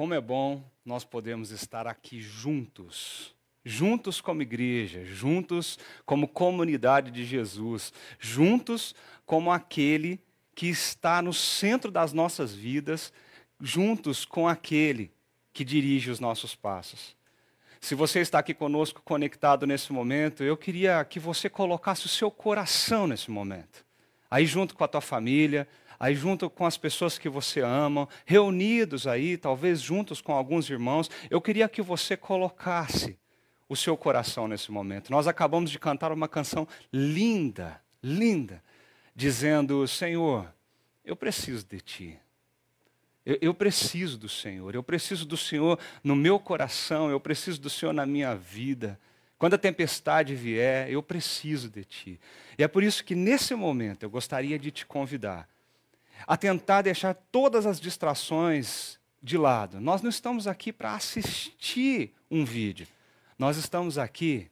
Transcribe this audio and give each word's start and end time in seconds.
como 0.00 0.14
é 0.14 0.20
bom 0.20 0.64
nós 0.82 1.04
podemos 1.04 1.50
estar 1.50 1.86
aqui 1.86 2.22
juntos, 2.22 3.34
juntos 3.62 4.18
como 4.18 4.40
igreja, 4.40 5.04
juntos 5.04 5.78
como 6.06 6.26
comunidade 6.26 7.10
de 7.10 7.22
Jesus, 7.22 7.92
juntos 8.18 8.94
como 9.26 9.52
aquele 9.52 10.18
que 10.54 10.68
está 10.68 11.20
no 11.20 11.34
centro 11.34 11.90
das 11.90 12.14
nossas 12.14 12.54
vidas, 12.54 13.12
juntos 13.60 14.24
com 14.24 14.48
aquele 14.48 15.12
que 15.52 15.66
dirige 15.66 16.10
os 16.10 16.18
nossos 16.18 16.54
passos. 16.54 17.14
Se 17.78 17.94
você 17.94 18.20
está 18.20 18.38
aqui 18.38 18.54
conosco 18.54 19.02
conectado 19.04 19.66
nesse 19.66 19.92
momento, 19.92 20.42
eu 20.42 20.56
queria 20.56 21.04
que 21.04 21.20
você 21.20 21.50
colocasse 21.50 22.06
o 22.06 22.08
seu 22.08 22.30
coração 22.30 23.06
nesse 23.06 23.30
momento. 23.30 23.84
Aí 24.30 24.46
junto 24.46 24.74
com 24.74 24.82
a 24.82 24.88
tua 24.88 25.02
família, 25.02 25.68
aí 26.00 26.14
junto 26.14 26.48
com 26.48 26.64
as 26.64 26.78
pessoas 26.78 27.18
que 27.18 27.28
você 27.28 27.60
ama, 27.60 28.08
reunidos 28.24 29.06
aí, 29.06 29.36
talvez 29.36 29.82
juntos 29.82 30.22
com 30.22 30.32
alguns 30.32 30.70
irmãos, 30.70 31.10
eu 31.28 31.42
queria 31.42 31.68
que 31.68 31.82
você 31.82 32.16
colocasse 32.16 33.18
o 33.68 33.76
seu 33.76 33.98
coração 33.98 34.48
nesse 34.48 34.72
momento. 34.72 35.10
Nós 35.10 35.28
acabamos 35.28 35.70
de 35.70 35.78
cantar 35.78 36.10
uma 36.10 36.26
canção 36.26 36.66
linda, 36.90 37.80
linda, 38.02 38.64
dizendo: 39.14 39.86
Senhor, 39.86 40.50
eu 41.04 41.14
preciso 41.14 41.66
de 41.66 41.80
Ti. 41.80 42.18
Eu, 43.26 43.36
eu, 43.42 43.54
preciso 43.54 44.16
do 44.16 44.28
Senhor, 44.28 44.74
eu 44.74 44.82
preciso 44.82 45.26
do 45.26 45.36
Senhor 45.36 45.78
no 46.02 46.16
meu 46.16 46.40
coração, 46.40 47.10
eu 47.10 47.20
preciso 47.20 47.60
do 47.60 47.68
Senhor 47.68 47.92
na 47.92 48.06
minha 48.06 48.34
vida. 48.34 48.98
Quando 49.38 49.54
a 49.54 49.58
tempestade 49.58 50.34
vier, 50.34 50.90
eu 50.90 51.02
preciso 51.02 51.68
de 51.68 51.84
Ti. 51.84 52.20
E 52.58 52.64
é 52.64 52.68
por 52.68 52.82
isso 52.82 53.04
que 53.04 53.14
nesse 53.14 53.54
momento 53.54 54.02
eu 54.02 54.10
gostaria 54.10 54.58
de 54.58 54.70
te 54.70 54.86
convidar 54.86 55.46
a 56.26 56.36
tentar 56.36 56.82
deixar 56.82 57.14
todas 57.14 57.66
as 57.66 57.80
distrações 57.80 58.98
de 59.22 59.36
lado. 59.36 59.80
Nós 59.80 60.02
não 60.02 60.10
estamos 60.10 60.46
aqui 60.46 60.72
para 60.72 60.94
assistir 60.94 62.14
um 62.30 62.44
vídeo, 62.44 62.86
nós 63.38 63.56
estamos 63.56 63.98
aqui 63.98 64.50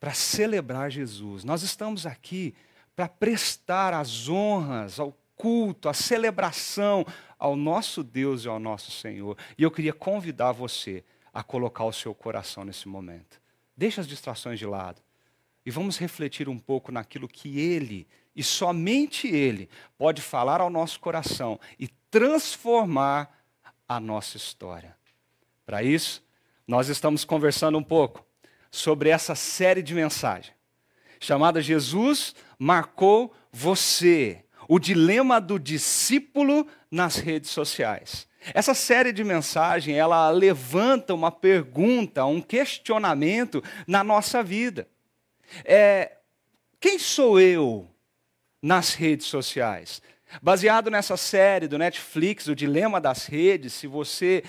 para 0.00 0.12
celebrar 0.12 0.90
Jesus, 0.90 1.44
nós 1.44 1.62
estamos 1.62 2.06
aqui 2.06 2.54
para 2.94 3.08
prestar 3.08 3.94
as 3.94 4.28
honras 4.28 4.98
ao 4.98 5.16
culto, 5.36 5.88
a 5.88 5.94
celebração 5.94 7.06
ao 7.38 7.54
nosso 7.54 8.02
Deus 8.02 8.44
e 8.44 8.48
ao 8.48 8.58
nosso 8.58 8.90
Senhor. 8.90 9.36
E 9.56 9.62
eu 9.62 9.70
queria 9.70 9.92
convidar 9.92 10.52
você 10.52 11.04
a 11.32 11.42
colocar 11.42 11.84
o 11.84 11.92
seu 11.92 12.14
coração 12.14 12.64
nesse 12.64 12.88
momento. 12.88 13.40
Deixe 13.76 14.00
as 14.00 14.08
distrações 14.08 14.58
de 14.58 14.66
lado 14.66 15.00
e 15.64 15.70
vamos 15.70 15.98
refletir 15.98 16.48
um 16.48 16.58
pouco 16.58 16.90
naquilo 16.90 17.28
que 17.28 17.60
Ele, 17.60 18.08
e 18.38 18.42
somente 18.42 19.28
Ele, 19.28 19.68
pode 19.98 20.22
falar 20.22 20.60
ao 20.60 20.70
nosso 20.70 20.98
coração 21.00 21.60
e 21.78 21.88
transformar 22.10 23.36
a 23.86 24.00
nossa 24.00 24.38
história. 24.38 24.96
Para 25.66 25.82
isso, 25.82 26.24
nós 26.66 26.88
estamos 26.88 27.24
conversando 27.24 27.76
um 27.76 27.82
pouco 27.82 28.24
sobre 28.70 29.10
essa 29.10 29.34
série 29.34 29.82
de 29.82 29.94
mensagens 29.94 30.58
chamada 31.20 31.60
Jesus 31.60 32.34
marcou 32.58 33.32
você 33.52 34.44
o 34.68 34.78
dilema 34.78 35.40
do 35.40 35.58
discípulo 35.58 36.66
nas 36.90 37.16
redes 37.16 37.50
sociais. 37.50 38.26
Essa 38.54 38.74
série 38.74 39.12
de 39.12 39.24
mensagens, 39.24 39.96
ela 39.96 40.30
levanta 40.30 41.14
uma 41.14 41.30
pergunta, 41.30 42.24
um 42.24 42.40
questionamento 42.40 43.62
na 43.86 44.04
nossa 44.04 44.42
vida. 44.42 44.88
É, 45.64 46.12
quem 46.78 46.98
sou 46.98 47.40
eu 47.40 47.88
nas 48.62 48.94
redes 48.94 49.26
sociais? 49.26 50.02
Baseado 50.42 50.90
nessa 50.90 51.16
série 51.16 51.68
do 51.68 51.78
Netflix, 51.78 52.46
O 52.48 52.54
Dilema 52.54 53.00
das 53.00 53.26
Redes, 53.26 53.72
se 53.72 53.86
você 53.86 54.42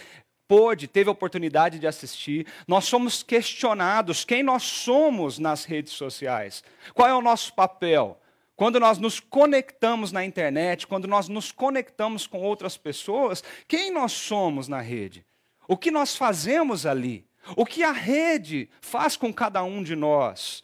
pôde, 0.48 0.88
teve 0.88 1.10
a 1.10 1.14
oportunidade 1.14 1.78
de 1.78 1.86
assistir, 1.86 2.48
nós 2.68 2.86
somos 2.86 3.22
questionados 3.22 4.26
quem 4.26 4.42
nós 4.42 4.64
somos 4.64 5.38
nas 5.38 5.64
redes 5.64 5.94
sociais. 5.94 6.64
Qual 6.94 7.08
é 7.08 7.14
o 7.14 7.22
nosso 7.22 7.54
papel? 7.54 8.19
Quando 8.56 8.80
nós 8.80 8.98
nos 8.98 9.19
conectamos 9.19 10.12
na 10.12 10.25
internet, 10.25 10.86
quando 10.86 11.08
nós 11.08 11.30
nos 11.30 11.52
conectamos 11.52 12.28
com 12.28 12.42
outras 12.42 12.75
pessoas, 12.75 13.44
quem 13.68 13.94
nós 13.94 14.12
somos 14.12 14.68
na 14.68 14.81
rede? 14.81 15.25
O 15.68 15.78
que 15.78 15.92
nós 15.92 16.16
fazemos 16.16 16.86
ali? 16.86 17.25
O 17.56 17.66
que 17.66 17.84
a 17.84 17.92
rede 17.92 18.69
faz 18.81 19.16
com 19.16 19.31
cada 19.31 19.64
um 19.64 19.81
de 19.81 19.96
nós? 19.96 20.64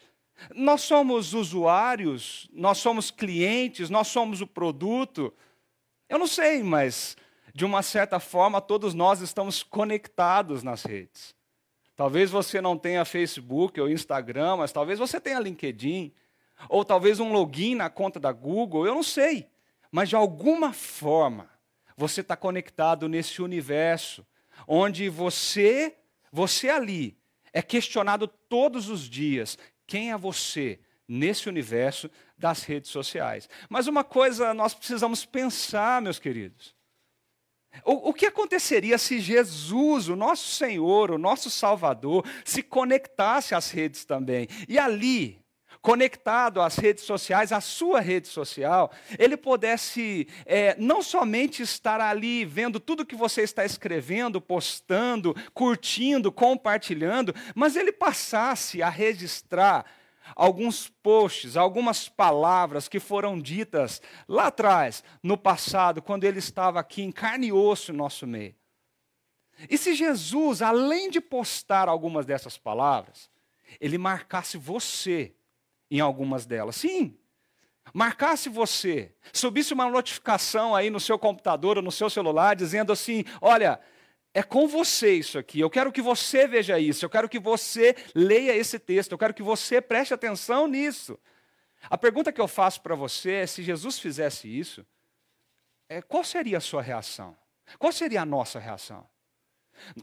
Nós 0.53 0.81
somos 0.81 1.33
usuários, 1.33 2.49
nós 2.51 2.77
somos 2.77 3.09
clientes, 3.11 3.89
nós 3.89 4.07
somos 4.07 4.41
o 4.41 4.47
produto. 4.47 5.33
Eu 6.09 6.19
não 6.19 6.27
sei, 6.27 6.61
mas 6.63 7.15
de 7.53 7.63
uma 7.63 7.81
certa 7.81 8.19
forma 8.19 8.59
todos 8.59 8.93
nós 8.93 9.21
estamos 9.21 9.63
conectados 9.63 10.61
nas 10.61 10.83
redes. 10.83 11.33
Talvez 11.95 12.29
você 12.29 12.59
não 12.59 12.77
tenha 12.77 13.05
Facebook 13.05 13.79
ou 13.79 13.89
Instagram, 13.89 14.57
mas 14.57 14.73
talvez 14.73 14.99
você 14.99 15.19
tenha 15.21 15.39
LinkedIn. 15.39 16.11
Ou 16.69 16.83
talvez 16.83 17.19
um 17.19 17.31
login 17.31 17.75
na 17.75 17.89
conta 17.89 18.19
da 18.19 18.31
Google, 18.31 18.85
eu 18.85 18.93
não 18.93 19.03
sei. 19.03 19.47
Mas 19.91 20.09
de 20.09 20.15
alguma 20.15 20.73
forma, 20.73 21.49
você 21.95 22.21
está 22.21 22.35
conectado 22.35 23.07
nesse 23.07 23.41
universo, 23.41 24.25
onde 24.67 25.07
você, 25.07 25.95
você 26.31 26.69
ali, 26.69 27.17
é 27.53 27.61
questionado 27.61 28.27
todos 28.27 28.89
os 28.89 29.09
dias: 29.09 29.57
quem 29.87 30.11
é 30.11 30.17
você 30.17 30.79
nesse 31.07 31.47
universo 31.47 32.09
das 32.37 32.63
redes 32.63 32.91
sociais? 32.91 33.49
Mas 33.69 33.87
uma 33.87 34.03
coisa 34.03 34.53
nós 34.53 34.73
precisamos 34.73 35.25
pensar, 35.25 36.01
meus 36.01 36.19
queridos. 36.19 36.75
O, 37.83 38.09
o, 38.09 38.13
que 38.13 38.25
aconteceria 38.25 38.97
se 38.97 39.19
Jesus, 39.19 40.07
o 40.07 40.15
nosso 40.15 40.47
Senhor, 40.47 41.11
o 41.11 41.17
nosso 41.17 41.49
Salvador, 41.49 42.25
se 42.45 42.63
conectasse 42.63 43.53
às 43.53 43.69
redes 43.69 44.05
também? 44.05 44.47
E 44.69 44.79
ali, 44.79 45.44
conectado 45.85 46.63
às 46.63 46.77
redes 46.77 47.03
sociais, 47.03 47.51
à 47.51 47.61
sua 47.61 48.01
rede 48.01 48.27
social, 48.27 48.91
ele 49.19 49.37
pudesse 49.37 50.27
é, 50.43 50.75
não 50.79 51.03
somente 51.03 51.61
estar 51.61 52.01
ali 52.01 52.43
vendo 52.43 52.79
tudo 52.79 53.05
que 53.05 53.15
você 53.15 53.43
está 53.43 53.63
escrevendo, 53.63 54.41
postando, 54.41 55.35
curtindo, 55.53 56.31
compartilhando, 56.31 57.35
mas 57.53 57.75
ele 57.75 57.91
passasse 57.91 58.81
a 58.81 58.89
registrar 58.89 59.85
alguns 60.35 60.87
posts, 60.87 61.55
algumas 61.55 62.09
palavras 62.09 62.87
que 62.87 62.99
foram 62.99 63.39
ditas 63.39 64.01
lá 64.27 64.47
atrás, 64.47 65.03
no 65.21 65.37
passado, 65.37 66.01
quando 66.01 66.23
ele 66.23 66.39
estava 66.39 66.79
aqui 66.79 67.03
em 67.03 67.11
carne 67.11 67.49
e 67.49 67.53
osso 67.53 67.91
no 67.91 67.99
nosso 67.99 68.25
meio. 68.25 68.55
E 69.69 69.77
se 69.77 69.93
Jesus, 69.93 70.63
além 70.63 71.11
de 71.11 71.21
postar 71.21 71.87
algumas 71.87 72.25
dessas 72.25 72.57
palavras, 72.57 73.29
ele 73.79 73.99
marcasse 73.99 74.57
você 74.57 75.34
em 75.89 75.99
algumas 75.99 76.45
delas. 76.45 76.75
Sim. 76.75 77.17
Marcasse 77.93 78.49
você, 78.49 79.13
subisse 79.31 79.73
uma 79.73 79.89
notificação 79.89 80.75
aí 80.75 80.89
no 80.89 80.99
seu 80.99 81.19
computador 81.19 81.77
ou 81.77 81.83
no 81.83 81.91
seu 81.91 82.09
celular 82.09 82.55
dizendo 82.55 82.91
assim: 82.91 83.23
olha, 83.41 83.79
é 84.33 84.43
com 84.43 84.67
você 84.67 85.13
isso 85.13 85.37
aqui. 85.37 85.59
Eu 85.59 85.69
quero 85.69 85.91
que 85.91 86.01
você 86.01 86.47
veja 86.47 86.79
isso. 86.79 87.05
Eu 87.05 87.09
quero 87.09 87.29
que 87.29 87.39
você 87.39 87.95
leia 88.13 88.55
esse 88.55 88.79
texto. 88.79 89.11
Eu 89.11 89.17
quero 89.17 89.33
que 89.33 89.43
você 89.43 89.79
preste 89.79 90.13
atenção 90.13 90.67
nisso. 90.67 91.17
A 91.89 91.97
pergunta 91.97 92.33
que 92.33 92.41
eu 92.41 92.47
faço 92.47 92.81
para 92.81 92.95
você 92.95 93.31
é: 93.33 93.47
se 93.47 93.63
Jesus 93.63 93.99
fizesse 93.99 94.47
isso, 94.47 94.85
é, 95.87 96.01
qual 96.01 96.23
seria 96.23 96.57
a 96.57 96.61
sua 96.61 96.81
reação? 96.81 97.37
Qual 97.79 97.91
seria 97.91 98.21
a 98.21 98.25
nossa 98.25 98.59
reação? 98.59 99.07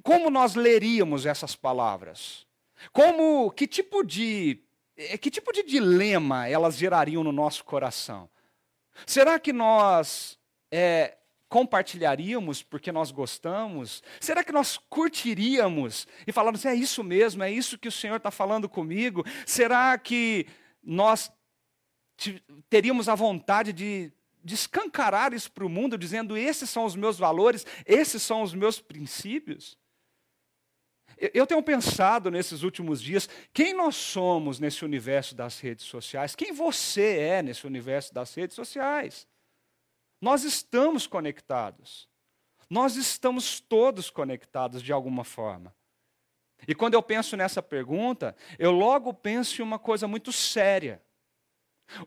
Como 0.02 0.30
nós 0.30 0.54
leríamos 0.54 1.26
essas 1.26 1.54
palavras? 1.54 2.46
Como, 2.92 3.50
que 3.50 3.66
tipo 3.66 4.02
de 4.02 4.62
que 5.18 5.30
tipo 5.30 5.52
de 5.52 5.62
dilema 5.62 6.48
elas 6.48 6.76
gerariam 6.76 7.22
no 7.24 7.32
nosso 7.32 7.64
coração? 7.64 8.28
Será 9.06 9.38
que 9.38 9.52
nós 9.52 10.38
é, 10.70 11.16
compartilharíamos 11.48 12.62
porque 12.62 12.90
nós 12.90 13.10
gostamos? 13.10 14.02
Será 14.20 14.42
que 14.42 14.52
nós 14.52 14.78
curtiríamos 14.88 16.06
e 16.26 16.32
falamos, 16.32 16.64
é 16.64 16.74
isso 16.74 17.04
mesmo, 17.04 17.42
é 17.42 17.50
isso 17.50 17.78
que 17.78 17.88
o 17.88 17.92
Senhor 17.92 18.16
está 18.16 18.30
falando 18.30 18.68
comigo? 18.68 19.24
Será 19.46 19.96
que 19.98 20.46
nós 20.82 21.30
teríamos 22.68 23.08
a 23.08 23.14
vontade 23.14 23.72
de, 23.72 24.12
de 24.42 24.54
escancarar 24.54 25.32
isso 25.32 25.50
para 25.52 25.66
o 25.66 25.68
mundo, 25.68 25.98
dizendo, 25.98 26.36
esses 26.36 26.70
são 26.70 26.84
os 26.84 26.96
meus 26.96 27.18
valores, 27.18 27.66
esses 27.84 28.22
são 28.22 28.42
os 28.42 28.54
meus 28.54 28.80
princípios? 28.80 29.76
Eu 31.32 31.46
tenho 31.46 31.62
pensado 31.62 32.30
nesses 32.32 32.64
últimos 32.64 33.00
dias 33.00 33.28
quem 33.52 33.72
nós 33.72 33.94
somos 33.94 34.58
nesse 34.58 34.84
universo 34.84 35.36
das 35.36 35.60
redes 35.60 35.84
sociais, 35.84 36.34
quem 36.34 36.52
você 36.52 37.18
é 37.18 37.42
nesse 37.42 37.64
universo 37.66 38.12
das 38.12 38.34
redes 38.34 38.56
sociais. 38.56 39.28
Nós 40.20 40.42
estamos 40.42 41.06
conectados. 41.06 42.08
Nós 42.68 42.96
estamos 42.96 43.60
todos 43.60 44.10
conectados 44.10 44.82
de 44.82 44.92
alguma 44.92 45.24
forma. 45.24 45.74
E 46.66 46.74
quando 46.74 46.94
eu 46.94 47.02
penso 47.02 47.36
nessa 47.36 47.62
pergunta, 47.62 48.34
eu 48.58 48.70
logo 48.70 49.12
penso 49.12 49.60
em 49.60 49.64
uma 49.64 49.78
coisa 49.78 50.08
muito 50.08 50.32
séria. 50.32 51.02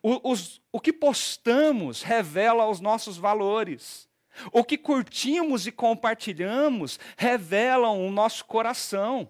O, 0.02 0.32
os, 0.32 0.62
o 0.72 0.80
que 0.80 0.92
postamos 0.92 2.02
revela 2.02 2.68
os 2.68 2.80
nossos 2.80 3.18
valores. 3.18 4.05
O 4.52 4.64
que 4.64 4.78
curtimos 4.78 5.66
e 5.68 5.72
compartilhamos 5.72 7.00
revelam 7.18 8.06
o 8.06 8.12
nosso 8.12 8.46
coração. 8.46 9.30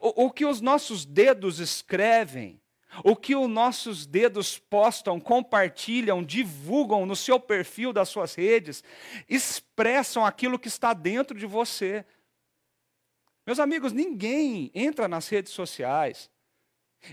O, 0.00 0.26
o 0.26 0.30
que 0.30 0.44
os 0.44 0.60
nossos 0.60 1.04
dedos 1.04 1.58
escrevem, 1.58 2.60
o 3.04 3.16
que 3.16 3.34
os 3.34 3.48
nossos 3.48 4.06
dedos 4.06 4.58
postam, 4.58 5.20
compartilham, 5.20 6.22
divulgam 6.22 7.04
no 7.04 7.16
seu 7.16 7.40
perfil 7.40 7.92
das 7.92 8.08
suas 8.08 8.34
redes, 8.34 8.82
expressam 9.28 10.24
aquilo 10.24 10.58
que 10.58 10.68
está 10.68 10.92
dentro 10.92 11.38
de 11.38 11.46
você. 11.46 12.04
Meus 13.46 13.58
amigos, 13.58 13.92
ninguém 13.92 14.70
entra 14.74 15.06
nas 15.06 15.28
redes 15.28 15.52
sociais 15.52 16.30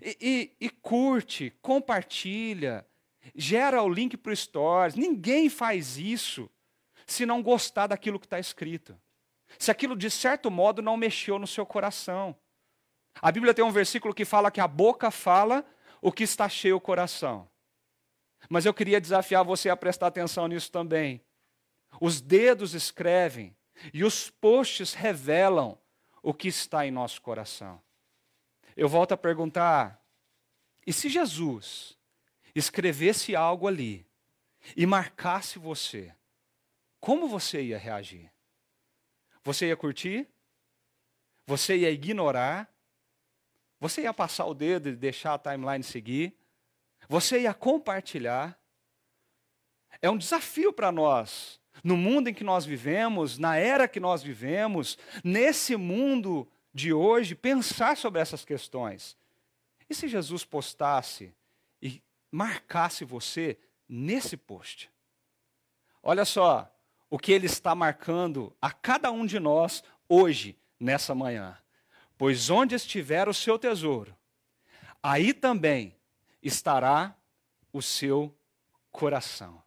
e, 0.02 0.18
e, 0.60 0.66
e 0.66 0.70
curte, 0.70 1.52
compartilha, 1.62 2.86
gera 3.36 3.82
o 3.82 3.90
link 3.90 4.18
para 4.18 4.32
o 4.32 4.36
Stories. 4.36 4.96
Ninguém 4.96 5.50
faz 5.50 5.98
isso 5.98 6.50
se 7.06 7.26
não 7.26 7.42
gostar 7.42 7.88
daquilo 7.88 8.20
que 8.20 8.26
está 8.26 8.40
escrito. 8.40 9.00
Se 9.60 9.70
aquilo, 9.70 9.96
de 9.96 10.10
certo 10.10 10.50
modo, 10.50 10.82
não 10.82 10.96
mexeu 10.96 11.38
no 11.38 11.48
seu 11.48 11.66
coração. 11.66 12.36
A 13.22 13.32
Bíblia 13.32 13.54
tem 13.54 13.66
um 13.66 13.72
versículo 13.72 14.14
que 14.14 14.26
fala 14.26 14.52
que 14.52 14.62
a 14.62 14.68
boca 14.68 15.12
fala 15.12 15.66
o 16.02 16.12
que 16.12 16.24
está 16.24 16.48
cheio 16.48 16.78
o 16.78 16.82
coração. 16.82 17.50
Mas 18.50 18.66
eu 18.66 18.74
queria 18.74 19.02
desafiar 19.02 19.44
você 19.44 19.70
a 19.70 19.78
prestar 19.78 20.08
atenção 20.08 20.48
nisso 20.48 20.72
também. 20.72 21.22
Os 22.00 22.22
dedos 22.22 22.74
escrevem 22.74 23.56
e 23.94 24.04
os 24.04 24.30
posts 24.30 24.94
revelam 24.94 25.78
o 26.24 26.34
que 26.34 26.48
está 26.48 26.86
em 26.86 26.92
nosso 26.92 27.22
coração. 27.22 27.82
Eu 28.76 28.88
volto 28.88 29.12
a 29.12 29.18
perguntar: 29.18 30.02
e 30.86 30.94
se 30.94 31.10
Jesus 31.10 31.98
escrevesse 32.56 33.36
algo 33.36 33.68
ali 33.68 34.06
e 34.76 34.86
marcasse 34.86 35.58
você, 35.58 36.14
como 37.00 37.28
você 37.28 37.62
ia 37.62 37.78
reagir? 37.78 38.32
Você 39.44 39.68
ia 39.68 39.76
curtir? 39.76 40.28
Você 41.48 41.78
ia 41.78 41.90
ignorar? 41.90 42.72
Você 43.80 44.04
ia 44.04 44.14
passar 44.14 44.46
o 44.46 44.54
dedo 44.54 44.90
e 44.90 44.96
deixar 44.96 45.34
a 45.34 45.40
timeline 45.40 45.84
seguir? 45.84 46.38
Você 47.10 47.42
ia 47.42 47.54
compartilhar? 47.54 48.58
É 50.02 50.10
um 50.10 50.18
desafio 50.18 50.72
para 50.72 50.92
nós, 50.92 51.60
no 51.84 51.98
mundo 51.98 52.28
em 52.28 52.34
que 52.34 52.44
nós 52.44 52.66
vivemos, 52.66 53.38
na 53.38 53.58
era 53.58 53.88
que 53.88 54.00
nós 54.00 54.22
vivemos, 54.22 54.98
nesse 55.24 55.76
mundo 55.76 56.48
de 56.74 56.94
hoje, 56.94 57.34
pensar 57.36 57.98
sobre 57.98 58.22
essas 58.22 58.46
questões. 58.46 59.18
E 59.90 59.96
se 59.96 60.08
Jesus 60.08 60.46
postasse 60.46 61.34
e 61.82 62.02
marcasse 62.32 63.04
você 63.04 63.60
nesse 63.88 64.38
post? 64.38 64.90
Olha 66.02 66.26
só 66.26 66.74
o 67.10 67.20
que 67.20 67.32
ele 67.32 67.46
está 67.46 67.76
marcando 67.76 68.56
a 68.62 68.72
cada 68.72 69.12
um 69.12 69.26
de 69.26 69.40
nós 69.40 69.84
hoje, 70.08 70.58
nessa 70.80 71.14
manhã. 71.14 71.58
Pois 72.18 72.50
onde 72.50 72.74
estiver 72.74 73.28
o 73.28 73.34
seu 73.34 73.60
tesouro, 73.60 74.16
aí 75.04 75.34
também 75.34 75.96
estará 76.42 77.16
o 77.74 77.82
seu 77.82 78.36
coração. 78.92 79.62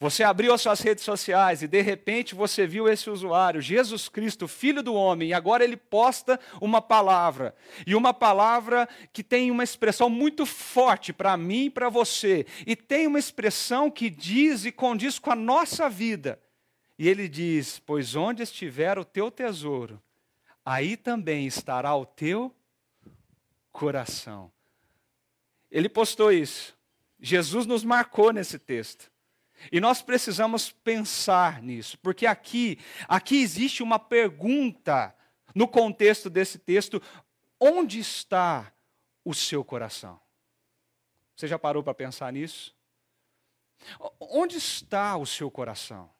Você 0.00 0.22
abriu 0.22 0.54
as 0.54 0.62
suas 0.62 0.80
redes 0.80 1.04
sociais 1.04 1.62
e 1.62 1.68
de 1.68 1.82
repente 1.82 2.34
você 2.34 2.66
viu 2.66 2.88
esse 2.88 3.10
usuário, 3.10 3.60
Jesus 3.60 4.08
Cristo, 4.08 4.48
Filho 4.48 4.82
do 4.82 4.94
Homem, 4.94 5.28
e 5.28 5.34
agora 5.34 5.62
ele 5.62 5.76
posta 5.76 6.40
uma 6.58 6.80
palavra. 6.80 7.54
E 7.86 7.94
uma 7.94 8.14
palavra 8.14 8.88
que 9.12 9.22
tem 9.22 9.50
uma 9.50 9.62
expressão 9.62 10.08
muito 10.08 10.46
forte 10.46 11.12
para 11.12 11.36
mim 11.36 11.66
e 11.66 11.70
para 11.70 11.90
você. 11.90 12.46
E 12.66 12.74
tem 12.74 13.06
uma 13.06 13.18
expressão 13.18 13.90
que 13.90 14.08
diz 14.08 14.64
e 14.64 14.72
condiz 14.72 15.18
com 15.18 15.32
a 15.32 15.36
nossa 15.36 15.90
vida. 15.90 16.40
E 16.98 17.06
ele 17.06 17.28
diz: 17.28 17.78
Pois 17.78 18.16
onde 18.16 18.42
estiver 18.42 18.98
o 18.98 19.04
teu 19.04 19.30
tesouro, 19.30 20.02
aí 20.64 20.96
também 20.96 21.46
estará 21.46 21.94
o 21.94 22.06
teu 22.06 22.54
coração. 23.70 24.50
Ele 25.70 25.90
postou 25.90 26.32
isso. 26.32 26.74
Jesus 27.20 27.66
nos 27.66 27.84
marcou 27.84 28.32
nesse 28.32 28.58
texto. 28.58 29.09
E 29.70 29.80
nós 29.80 30.00
precisamos 30.00 30.70
pensar 30.70 31.62
nisso, 31.62 31.98
porque 31.98 32.26
aqui, 32.26 32.78
aqui 33.06 33.42
existe 33.42 33.82
uma 33.82 33.98
pergunta 33.98 35.14
no 35.54 35.68
contexto 35.68 36.30
desse 36.30 36.58
texto: 36.58 37.02
onde 37.60 37.98
está 37.98 38.72
o 39.24 39.34
seu 39.34 39.64
coração? 39.64 40.20
Você 41.36 41.46
já 41.46 41.58
parou 41.58 41.82
para 41.82 41.94
pensar 41.94 42.32
nisso? 42.32 42.74
Onde 44.18 44.56
está 44.56 45.16
o 45.16 45.26
seu 45.26 45.50
coração? 45.50 46.10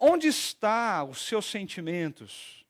Onde 0.00 0.28
está 0.28 1.04
os 1.04 1.20
seus 1.26 1.46
sentimentos? 1.46 2.64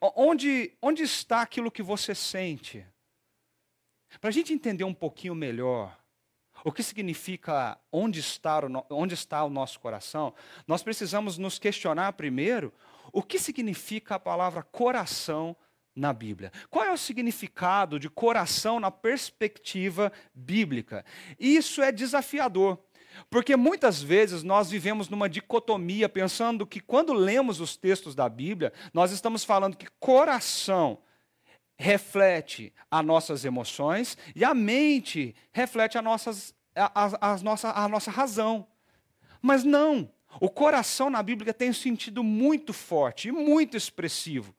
Onde, 0.00 0.76
onde 0.82 1.02
está 1.02 1.42
aquilo 1.42 1.70
que 1.70 1.82
você 1.82 2.14
sente? 2.14 2.86
Para 4.20 4.28
a 4.28 4.32
gente 4.32 4.52
entender 4.52 4.84
um 4.84 4.94
pouquinho 4.94 5.34
melhor 5.34 5.98
o 6.64 6.72
que 6.72 6.82
significa 6.82 7.78
onde 7.92 8.20
está, 8.20 8.58
o, 8.58 8.84
onde 8.90 9.14
está 9.14 9.44
o 9.44 9.50
nosso 9.50 9.80
coração, 9.80 10.34
nós 10.66 10.82
precisamos 10.82 11.38
nos 11.38 11.58
questionar 11.58 12.12
primeiro 12.12 12.72
o 13.12 13.22
que 13.22 13.38
significa 13.38 14.16
a 14.16 14.20
palavra 14.20 14.62
coração 14.62 15.56
na 15.94 16.12
Bíblia. 16.12 16.52
Qual 16.70 16.84
é 16.84 16.92
o 16.92 16.96
significado 16.96 17.98
de 17.98 18.08
coração 18.08 18.78
na 18.78 18.90
perspectiva 18.90 20.12
bíblica? 20.34 21.04
Isso 21.38 21.82
é 21.82 21.90
desafiador. 21.90 22.78
Porque 23.28 23.56
muitas 23.56 24.00
vezes 24.00 24.42
nós 24.42 24.70
vivemos 24.70 25.08
numa 25.08 25.28
dicotomia, 25.28 26.08
pensando 26.08 26.66
que 26.66 26.78
quando 26.78 27.12
lemos 27.12 27.60
os 27.60 27.76
textos 27.76 28.14
da 28.14 28.28
Bíblia, 28.28 28.72
nós 28.92 29.10
estamos 29.10 29.42
falando 29.44 29.76
que 29.76 29.88
coração 29.98 30.98
reflete 31.78 32.72
as 32.90 33.04
nossas 33.04 33.44
emoções 33.44 34.18
e 34.34 34.44
a 34.44 34.52
mente 34.52 35.34
reflete 35.52 35.96
a, 35.96 36.02
nossas, 36.02 36.52
a, 36.74 37.04
a, 37.04 37.32
a, 37.32 37.38
nossa, 37.38 37.70
a 37.70 37.88
nossa 37.88 38.10
razão. 38.10 38.66
Mas 39.40 39.62
não. 39.62 40.10
O 40.40 40.50
coração 40.50 41.08
na 41.08 41.22
Bíblia 41.22 41.54
tem 41.54 41.70
um 41.70 41.74
sentido 41.74 42.22
muito 42.22 42.72
forte 42.72 43.28
e 43.28 43.32
muito 43.32 43.76
expressivo. 43.76 44.54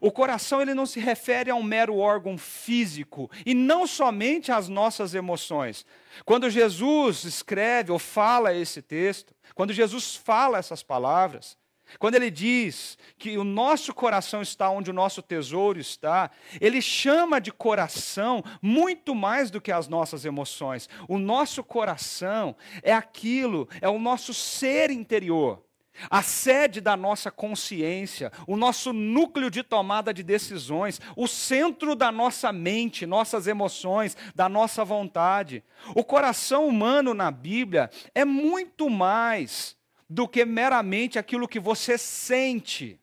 O 0.00 0.10
coração 0.10 0.60
ele 0.60 0.74
não 0.74 0.86
se 0.86 0.98
refere 0.98 1.50
a 1.50 1.54
um 1.54 1.62
mero 1.62 1.96
órgão 1.96 2.36
físico 2.36 3.30
e 3.44 3.54
não 3.54 3.86
somente 3.86 4.50
às 4.50 4.68
nossas 4.68 5.14
emoções. 5.14 5.86
Quando 6.24 6.50
Jesus 6.50 7.24
escreve 7.24 7.92
ou 7.92 7.98
fala 7.98 8.54
esse 8.54 8.82
texto, 8.82 9.34
quando 9.54 9.72
Jesus 9.72 10.16
fala 10.16 10.58
essas 10.58 10.82
palavras, 10.82 11.56
quando 11.98 12.14
ele 12.14 12.30
diz 12.30 12.98
que 13.18 13.36
o 13.38 13.44
nosso 13.44 13.94
coração 13.94 14.42
está 14.42 14.70
onde 14.70 14.90
o 14.90 14.94
nosso 14.94 15.22
tesouro 15.22 15.78
está, 15.78 16.30
ele 16.60 16.80
chama 16.80 17.40
de 17.40 17.52
coração 17.52 18.42
muito 18.60 19.14
mais 19.14 19.50
do 19.50 19.60
que 19.60 19.72
as 19.72 19.88
nossas 19.88 20.24
emoções. 20.24 20.88
O 21.08 21.18
nosso 21.18 21.62
coração 21.62 22.56
é 22.82 22.92
aquilo, 22.92 23.68
é 23.80 23.88
o 23.88 23.98
nosso 23.98 24.34
ser 24.34 24.90
interior 24.90 25.62
a 26.10 26.22
sede 26.22 26.80
da 26.80 26.96
nossa 26.96 27.30
consciência, 27.30 28.32
o 28.46 28.56
nosso 28.56 28.92
núcleo 28.92 29.50
de 29.50 29.62
tomada 29.62 30.12
de 30.12 30.22
decisões, 30.22 31.00
o 31.16 31.26
centro 31.26 31.94
da 31.94 32.10
nossa 32.10 32.52
mente, 32.52 33.06
nossas 33.06 33.46
emoções, 33.46 34.16
da 34.34 34.48
nossa 34.48 34.84
vontade. 34.84 35.62
O 35.94 36.02
coração 36.02 36.66
humano 36.66 37.14
na 37.14 37.30
Bíblia 37.30 37.90
é 38.14 38.24
muito 38.24 38.90
mais 38.90 39.76
do 40.14 40.28
que 40.28 40.44
meramente 40.44 41.18
aquilo 41.18 41.48
que 41.48 41.58
você 41.58 41.98
sente. 41.98 43.00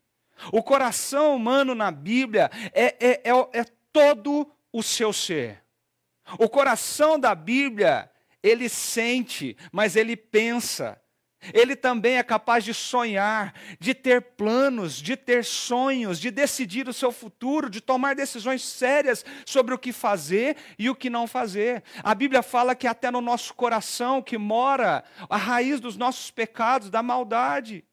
O 0.50 0.64
coração 0.64 1.36
humano 1.36 1.76
na 1.76 1.92
Bíblia 1.92 2.50
é, 2.74 2.96
é, 3.06 3.22
é, 3.30 3.60
é 3.60 3.66
todo 3.92 4.50
o 4.72 4.82
seu 4.82 5.12
ser. 5.12 5.62
O 6.40 6.48
coração 6.48 7.20
da 7.20 7.36
Bíblia, 7.36 8.10
ele 8.42 8.70
sente, 8.70 9.58
mas 9.74 9.98
ele 9.98 10.16
pensa. 10.16 11.01
Ele 11.54 11.76
também 11.76 12.18
é 12.18 12.24
capaz 12.24 12.64
de 12.64 12.74
sonhar, 12.74 13.54
de 13.80 13.96
ter 13.96 14.22
planos, 14.22 14.96
de 14.96 15.18
ter 15.18 15.44
sonhos, 15.44 16.20
de 16.20 16.30
decidir 16.30 16.88
o 16.88 16.94
seu 16.94 17.12
futuro, 17.12 17.70
de 17.70 17.82
tomar 17.82 18.16
decisões 18.16 18.64
sérias 18.64 19.26
sobre 19.44 19.74
o 19.74 19.80
que 19.80 19.92
fazer 19.92 20.56
e 20.78 20.88
o 20.88 20.96
que 20.96 21.10
não 21.10 21.26
fazer. 21.26 21.84
A 22.04 22.14
Bíblia 22.14 22.44
fala 22.44 22.76
que 22.76 22.86
até 22.86 23.10
no 23.10 23.22
nosso 23.22 23.56
coração 23.56 24.22
que 24.22 24.38
mora 24.38 25.04
a 25.28 25.38
raiz 25.38 25.80
dos 25.80 25.98
nossos 25.98 26.30
pecados, 26.30 26.92
da 26.92 27.02
maldade. 27.02 27.84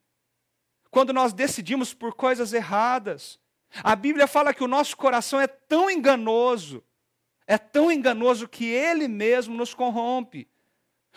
Quando 0.91 1.11
nós 1.11 1.33
decidimos 1.33 1.93
por 1.93 2.13
coisas 2.13 2.53
erradas. 2.53 3.39
A 3.83 3.95
Bíblia 3.95 4.27
fala 4.27 4.53
que 4.53 4.63
o 4.63 4.67
nosso 4.67 4.97
coração 4.97 5.39
é 5.39 5.47
tão 5.47 5.89
enganoso, 5.89 6.83
é 7.45 7.57
tão 7.57 7.91
enganoso 7.91 8.47
que 8.47 8.65
ele 8.65 9.07
mesmo 9.07 9.55
nos 9.55 9.73
corrompe. 9.73 10.47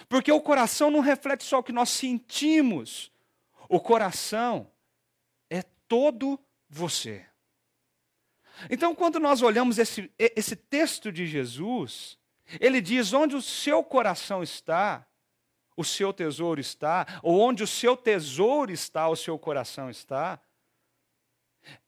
Porque 0.09 0.33
o 0.33 0.41
coração 0.41 0.91
não 0.91 1.01
reflete 1.01 1.45
só 1.45 1.59
o 1.59 1.63
que 1.63 1.73
nós 1.73 1.91
sentimos. 1.91 3.13
O 3.69 3.81
coração 3.81 4.71
é 5.49 5.63
todo 5.89 6.39
você. 6.69 7.27
Então, 8.71 8.95
quando 8.95 9.19
nós 9.19 9.43
olhamos 9.43 9.79
esse, 9.79 10.11
esse 10.19 10.55
texto 10.57 11.11
de 11.11 11.27
Jesus, 11.27 12.19
ele 12.61 12.81
diz: 12.81 13.13
onde 13.13 13.35
o 13.35 13.43
seu 13.43 13.83
coração 13.83 14.43
está, 14.43 15.07
o 15.77 15.85
seu 15.85 16.13
tesouro 16.13 16.61
está, 16.61 17.07
ou 17.23 17.41
onde 17.41 17.63
o 17.63 17.67
seu 17.67 17.97
tesouro 17.97 18.73
está, 18.73 19.09
o 19.09 19.17
seu 19.17 19.39
coração 19.39 19.91
está. 19.91 20.41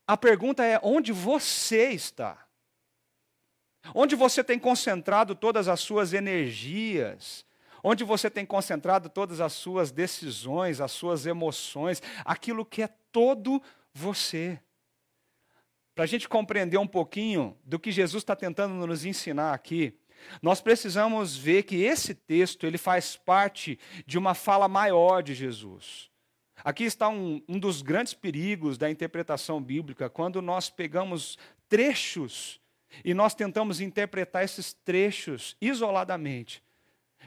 A 0.06 0.16
pergunta 0.16 0.64
é: 0.64 0.80
onde 0.82 1.12
você 1.12 1.90
está? 1.90 2.46
Onde 3.94 4.16
você 4.16 4.42
tem 4.42 4.58
concentrado 4.58 5.34
todas 5.34 5.68
as 5.68 5.80
suas 5.80 6.12
energias? 6.14 7.44
Onde 7.86 8.02
você 8.02 8.30
tem 8.30 8.46
concentrado 8.46 9.10
todas 9.10 9.42
as 9.42 9.52
suas 9.52 9.92
decisões, 9.92 10.80
as 10.80 10.90
suas 10.90 11.26
emoções, 11.26 12.02
aquilo 12.24 12.64
que 12.64 12.80
é 12.82 12.88
todo 13.12 13.62
você? 13.92 14.58
Para 15.94 16.04
a 16.04 16.06
gente 16.06 16.26
compreender 16.26 16.78
um 16.78 16.86
pouquinho 16.86 17.54
do 17.62 17.78
que 17.78 17.92
Jesus 17.92 18.22
está 18.22 18.34
tentando 18.34 18.74
nos 18.86 19.04
ensinar 19.04 19.52
aqui, 19.52 19.92
nós 20.40 20.62
precisamos 20.62 21.36
ver 21.36 21.64
que 21.64 21.82
esse 21.82 22.14
texto 22.14 22.66
ele 22.66 22.78
faz 22.78 23.16
parte 23.16 23.78
de 24.06 24.16
uma 24.16 24.32
fala 24.32 24.66
maior 24.66 25.22
de 25.22 25.34
Jesus. 25.34 26.10
Aqui 26.64 26.84
está 26.84 27.10
um, 27.10 27.42
um 27.46 27.58
dos 27.58 27.82
grandes 27.82 28.14
perigos 28.14 28.78
da 28.78 28.90
interpretação 28.90 29.62
bíblica, 29.62 30.08
quando 30.08 30.40
nós 30.40 30.70
pegamos 30.70 31.36
trechos 31.68 32.58
e 33.04 33.12
nós 33.12 33.34
tentamos 33.34 33.78
interpretar 33.78 34.42
esses 34.42 34.72
trechos 34.72 35.54
isoladamente. 35.60 36.64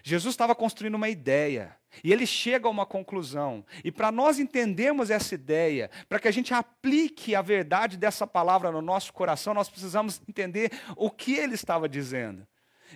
Jesus 0.03 0.33
estava 0.33 0.55
construindo 0.55 0.95
uma 0.95 1.09
ideia 1.09 1.75
e 2.03 2.11
ele 2.11 2.25
chega 2.25 2.67
a 2.67 2.71
uma 2.71 2.85
conclusão. 2.85 3.65
E 3.83 3.91
para 3.91 4.11
nós 4.11 4.39
entendermos 4.39 5.09
essa 5.09 5.35
ideia, 5.35 5.89
para 6.07 6.19
que 6.19 6.27
a 6.27 6.31
gente 6.31 6.53
aplique 6.53 7.35
a 7.35 7.41
verdade 7.41 7.97
dessa 7.97 8.27
palavra 8.27 8.71
no 8.71 8.81
nosso 8.81 9.13
coração, 9.13 9.53
nós 9.53 9.69
precisamos 9.69 10.21
entender 10.27 10.71
o 10.95 11.09
que 11.09 11.33
ele 11.33 11.55
estava 11.55 11.87
dizendo. 11.87 12.47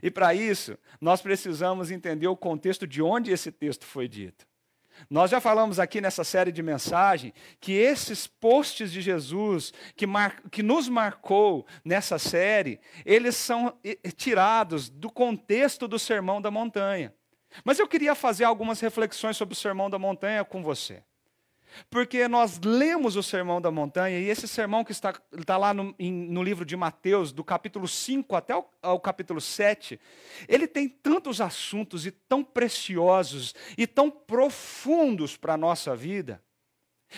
E 0.02 0.10
para 0.10 0.34
isso, 0.34 0.78
nós 1.00 1.22
precisamos 1.22 1.92
entender 1.92 2.28
o 2.28 2.38
contexto 2.38 2.88
de 2.88 3.02
onde 3.02 3.32
esse 3.32 3.52
texto 3.52 3.86
foi 3.86 4.08
dito. 4.08 4.46
Nós 5.10 5.32
já 5.32 5.40
falamos 5.40 5.80
aqui 5.80 6.02
nessa 6.02 6.24
série 6.24 6.52
de 6.52 6.64
mensagem 6.64 7.34
que 7.60 7.74
esses 7.74 8.28
posts 8.28 8.92
de 8.92 9.02
Jesus 9.02 9.74
que, 9.96 10.08
mar... 10.08 10.42
que 10.52 10.64
nos 10.64 10.88
marcou 10.88 11.66
nessa 11.84 12.18
série, 12.18 12.80
eles 13.06 13.36
são 13.36 13.78
tirados 14.16 14.90
do 14.90 15.12
contexto 15.12 15.88
do 15.88 16.00
Sermão 16.00 16.42
da 16.42 16.52
Montanha. 16.52 17.14
Mas 17.64 17.80
eu 17.80 17.88
queria 17.88 18.16
fazer 18.16 18.46
algumas 18.46 18.80
reflexões 18.80 19.36
sobre 19.36 19.54
o 19.54 19.58
Sermão 19.58 19.90
da 19.90 20.00
Montanha 20.00 20.44
com 20.46 20.64
você. 20.64 21.04
Porque 21.90 22.28
nós 22.28 22.60
lemos 22.64 23.16
o 23.16 23.24
Sermão 23.24 23.62
da 23.62 23.72
Montanha, 23.72 24.20
e 24.20 24.30
esse 24.30 24.48
sermão 24.48 24.84
que 24.84 24.92
está, 24.92 25.14
está 25.38 25.58
lá 25.58 25.74
no, 25.74 25.96
em, 25.98 26.12
no 26.12 26.44
livro 26.44 26.66
de 26.66 26.76
Mateus, 26.76 27.32
do 27.32 27.44
capítulo 27.44 27.88
5 27.88 28.36
até 28.36 28.56
o, 28.56 28.66
ao 28.82 29.00
capítulo 29.00 29.40
7, 29.40 30.00
ele 30.48 30.68
tem 30.68 30.88
tantos 30.88 31.42
assuntos 31.42 32.06
e 32.06 32.12
tão 32.12 32.44
preciosos 32.44 33.56
e 33.78 33.88
tão 33.88 34.10
profundos 34.10 35.38
para 35.38 35.54
a 35.54 35.58
nossa 35.58 35.96
vida. 35.96 36.44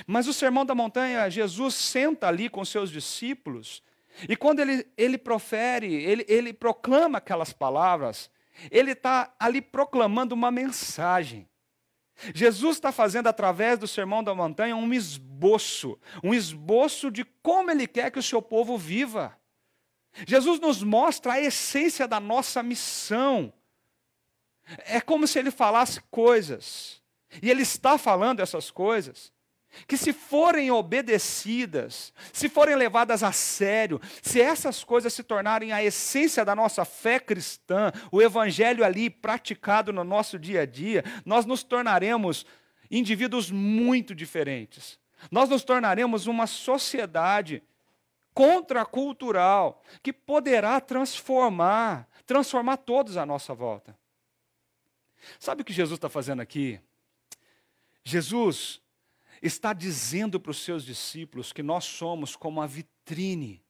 Mas 0.07 0.27
o 0.27 0.33
Sermão 0.33 0.65
da 0.65 0.73
Montanha, 0.73 1.29
Jesus 1.29 1.75
senta 1.75 2.27
ali 2.27 2.49
com 2.49 2.65
seus 2.65 2.91
discípulos, 2.91 3.83
e 4.27 4.35
quando 4.35 4.59
ele, 4.59 4.85
ele 4.95 5.17
profere, 5.17 5.91
ele, 5.93 6.25
ele 6.27 6.53
proclama 6.53 7.17
aquelas 7.17 7.51
palavras, 7.51 8.29
ele 8.69 8.91
está 8.91 9.33
ali 9.39 9.61
proclamando 9.61 10.35
uma 10.35 10.51
mensagem. 10.51 11.47
Jesus 12.33 12.77
está 12.77 12.91
fazendo 12.91 13.27
através 13.27 13.77
do 13.77 13.87
Sermão 13.87 14.23
da 14.23 14.33
Montanha 14.33 14.75
um 14.75 14.93
esboço, 14.93 15.99
um 16.23 16.33
esboço 16.33 17.11
de 17.11 17.25
como 17.41 17.71
ele 17.71 17.87
quer 17.87 18.11
que 18.11 18.19
o 18.19 18.23
seu 18.23 18.41
povo 18.41 18.77
viva. 18.77 19.37
Jesus 20.27 20.59
nos 20.59 20.83
mostra 20.83 21.33
a 21.33 21.41
essência 21.41 22.07
da 22.07 22.19
nossa 22.19 22.61
missão. 22.61 23.51
É 24.85 25.01
como 25.01 25.27
se 25.27 25.39
ele 25.39 25.51
falasse 25.51 25.99
coisas, 26.09 27.01
e 27.41 27.49
ele 27.49 27.63
está 27.63 27.97
falando 27.97 28.39
essas 28.39 28.71
coisas, 28.71 29.33
que 29.87 29.97
se 29.97 30.13
forem 30.13 30.71
obedecidas, 30.71 32.13
se 32.31 32.47
forem 32.47 32.75
levadas 32.75 33.23
a 33.23 33.31
sério, 33.31 33.99
se 34.21 34.41
essas 34.41 34.83
coisas 34.83 35.13
se 35.13 35.23
tornarem 35.23 35.71
a 35.71 35.83
essência 35.83 36.45
da 36.45 36.55
nossa 36.55 36.85
fé 36.85 37.19
cristã, 37.19 37.91
o 38.11 38.21
evangelho 38.21 38.83
ali 38.83 39.09
praticado 39.09 39.91
no 39.91 40.03
nosso 40.03 40.37
dia 40.37 40.61
a 40.61 40.65
dia, 40.65 41.03
nós 41.25 41.45
nos 41.45 41.63
tornaremos 41.63 42.45
indivíduos 42.89 43.49
muito 43.49 44.13
diferentes. 44.13 44.99
Nós 45.31 45.49
nos 45.49 45.63
tornaremos 45.63 46.27
uma 46.27 46.47
sociedade 46.47 47.63
contracultural 48.33 49.81
que 50.01 50.11
poderá 50.11 50.79
transformar, 50.81 52.07
transformar 52.25 52.77
todos 52.77 53.17
à 53.17 53.25
nossa 53.25 53.53
volta. 53.53 53.97
Sabe 55.39 55.61
o 55.61 55.65
que 55.65 55.73
Jesus 55.73 55.97
está 55.97 56.09
fazendo 56.09 56.41
aqui? 56.41 56.79
Jesus 58.03 58.82
está 59.43 59.73
dizendo 59.73 60.39
para 60.39 60.51
os 60.51 60.63
seus 60.63 60.85
discípulos 60.85 61.51
que 61.51 61.61
nós 61.61 61.83
somos 61.83 62.35
como 62.35 62.61
a 62.61 62.65
vitrine 62.65 63.61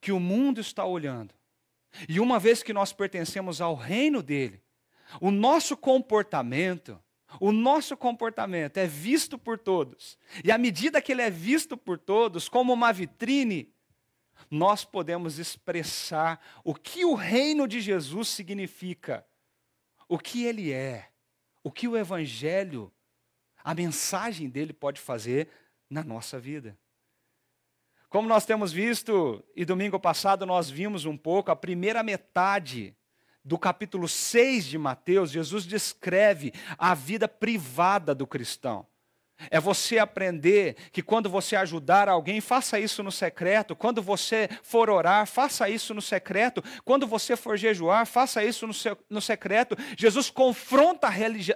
que 0.00 0.12
o 0.12 0.18
mundo 0.18 0.60
está 0.60 0.84
olhando. 0.84 1.32
E 2.08 2.20
uma 2.20 2.38
vez 2.38 2.62
que 2.62 2.72
nós 2.72 2.92
pertencemos 2.92 3.60
ao 3.60 3.74
reino 3.74 4.22
dele, 4.22 4.60
o 5.20 5.30
nosso 5.30 5.76
comportamento, 5.76 7.00
o 7.40 7.52
nosso 7.52 7.96
comportamento 7.96 8.76
é 8.76 8.86
visto 8.86 9.38
por 9.38 9.58
todos. 9.58 10.18
E 10.44 10.50
à 10.50 10.58
medida 10.58 11.00
que 11.00 11.12
ele 11.12 11.22
é 11.22 11.30
visto 11.30 11.76
por 11.76 11.96
todos 11.96 12.48
como 12.48 12.72
uma 12.72 12.92
vitrine, 12.92 13.72
nós 14.50 14.84
podemos 14.84 15.38
expressar 15.38 16.40
o 16.64 16.74
que 16.74 17.04
o 17.04 17.14
reino 17.14 17.66
de 17.66 17.80
Jesus 17.80 18.28
significa, 18.28 19.24
o 20.08 20.18
que 20.18 20.44
ele 20.44 20.72
é, 20.72 21.10
o 21.62 21.70
que 21.70 21.86
o 21.86 21.96
evangelho 21.96 22.92
a 23.62 23.74
mensagem 23.74 24.48
dele 24.48 24.72
pode 24.72 25.00
fazer 25.00 25.48
na 25.88 26.02
nossa 26.02 26.38
vida. 26.38 26.76
Como 28.08 28.26
nós 28.26 28.46
temos 28.46 28.72
visto, 28.72 29.44
e 29.54 29.64
domingo 29.64 30.00
passado 30.00 30.46
nós 30.46 30.70
vimos 30.70 31.04
um 31.04 31.16
pouco, 31.16 31.50
a 31.50 31.56
primeira 31.56 32.02
metade 32.02 32.96
do 33.44 33.58
capítulo 33.58 34.08
6 34.08 34.66
de 34.66 34.78
Mateus, 34.78 35.30
Jesus 35.30 35.64
descreve 35.64 36.52
a 36.76 36.94
vida 36.94 37.28
privada 37.28 38.14
do 38.14 38.26
cristão. 38.26 38.86
É 39.50 39.60
você 39.60 39.98
aprender 39.98 40.74
que 40.90 41.02
quando 41.02 41.30
você 41.30 41.54
ajudar 41.54 42.08
alguém, 42.08 42.40
faça 42.40 42.78
isso 42.80 43.02
no 43.02 43.12
secreto. 43.12 43.76
Quando 43.76 44.02
você 44.02 44.48
for 44.62 44.90
orar, 44.90 45.26
faça 45.26 45.68
isso 45.70 45.94
no 45.94 46.02
secreto. 46.02 46.62
Quando 46.84 47.06
você 47.06 47.36
for 47.36 47.56
jejuar, 47.56 48.04
faça 48.06 48.42
isso 48.42 48.66
no, 48.66 48.74
no 49.08 49.20
secreto. 49.20 49.76
Jesus 49.96 50.28
confronta 50.28 51.06
a 51.06 51.10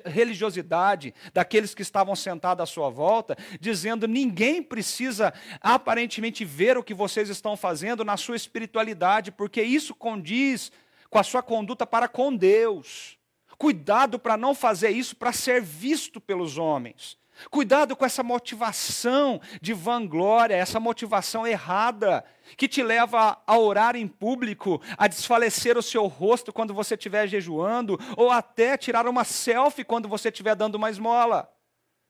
religiosidade 0.08 1.12
daqueles 1.32 1.74
que 1.74 1.82
estavam 1.82 2.14
sentados 2.14 2.62
à 2.62 2.66
sua 2.66 2.88
volta, 2.88 3.36
dizendo: 3.60 4.06
ninguém 4.06 4.62
precisa 4.62 5.34
aparentemente 5.60 6.44
ver 6.44 6.78
o 6.78 6.84
que 6.84 6.94
vocês 6.94 7.28
estão 7.28 7.56
fazendo 7.56 8.04
na 8.04 8.16
sua 8.16 8.36
espiritualidade, 8.36 9.32
porque 9.32 9.62
isso 9.62 9.94
condiz 9.94 10.70
com 11.10 11.18
a 11.18 11.22
sua 11.24 11.42
conduta 11.42 11.84
para 11.84 12.06
com 12.06 12.34
Deus. 12.34 13.18
Cuidado 13.58 14.18
para 14.18 14.36
não 14.36 14.54
fazer 14.54 14.90
isso 14.90 15.14
para 15.14 15.32
ser 15.32 15.60
visto 15.60 16.20
pelos 16.20 16.58
homens. 16.58 17.20
Cuidado 17.50 17.96
com 17.96 18.04
essa 18.04 18.22
motivação 18.22 19.40
de 19.60 19.72
vanglória, 19.72 20.54
essa 20.54 20.78
motivação 20.78 21.46
errada, 21.46 22.24
que 22.56 22.68
te 22.68 22.82
leva 22.82 23.42
a 23.46 23.58
orar 23.58 23.96
em 23.96 24.06
público, 24.06 24.80
a 24.96 25.08
desfalecer 25.08 25.76
o 25.76 25.82
seu 25.82 26.06
rosto 26.06 26.52
quando 26.52 26.74
você 26.74 26.94
estiver 26.94 27.26
jejuando, 27.26 27.98
ou 28.16 28.30
até 28.30 28.76
tirar 28.76 29.06
uma 29.06 29.24
selfie 29.24 29.84
quando 29.84 30.08
você 30.08 30.28
estiver 30.28 30.54
dando 30.54 30.76
uma 30.76 30.90
esmola. 30.90 31.52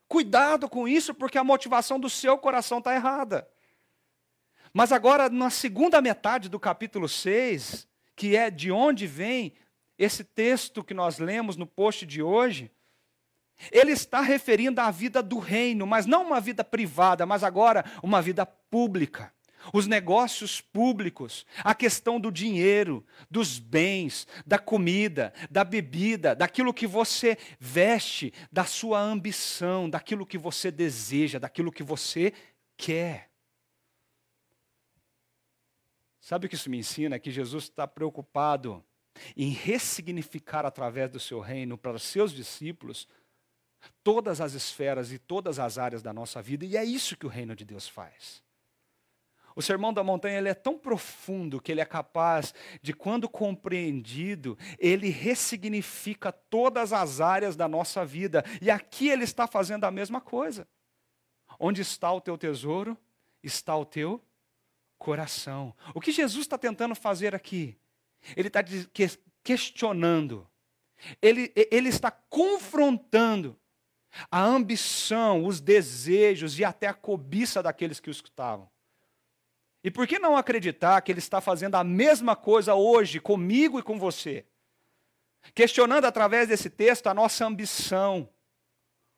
Cuidado 0.09 0.69
com 0.69 0.87
isso, 0.87 1.15
porque 1.15 1.39
a 1.39 1.45
motivação 1.45 1.99
do 1.99 2.11
seu 2.11 2.37
coração 2.37 2.79
está 2.79 2.95
errada. 2.95 3.49
Mas 4.73 4.93
agora, 4.93 5.29
na 5.29 5.51
segunda 5.51 6.01
metade 6.01 6.49
do 6.49 6.59
capítulo 6.59 7.09
6, 7.09 7.87
que 8.17 8.37
é 8.37 8.51
de 8.51 8.71
onde 8.71 9.07
vem 9.07 9.55
esse 9.99 10.25
texto 10.25 10.83
que 10.83 10.95
nós 10.95 11.19
lemos 11.19 11.57
no 11.57 11.67
post 11.67 12.07
de 12.07 12.23
hoje, 12.23 12.71
ele 13.71 13.93
está 13.93 14.21
referindo 14.21 14.81
à 14.81 14.91
vida 14.91 15.23
do 15.23 15.39
reino, 15.39 15.87
mas 15.87 16.07
não 16.07 16.27
uma 16.27 16.41
vida 16.41 16.65
privada, 16.65 17.25
mas 17.25 17.45
agora 17.45 17.85
uma 18.03 18.21
vida 18.21 18.45
pública. 18.45 19.33
Os 19.73 19.87
negócios 19.87 20.61
públicos, 20.61 21.47
a 21.59 21.75
questão 21.75 22.19
do 22.19 22.33
dinheiro, 22.33 23.05
dos 23.31 23.59
bens, 23.59 24.27
da 24.45 24.59
comida, 24.59 25.33
da 25.51 25.63
bebida, 25.63 26.35
daquilo 26.35 26.75
que 26.75 26.87
você 26.87 27.39
veste, 27.61 28.33
da 28.51 28.65
sua 28.65 29.01
ambição, 29.01 29.89
daquilo 29.89 30.27
que 30.27 30.39
você 30.39 30.71
deseja, 30.71 31.39
daquilo 31.39 31.71
que 31.71 31.83
você 31.83 32.33
quer. 32.77 33.31
Sabe 36.21 36.47
o 36.47 36.49
que 36.49 36.55
isso 36.55 36.71
me 36.71 36.79
ensina? 36.79 37.19
Que 37.19 37.31
Jesus 37.31 37.65
está 37.65 37.87
preocupado 37.87 38.85
em 39.37 39.51
ressignificar 39.51 40.65
através 40.65 41.11
do 41.11 41.21
seu 41.21 41.41
reino 41.41 41.77
para 41.77 41.97
os 41.97 42.03
seus 42.03 42.33
discípulos 42.33 43.07
todas 44.03 44.41
as 44.41 44.55
esferas 44.55 45.13
e 45.13 45.19
todas 45.19 45.59
as 45.59 45.79
áreas 45.79 46.03
da 46.03 46.13
nossa 46.13 46.41
vida, 46.43 46.65
e 46.65 46.77
é 46.77 46.85
isso 46.85 47.17
que 47.17 47.27
o 47.27 47.29
reino 47.29 47.55
de 47.55 47.65
Deus 47.65 47.89
faz. 47.89 48.43
O 49.55 49.63
sermão 49.63 49.93
da 49.93 50.03
montanha 50.03 50.39
ele 50.39 50.49
é 50.49 50.55
tão 50.55 50.79
profundo 50.79 51.61
que 51.61 51.71
ele 51.71 51.81
é 51.81 51.85
capaz 51.85 52.55
de, 52.81 52.93
quando 52.93 53.29
compreendido, 53.29 54.57
ele 54.79 55.09
ressignifica 55.11 56.33
todas 56.33 56.93
as 56.93 57.21
áreas 57.21 57.55
da 57.55 57.69
nossa 57.69 58.05
vida. 58.05 58.45
E 58.61 58.71
aqui 58.71 59.09
ele 59.09 59.25
está 59.25 59.47
fazendo 59.47 59.85
a 59.85 59.91
mesma 59.91 60.21
coisa. 60.21 60.67
Onde 61.59 61.83
está 61.83 62.11
o 62.11 62.21
teu 62.21 62.39
tesouro, 62.39 62.97
está 63.43 63.77
o 63.77 63.85
teu 63.85 64.25
coração. 64.99 65.75
O 65.95 66.01
que 66.01 66.13
Jesus 66.13 66.43
está 66.43 66.57
tentando 66.57 66.95
fazer 66.95 67.35
aqui? 67.35 67.77
Ele 68.37 68.49
está 68.49 68.65
questionando, 69.43 70.49
ele, 71.21 71.53
ele 71.71 71.89
está 71.89 72.11
confrontando 72.11 73.59
a 74.31 74.43
ambição, 74.43 75.45
os 75.45 75.61
desejos 75.61 76.59
e 76.59 76.65
até 76.65 76.87
a 76.87 76.95
cobiça 76.95 77.63
daqueles 77.63 78.01
que 78.01 78.11
o 78.11 78.13
escutavam. 78.13 78.69
E 79.85 79.91
por 79.91 80.07
que 80.07 80.19
não 80.19 80.37
acreditar 80.37 81.01
que 81.01 81.11
ele 81.11 81.19
está 81.19 81.41
fazendo 81.41 81.75
a 81.75 81.83
mesma 81.83 82.37
coisa 82.37 82.75
hoje 82.75 83.19
comigo 83.19 83.79
e 83.79 83.83
com 83.83 83.99
você? 83.99 84.47
Questionando 85.55 86.05
através 86.05 86.49
desse 86.49 86.71
texto 86.71 87.09
a 87.09 87.15
nossa 87.15 87.45
ambição, 87.45 88.29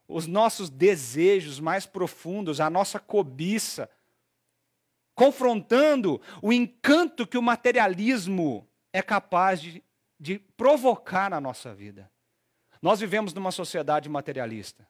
os 0.08 0.26
nossos 0.26 0.70
desejos 0.70 1.60
mais 1.60 1.84
profundos, 1.84 2.60
a 2.60 2.70
nossa 2.70 2.98
cobiça, 2.98 3.90
confrontando 5.14 6.20
o 6.42 6.52
encanto 6.52 7.26
que 7.26 7.38
o 7.38 7.42
materialismo 7.42 8.66
é 8.92 9.02
capaz 9.02 9.60
de, 9.60 9.82
de 10.18 10.38
provocar 10.38 11.28
na 11.28 11.40
nossa 11.40 11.74
vida. 11.74 12.10
Nós 12.84 13.00
vivemos 13.00 13.32
numa 13.32 13.50
sociedade 13.50 14.10
materialista. 14.10 14.86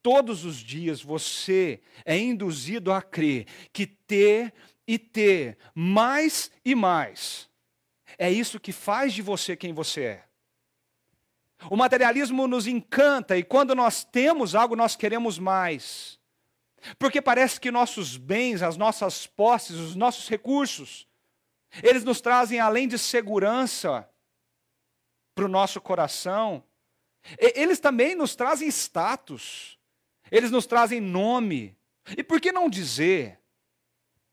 Todos 0.00 0.44
os 0.44 0.58
dias 0.58 1.02
você 1.02 1.80
é 2.04 2.16
induzido 2.16 2.92
a 2.92 3.02
crer 3.02 3.46
que 3.72 3.84
ter 3.84 4.54
e 4.86 4.96
ter 4.96 5.58
mais 5.74 6.52
e 6.64 6.72
mais. 6.72 7.50
É 8.16 8.30
isso 8.30 8.60
que 8.60 8.70
faz 8.70 9.12
de 9.12 9.22
você 9.22 9.56
quem 9.56 9.72
você 9.72 10.02
é. 10.02 10.24
O 11.68 11.76
materialismo 11.76 12.46
nos 12.46 12.68
encanta 12.68 13.36
e 13.36 13.42
quando 13.42 13.74
nós 13.74 14.04
temos 14.04 14.54
algo, 14.54 14.76
nós 14.76 14.94
queremos 14.94 15.36
mais. 15.36 16.20
Porque 16.96 17.20
parece 17.20 17.60
que 17.60 17.72
nossos 17.72 18.16
bens, 18.16 18.62
as 18.62 18.76
nossas 18.76 19.26
posses, 19.26 19.74
os 19.74 19.96
nossos 19.96 20.28
recursos, 20.28 21.08
eles 21.82 22.04
nos 22.04 22.20
trazem 22.20 22.60
além 22.60 22.86
de 22.86 22.96
segurança 22.96 24.08
para 25.34 25.44
o 25.44 25.48
nosso 25.48 25.80
coração, 25.80 26.62
eles 27.38 27.80
também 27.80 28.14
nos 28.14 28.34
trazem 28.34 28.68
status, 28.68 29.78
eles 30.30 30.50
nos 30.50 30.66
trazem 30.66 31.00
nome. 31.00 31.76
E 32.16 32.22
por 32.22 32.40
que 32.40 32.52
não 32.52 32.70
dizer 32.70 33.40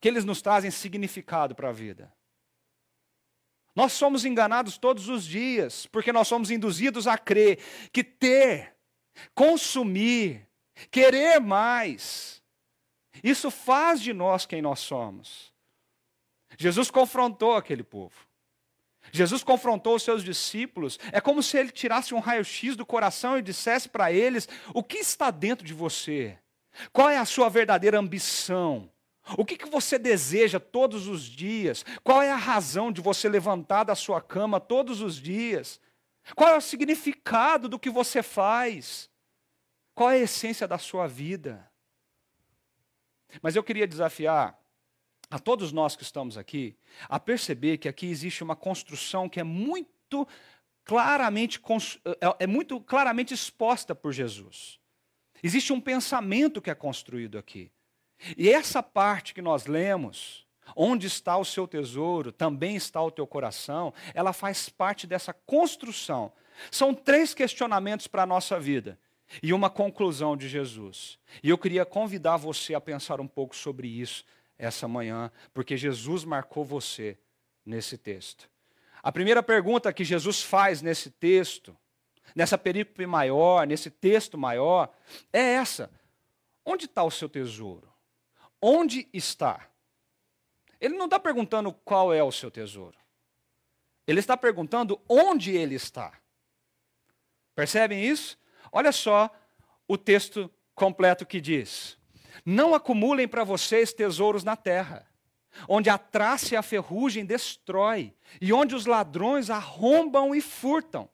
que 0.03 0.09
eles 0.09 0.25
nos 0.25 0.41
trazem 0.41 0.69
significado 0.69 1.55
para 1.55 1.69
a 1.69 1.71
vida. 1.71 2.13
Nós 3.73 3.93
somos 3.93 4.25
enganados 4.25 4.77
todos 4.77 5.07
os 5.07 5.23
dias, 5.25 5.87
porque 5.87 6.11
nós 6.11 6.27
somos 6.27 6.51
induzidos 6.51 7.07
a 7.07 7.17
crer 7.17 7.57
que 7.89 8.03
ter, 8.03 8.75
consumir, 9.33 10.45
querer 10.91 11.39
mais, 11.39 12.43
isso 13.23 13.49
faz 13.49 14.01
de 14.01 14.11
nós 14.11 14.45
quem 14.45 14.61
nós 14.61 14.81
somos. 14.81 15.53
Jesus 16.57 16.91
confrontou 16.91 17.55
aquele 17.55 17.81
povo. 17.81 18.27
Jesus 19.15 19.43
confrontou 19.43 19.95
os 19.95 20.01
seus 20.01 20.23
discípulos. 20.23 20.99
É 21.11 21.21
como 21.21 21.43
se 21.43 21.55
ele 21.55 21.69
tirasse 21.71 22.15
um 22.15 22.19
raio-x 22.19 22.75
do 22.75 22.83
coração 22.83 23.37
e 23.37 23.43
dissesse 23.43 23.87
para 23.87 24.11
eles: 24.11 24.49
o 24.73 24.83
que 24.83 24.97
está 24.97 25.29
dentro 25.29 25.63
de 25.63 25.73
você? 25.73 26.35
Qual 26.91 27.07
é 27.07 27.19
a 27.19 27.25
sua 27.25 27.47
verdadeira 27.47 27.99
ambição? 27.99 28.89
O 29.37 29.45
que, 29.45 29.55
que 29.55 29.69
você 29.69 29.99
deseja 29.99 30.59
todos 30.59 31.07
os 31.07 31.21
dias? 31.21 31.85
Qual 32.03 32.23
é 32.23 32.31
a 32.31 32.35
razão 32.35 32.91
de 32.91 33.01
você 33.01 33.29
levantar 33.29 33.83
da 33.83 33.93
sua 33.93 34.19
cama 34.19 34.59
todos 34.59 34.99
os 34.99 35.15
dias? 35.15 35.79
Qual 36.35 36.49
é 36.49 36.57
o 36.57 36.61
significado 36.61 37.69
do 37.69 37.77
que 37.77 37.91
você 37.91 38.23
faz? 38.23 39.11
Qual 39.93 40.09
é 40.09 40.15
a 40.15 40.23
essência 40.23 40.67
da 40.67 40.79
sua 40.79 41.07
vida? 41.07 41.69
Mas 43.43 43.55
eu 43.55 43.63
queria 43.63 43.87
desafiar 43.87 44.59
a 45.33 45.39
todos 45.39 45.71
nós 45.71 45.95
que 45.95 46.03
estamos 46.03 46.37
aqui 46.37 46.77
a 47.09 47.19
perceber 47.19 47.79
que 47.79 47.89
aqui 47.89 48.05
existe 48.05 48.43
uma 48.43 48.55
construção 48.55 49.27
que 49.27 49.39
é 49.39 49.43
muito 49.43 50.27
claramente 50.85 51.59
é, 52.05 52.43
é 52.43 52.45
muito 52.45 52.79
claramente 52.79 53.33
exposta 53.33 53.95
por 53.95 54.13
Jesus. 54.13 54.79
Existe 55.41 55.73
um 55.73 55.81
pensamento 55.81 56.61
que 56.61 56.69
é 56.69 56.75
construído 56.75 57.39
aqui. 57.39 57.71
E 58.37 58.47
essa 58.47 58.83
parte 58.83 59.33
que 59.33 59.41
nós 59.41 59.65
lemos, 59.65 60.45
onde 60.75 61.07
está 61.07 61.35
o 61.35 61.43
seu 61.43 61.67
tesouro, 61.67 62.31
também 62.31 62.75
está 62.75 63.01
o 63.01 63.09
teu 63.09 63.25
coração, 63.25 63.91
ela 64.13 64.33
faz 64.33 64.69
parte 64.69 65.07
dessa 65.07 65.33
construção. 65.33 66.31
São 66.69 66.93
três 66.93 67.33
questionamentos 67.33 68.05
para 68.05 68.21
a 68.21 68.27
nossa 68.27 68.59
vida 68.59 68.99
e 69.41 69.51
uma 69.51 69.71
conclusão 69.71 70.37
de 70.37 70.47
Jesus. 70.47 71.17
E 71.41 71.49
eu 71.49 71.57
queria 71.57 71.85
convidar 71.87 72.37
você 72.37 72.75
a 72.75 72.79
pensar 72.79 73.19
um 73.19 73.27
pouco 73.27 73.55
sobre 73.55 73.87
isso 73.87 74.23
essa 74.57 74.87
manhã, 74.87 75.31
porque 75.53 75.77
Jesus 75.77 76.23
marcou 76.23 76.63
você 76.63 77.17
nesse 77.65 77.97
texto. 77.97 78.49
A 79.01 79.11
primeira 79.11 79.43
pergunta 79.43 79.91
que 79.91 80.03
Jesus 80.03 80.41
faz 80.41 80.81
nesse 80.81 81.11
texto, 81.11 81.75
nessa 82.35 82.57
perícope 82.57 83.05
maior, 83.05 83.67
nesse 83.67 83.89
texto 83.89 84.37
maior, 84.37 84.93
é 85.31 85.39
essa: 85.39 85.91
onde 86.65 86.85
está 86.85 87.03
o 87.03 87.11
seu 87.11 87.27
tesouro? 87.27 87.93
onde 88.63 89.09
está? 89.11 89.69
Ele 90.79 90.95
não 90.95 91.05
está 91.05 91.19
perguntando 91.19 91.73
qual 91.73 92.13
é 92.13 92.23
o 92.23 92.31
seu 92.31 92.49
tesouro. 92.49 92.97
Ele 94.07 94.21
está 94.21 94.37
perguntando 94.37 95.01
onde 95.07 95.51
ele 95.51 95.75
está. 95.75 96.17
Percebem 97.53 98.05
isso? 98.05 98.39
Olha 98.71 98.91
só 98.93 99.29
o 99.85 99.97
texto 99.97 100.49
completo 100.73 101.25
que 101.25 101.41
diz: 101.41 101.97
Não 102.45 102.73
acumulem 102.75 103.27
para 103.27 103.43
vocês 103.43 103.93
tesouros 103.93 104.43
na 104.43 104.55
terra, 104.55 105.07
onde 105.67 105.89
a 105.89 105.97
traça 105.97 106.53
e 106.53 106.57
a 106.57 106.61
ferrugem 106.61 107.25
destrói, 107.25 108.13
e 108.41 108.51
onde 108.51 108.75
os 108.75 108.85
ladrões 108.85 109.49
arrombam 109.49 110.35
e 110.35 110.41
furtam. 110.41 111.09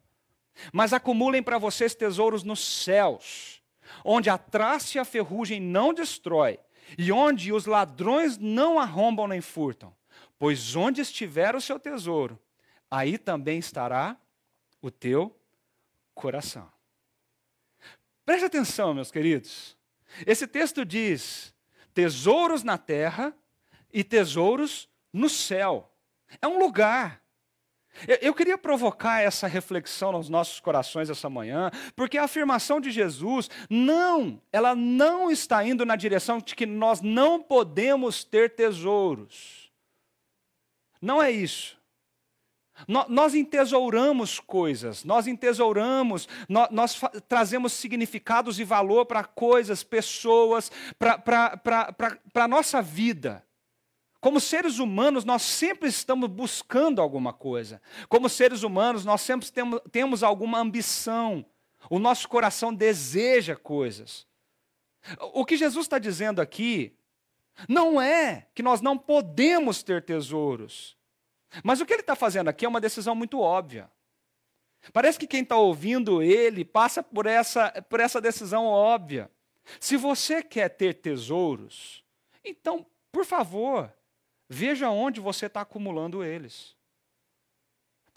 Mas 0.74 0.94
acumulem 0.94 1.44
para 1.44 1.58
vocês 1.58 1.96
tesouros 1.96 2.44
nos 2.44 2.60
céus, 2.60 3.62
onde 4.04 4.30
a 4.30 4.38
traça 4.38 4.98
e 4.98 5.00
a 5.00 5.06
ferrugem 5.06 5.60
não 5.60 5.94
destrói, 5.94 6.60
e 6.98 7.12
onde 7.12 7.54
os 7.54 7.66
ladrões 7.66 8.38
não 8.38 8.80
arrombam 8.80 9.28
nem 9.28 9.42
furtam. 9.42 9.96
Pois 10.38 10.76
onde 10.76 11.02
estiver 11.02 11.56
o 11.56 11.62
seu 11.62 11.80
tesouro, 11.80 12.40
aí 12.90 13.18
também 13.18 13.60
estará 13.60 14.18
o 14.82 14.90
teu 14.90 15.38
coração. 16.16 16.72
Preste 18.26 18.46
atenção, 18.46 18.94
meus 18.94 19.12
queridos. 19.12 19.79
Esse 20.26 20.48
texto 20.48 20.86
diz: 20.86 21.54
tesouros 21.94 22.64
na 22.64 22.78
terra 22.78 23.34
e 23.92 24.04
tesouros 24.04 24.90
no 25.14 25.30
céu. 25.30 25.92
É 26.42 26.48
um 26.48 26.60
lugar. 26.60 27.22
Eu 28.22 28.34
queria 28.34 28.58
provocar 28.58 29.22
essa 29.22 29.48
reflexão 29.48 30.12
nos 30.12 30.30
nossos 30.30 30.60
corações 30.60 31.10
essa 31.10 31.30
manhã, 31.30 31.72
porque 31.96 32.18
a 32.18 32.24
afirmação 32.24 32.80
de 32.80 32.92
Jesus, 32.92 33.50
não, 33.70 34.42
ela 34.54 34.76
não 34.76 35.30
está 35.30 35.64
indo 35.66 35.86
na 35.86 35.96
direção 35.96 36.38
de 36.38 36.56
que 36.56 36.66
nós 36.66 37.02
não 37.02 37.42
podemos 37.42 38.24
ter 38.24 38.56
tesouros. 38.56 39.72
Não 41.02 41.22
é 41.22 41.32
isso. 41.32 41.79
Nós 42.88 43.36
entesouramos 43.36 44.40
coisas, 44.40 45.04
nós 45.04 45.28
entesouramos, 45.28 46.28
nós, 46.48 46.70
nós 46.72 47.02
trazemos 47.28 47.74
significados 47.74 48.60
e 48.60 48.64
valor 48.64 49.06
para 49.06 49.24
coisas, 49.24 49.84
pessoas, 49.84 50.72
para 50.98 51.62
a 52.36 52.48
nossa 52.48 52.82
vida. 52.82 53.44
Como 54.22 54.40
seres 54.40 54.80
humanos, 54.80 55.24
nós 55.24 55.42
sempre 55.42 55.88
estamos 55.88 56.30
buscando 56.30 57.02
alguma 57.02 57.32
coisa. 57.32 57.82
Como 58.10 58.28
seres 58.28 58.64
humanos, 58.64 59.06
nós 59.06 59.22
sempre 59.22 59.50
temos, 59.50 59.80
temos 59.92 60.24
alguma 60.24 60.60
ambição. 60.60 61.46
O 61.90 62.00
nosso 62.00 62.28
coração 62.28 62.74
deseja 62.74 63.56
coisas. 63.56 64.28
O 65.34 65.46
que 65.46 65.56
Jesus 65.56 65.86
está 65.86 65.98
dizendo 65.98 66.42
aqui 66.42 66.94
não 67.68 68.00
é 68.00 68.48
que 68.54 68.62
nós 68.62 68.82
não 68.82 68.98
podemos 68.98 69.82
ter 69.84 70.04
tesouros. 70.04 70.99
Mas 71.64 71.80
o 71.82 71.86
que 71.86 71.94
ele 71.94 72.02
está 72.02 72.16
fazendo 72.16 72.48
aqui 72.48 72.66
é 72.66 72.70
uma 72.70 72.82
decisão 72.82 73.16
muito 73.16 73.40
óbvia. 73.40 73.90
Parece 74.94 75.20
que 75.20 75.28
quem 75.28 75.42
está 75.44 75.58
ouvindo 75.58 76.22
ele 76.22 76.64
passa 76.64 77.04
por 77.04 77.26
essa, 77.26 77.70
por 77.90 78.00
essa 78.00 78.22
decisão 78.22 78.66
óbvia. 78.66 79.30
Se 79.80 79.98
você 79.98 80.42
quer 80.42 80.70
ter 80.70 80.96
tesouros, 80.96 82.04
então, 82.44 82.86
por 83.12 83.26
favor, 83.26 83.94
Veja 84.50 84.90
onde 84.90 85.20
você 85.20 85.46
está 85.46 85.62
acumulando 85.62 86.24
eles. 86.24 86.76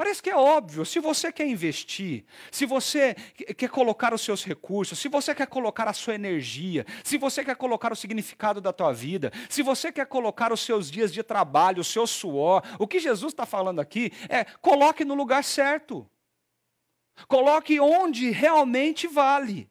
Parece 0.03 0.21
que 0.21 0.31
é 0.31 0.37
óbvio. 0.37 0.85
Se 0.85 0.99
você 0.99 1.31
quer 1.31 1.47
investir, 1.47 2.25
se 2.51 2.67
você 2.67 3.15
quer 3.57 3.69
colocar 3.69 4.13
os 4.13 4.21
seus 4.21 4.45
recursos, 4.45 4.99
se 4.99 5.07
você 5.07 5.33
quer 5.33 5.47
colocar 5.47 5.87
a 5.87 5.93
sua 5.93 6.17
energia, 6.17 6.85
se 7.05 7.17
você 7.17 7.45
quer 7.45 7.55
colocar 7.55 7.93
o 7.93 7.95
significado 7.95 8.61
da 8.61 8.73
tua 8.73 8.93
vida, 8.93 9.33
se 9.49 9.63
você 9.63 9.93
quer 9.93 10.07
colocar 10.07 10.53
os 10.53 10.59
seus 10.59 10.91
dias 10.91 11.13
de 11.13 11.23
trabalho, 11.23 11.83
o 11.83 11.85
seu 11.85 12.05
suor, 12.05 12.65
o 12.81 12.89
que 12.89 12.99
Jesus 12.99 13.33
está 13.33 13.47
falando 13.47 13.81
aqui 13.81 14.11
é 14.29 14.43
coloque 14.61 15.05
no 15.05 15.15
lugar 15.15 15.45
certo. 15.45 16.05
Coloque 17.29 17.79
onde 17.79 18.29
realmente 18.33 19.07
vale. 19.07 19.71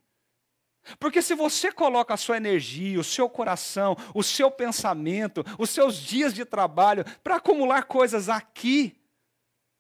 Porque 0.98 1.22
se 1.22 1.36
você 1.36 1.74
coloca 1.74 2.13
a 2.13 2.17
sua 2.17 2.38
energia, 2.38 2.98
o 2.98 3.04
seu 3.04 3.28
coração, 3.28 3.98
o 4.15 4.24
seu 4.24 4.50
pensamento, 4.50 5.44
os 5.60 5.70
seus 5.72 5.98
dias 5.98 6.34
de 6.34 6.46
trabalho 6.46 7.04
para 7.22 7.36
acumular 7.36 7.84
coisas 7.84 8.30
aqui, 8.30 8.96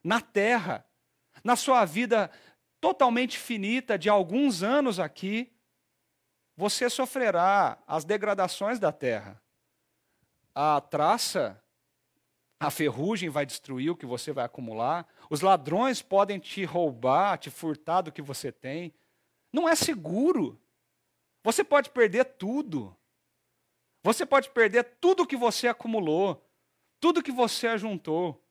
na 0.03 0.21
terra, 0.21 0.85
na 1.43 1.55
sua 1.55 1.85
vida 1.85 2.31
totalmente 2.79 3.37
finita 3.37 3.97
de 3.97 4.09
alguns 4.09 4.63
anos 4.63 4.99
aqui, 4.99 5.51
você 6.57 6.89
sofrerá 6.89 7.77
as 7.87 8.03
degradações 8.03 8.79
da 8.79 8.91
terra. 8.91 9.41
A 10.53 10.81
traça, 10.81 11.61
a 12.59 12.69
ferrugem 12.69 13.29
vai 13.29 13.45
destruir 13.45 13.89
o 13.91 13.95
que 13.95 14.05
você 14.05 14.31
vai 14.31 14.45
acumular, 14.45 15.07
os 15.29 15.41
ladrões 15.41 16.01
podem 16.01 16.39
te 16.39 16.63
roubar, 16.65 17.37
te 17.37 17.49
furtar 17.49 18.01
do 18.01 18.11
que 18.11 18.21
você 18.21 18.51
tem. 18.51 18.93
Não 19.53 19.67
é 19.67 19.75
seguro. 19.75 20.59
Você 21.43 21.63
pode 21.63 21.89
perder 21.89 22.25
tudo. 22.25 22.95
Você 24.03 24.25
pode 24.25 24.49
perder 24.49 24.83
tudo 24.99 25.27
que 25.27 25.37
você 25.37 25.67
acumulou, 25.67 26.43
tudo 26.99 27.23
que 27.23 27.31
você 27.31 27.67
ajuntou. 27.67 28.43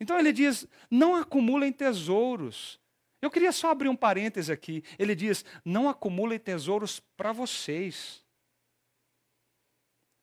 Então 0.00 0.18
ele 0.18 0.32
diz: 0.32 0.66
não 0.90 1.14
acumulem 1.14 1.72
tesouros. 1.72 2.80
Eu 3.20 3.30
queria 3.30 3.50
só 3.50 3.70
abrir 3.70 3.88
um 3.88 3.96
parêntese 3.96 4.52
aqui. 4.52 4.82
Ele 4.98 5.14
diz: 5.14 5.44
não 5.64 5.88
acumulem 5.88 6.38
tesouros 6.38 7.00
para 7.16 7.32
vocês. 7.32 8.24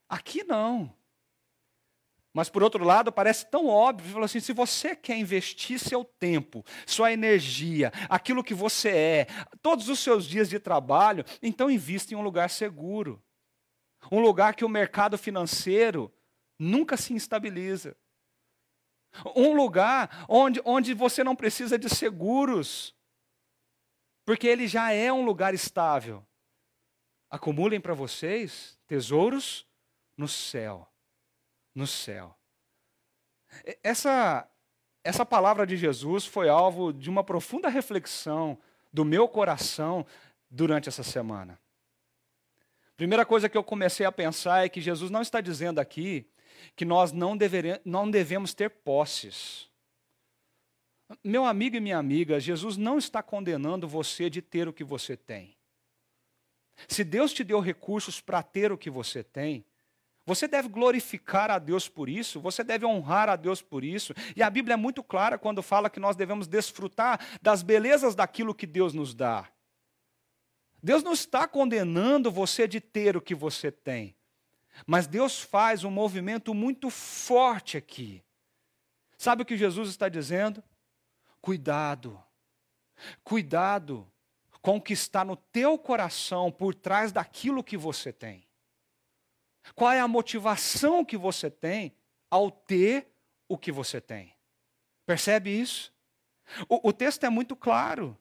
Aqui 0.08 0.44
não. 0.44 0.96
Mas 2.36 2.50
por 2.50 2.62
outro 2.62 2.84
lado, 2.84 3.14
parece 3.14 3.46
tão 3.50 3.68
óbvio, 3.68 4.12
falou 4.12 4.26
assim, 4.26 4.42
se 4.42 4.52
você 4.52 4.94
quer 4.94 5.18
investir 5.18 5.80
seu 5.80 6.04
tempo, 6.04 6.66
sua 6.86 7.14
energia, 7.14 7.94
aquilo 8.10 8.44
que 8.44 8.54
você 8.54 8.90
é, 8.90 9.28
todos 9.62 9.88
os 9.88 10.00
seus 10.00 10.26
dias 10.26 10.50
de 10.50 10.60
trabalho, 10.60 11.24
então 11.42 11.72
invista 11.72 12.14
em 12.14 12.18
um 12.18 12.22
lugar 12.22 12.50
seguro. 12.50 13.24
Um 14.12 14.20
lugar 14.20 14.54
que 14.54 14.66
o 14.66 14.70
mercado 14.70 15.18
financeiro 15.18 16.14
nunca 16.60 16.98
se 16.98 17.14
instabiliza. 17.14 17.96
Um 19.36 19.54
lugar 19.54 20.26
onde, 20.28 20.62
onde 20.66 20.94
você 20.94 21.24
não 21.24 21.36
precisa 21.36 21.78
de 21.78 21.90
seguros, 21.90 22.96
porque 24.26 24.48
ele 24.48 24.68
já 24.68 24.92
é 24.92 25.12
um 25.12 25.24
lugar 25.24 25.54
estável. 25.54 26.26
Acumulem 27.30 27.80
para 27.80 27.94
vocês 27.94 28.78
tesouros 28.88 29.68
no 30.18 30.28
céu 30.28 30.90
no 31.76 31.86
céu. 31.86 32.34
Essa, 33.84 34.50
essa 35.04 35.26
palavra 35.26 35.68
de 35.68 35.76
Jesus 35.76 36.26
foi 36.26 36.48
alvo 36.48 36.94
de 36.94 37.10
uma 37.10 37.24
profunda 37.24 37.68
reflexão 37.68 38.58
do 38.92 39.04
meu 39.04 39.28
coração 39.28 40.06
durante 40.50 40.88
essa 40.88 41.04
semana. 41.04 41.60
Primeira 42.96 43.26
coisa 43.26 43.50
que 43.50 43.58
eu 43.58 43.64
comecei 43.64 44.06
a 44.06 44.12
pensar 44.12 44.66
é 44.66 44.70
que 44.70 44.80
Jesus 44.80 45.12
não 45.12 45.22
está 45.22 45.42
dizendo 45.42 45.80
aqui 45.80 46.26
que 46.76 46.86
nós 46.86 47.12
não, 47.12 47.36
devere, 47.36 47.82
não 47.84 48.10
devemos 48.10 48.54
ter 48.54 48.70
posses. 48.70 49.70
Meu 51.24 51.46
amigo 51.46 51.76
e 51.76 51.80
minha 51.80 51.98
amiga, 51.98 52.40
Jesus 52.40 52.78
não 52.78 52.98
está 52.98 53.22
condenando 53.22 53.88
você 53.88 54.30
de 54.30 54.42
ter 54.42 54.68
o 54.68 54.74
que 54.74 54.84
você 54.84 55.16
tem. 55.16 55.56
Se 56.88 57.04
Deus 57.04 57.32
te 57.32 57.44
deu 57.44 57.60
recursos 57.60 58.20
para 58.20 58.44
ter 58.44 58.72
o 58.72 58.78
que 58.78 58.90
você 58.90 59.24
tem, 59.24 59.66
você 60.26 60.48
deve 60.48 60.68
glorificar 60.68 61.52
a 61.52 61.60
Deus 61.60 61.88
por 61.88 62.10
isso, 62.10 62.40
você 62.40 62.64
deve 62.64 62.86
honrar 62.86 63.30
a 63.30 63.36
Deus 63.36 63.62
por 63.62 63.84
isso. 63.84 64.14
E 64.36 64.42
a 64.42 64.50
Bíblia 64.50 64.74
é 64.74 64.78
muito 64.78 65.04
clara 65.04 65.38
quando 65.38 65.62
fala 65.62 65.90
que 65.90 66.00
nós 66.00 66.16
devemos 66.16 66.48
desfrutar 66.48 67.20
das 67.42 67.62
belezas 67.62 68.16
daquilo 68.16 68.56
que 68.56 68.66
Deus 68.66 68.94
nos 68.94 69.14
dá. 69.14 69.48
Deus 70.82 71.04
não 71.04 71.14
está 71.14 71.48
condenando 71.48 72.32
você 72.32 72.68
de 72.68 72.82
ter 72.82 73.16
o 73.16 73.22
que 73.22 73.36
você 73.36 73.72
tem, 73.72 74.15
mas 74.86 75.08
Deus 75.08 75.40
faz 75.40 75.84
um 75.84 75.92
movimento 75.92 76.54
muito 76.54 76.90
forte 76.90 77.78
aqui. 77.78 78.24
Sabe 79.18 79.44
o 79.44 79.46
que 79.46 79.58
Jesus 79.58 79.90
está 79.90 80.10
dizendo? 80.10 80.64
Cuidado, 81.42 82.22
cuidado 83.24 84.12
com 84.62 84.78
o 84.78 84.82
que 84.82 84.94
está 84.94 85.24
no 85.24 85.36
teu 85.36 85.78
coração 85.78 86.52
por 86.52 86.74
trás 86.74 87.12
daquilo 87.12 87.64
que 87.64 87.78
você 87.78 88.12
tem. 88.12 88.48
Qual 89.76 89.92
é 89.92 90.00
a 90.00 90.08
motivação 90.08 91.06
que 91.06 91.18
você 91.18 91.50
tem 91.50 91.96
ao 92.30 92.52
ter 92.52 93.08
o 93.48 93.58
que 93.58 93.72
você 93.72 94.02
tem? 94.02 94.36
Percebe 95.06 95.50
isso? 95.50 95.94
O, 96.68 96.90
o 96.90 96.94
texto 96.94 97.24
é 97.24 97.30
muito 97.30 97.56
claro. 97.56 98.18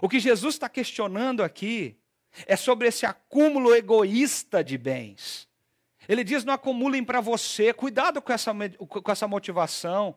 O 0.00 0.08
que 0.08 0.20
Jesus 0.20 0.54
está 0.54 0.68
questionando 0.68 1.42
aqui 1.42 1.99
é 2.46 2.56
sobre 2.56 2.88
esse 2.88 3.06
acúmulo 3.06 3.74
egoísta 3.74 4.62
de 4.62 4.78
bens. 4.78 5.48
Ele 6.08 6.24
diz: 6.24 6.44
não 6.44 6.54
acumulem 6.54 7.04
para 7.04 7.20
você, 7.20 7.72
cuidado 7.72 8.20
com 8.20 8.32
essa, 8.32 8.52
com 8.52 9.12
essa 9.12 9.28
motivação. 9.28 10.16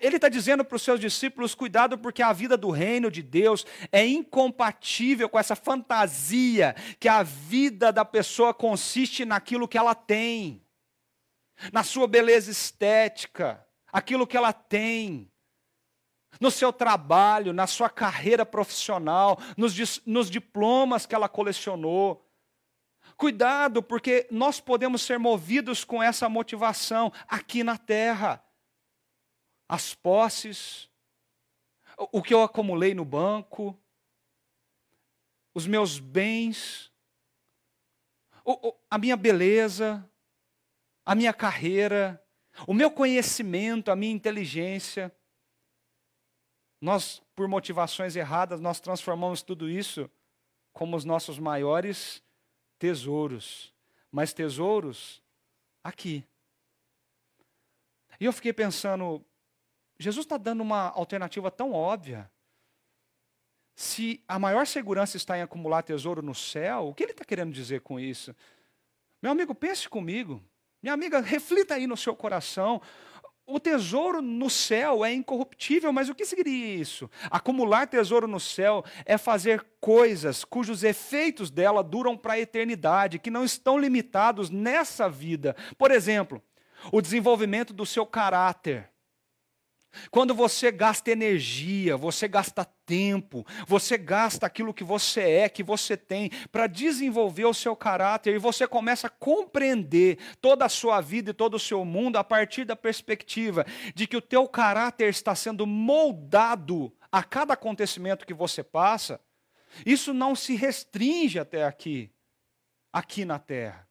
Ele 0.00 0.16
está 0.16 0.28
dizendo 0.28 0.64
para 0.64 0.76
os 0.76 0.82
seus 0.82 1.00
discípulos: 1.00 1.54
cuidado, 1.54 1.98
porque 1.98 2.22
a 2.22 2.32
vida 2.32 2.56
do 2.56 2.70
reino 2.70 3.10
de 3.10 3.22
Deus 3.22 3.66
é 3.92 4.06
incompatível 4.06 5.28
com 5.28 5.38
essa 5.38 5.56
fantasia 5.56 6.74
que 6.98 7.08
a 7.08 7.22
vida 7.22 7.92
da 7.92 8.04
pessoa 8.04 8.54
consiste 8.54 9.24
naquilo 9.24 9.68
que 9.68 9.78
ela 9.78 9.94
tem, 9.94 10.62
na 11.72 11.82
sua 11.82 12.06
beleza 12.06 12.50
estética, 12.50 13.64
aquilo 13.92 14.26
que 14.26 14.36
ela 14.36 14.52
tem, 14.52 15.30
no 16.38 16.50
seu 16.50 16.72
trabalho, 16.72 17.52
na 17.52 17.66
sua 17.66 17.88
carreira 17.88 18.44
profissional, 18.44 19.38
nos, 19.56 20.04
nos 20.06 20.30
diplomas 20.30 21.06
que 21.06 21.14
ela 21.14 21.28
colecionou. 21.28 22.26
Cuidado, 23.16 23.82
porque 23.82 24.26
nós 24.30 24.60
podemos 24.60 25.02
ser 25.02 25.18
movidos 25.18 25.84
com 25.84 26.02
essa 26.02 26.28
motivação 26.28 27.12
aqui 27.26 27.64
na 27.64 27.76
terra 27.76 28.44
as 29.68 29.94
posses, 29.94 30.90
o 32.10 32.20
que 32.20 32.34
eu 32.34 32.42
acumulei 32.42 32.92
no 32.92 33.04
banco, 33.04 33.78
os 35.54 35.64
meus 35.64 36.00
bens, 36.00 36.90
a 38.90 38.98
minha 38.98 39.16
beleza, 39.16 40.04
a 41.04 41.14
minha 41.14 41.32
carreira, 41.32 42.20
o 42.66 42.74
meu 42.74 42.90
conhecimento, 42.90 43.92
a 43.92 43.96
minha 43.96 44.12
inteligência. 44.12 45.14
Nós, 46.80 47.22
por 47.34 47.46
motivações 47.46 48.16
erradas, 48.16 48.60
nós 48.60 48.80
transformamos 48.80 49.42
tudo 49.42 49.68
isso 49.68 50.10
como 50.72 50.96
os 50.96 51.04
nossos 51.04 51.38
maiores 51.38 52.22
tesouros. 52.78 53.74
Mas 54.10 54.32
tesouros 54.32 55.22
aqui. 55.84 56.24
E 58.18 58.24
eu 58.24 58.32
fiquei 58.32 58.52
pensando, 58.52 59.24
Jesus 59.98 60.24
está 60.24 60.36
dando 60.36 60.62
uma 60.62 60.88
alternativa 60.90 61.50
tão 61.50 61.72
óbvia. 61.72 62.30
Se 63.74 64.22
a 64.28 64.38
maior 64.38 64.66
segurança 64.66 65.16
está 65.16 65.38
em 65.38 65.42
acumular 65.42 65.82
tesouro 65.82 66.20
no 66.20 66.34
céu, 66.34 66.88
o 66.88 66.94
que 66.94 67.02
ele 67.02 67.12
está 67.12 67.24
querendo 67.24 67.52
dizer 67.52 67.80
com 67.80 67.98
isso? 67.98 68.34
Meu 69.22 69.32
amigo, 69.32 69.54
pense 69.54 69.88
comigo. 69.88 70.42
Minha 70.82 70.94
amiga, 70.94 71.20
reflita 71.20 71.74
aí 71.74 71.86
no 71.86 71.96
seu 71.96 72.16
coração. 72.16 72.80
O 73.50 73.58
tesouro 73.58 74.22
no 74.22 74.48
céu 74.48 75.04
é 75.04 75.12
incorruptível, 75.12 75.92
mas 75.92 76.08
o 76.08 76.14
que 76.14 76.24
seria 76.24 76.74
isso? 76.76 77.10
Acumular 77.28 77.88
tesouro 77.88 78.28
no 78.28 78.38
céu 78.38 78.84
é 79.04 79.18
fazer 79.18 79.66
coisas 79.80 80.44
cujos 80.44 80.84
efeitos 80.84 81.50
dela 81.50 81.82
duram 81.82 82.16
para 82.16 82.34
a 82.34 82.38
eternidade, 82.38 83.18
que 83.18 83.30
não 83.30 83.44
estão 83.44 83.76
limitados 83.76 84.50
nessa 84.50 85.08
vida. 85.08 85.56
Por 85.76 85.90
exemplo, 85.90 86.40
o 86.92 87.02
desenvolvimento 87.02 87.72
do 87.72 87.84
seu 87.84 88.06
caráter 88.06 88.88
quando 90.10 90.34
você 90.34 90.70
gasta 90.70 91.10
energia, 91.10 91.96
você 91.96 92.28
gasta 92.28 92.64
tempo, 92.64 93.44
você 93.66 93.98
gasta 93.98 94.46
aquilo 94.46 94.74
que 94.74 94.84
você 94.84 95.20
é, 95.20 95.48
que 95.48 95.62
você 95.62 95.96
tem, 95.96 96.30
para 96.50 96.66
desenvolver 96.66 97.44
o 97.44 97.54
seu 97.54 97.74
caráter, 97.74 98.34
e 98.34 98.38
você 98.38 98.66
começa 98.66 99.06
a 99.06 99.10
compreender 99.10 100.18
toda 100.40 100.64
a 100.64 100.68
sua 100.68 101.00
vida 101.00 101.30
e 101.30 101.34
todo 101.34 101.54
o 101.54 101.60
seu 101.60 101.84
mundo 101.84 102.16
a 102.16 102.24
partir 102.24 102.64
da 102.64 102.76
perspectiva 102.76 103.66
de 103.94 104.06
que 104.06 104.16
o 104.16 104.22
teu 104.22 104.46
caráter 104.48 105.08
está 105.08 105.34
sendo 105.34 105.66
moldado 105.66 106.92
a 107.10 107.22
cada 107.22 107.54
acontecimento 107.54 108.26
que 108.26 108.34
você 108.34 108.62
passa, 108.62 109.20
isso 109.84 110.12
não 110.12 110.34
se 110.34 110.54
restringe 110.54 111.38
até 111.38 111.64
aqui, 111.64 112.10
aqui 112.92 113.24
na 113.24 113.38
terra. 113.38 113.88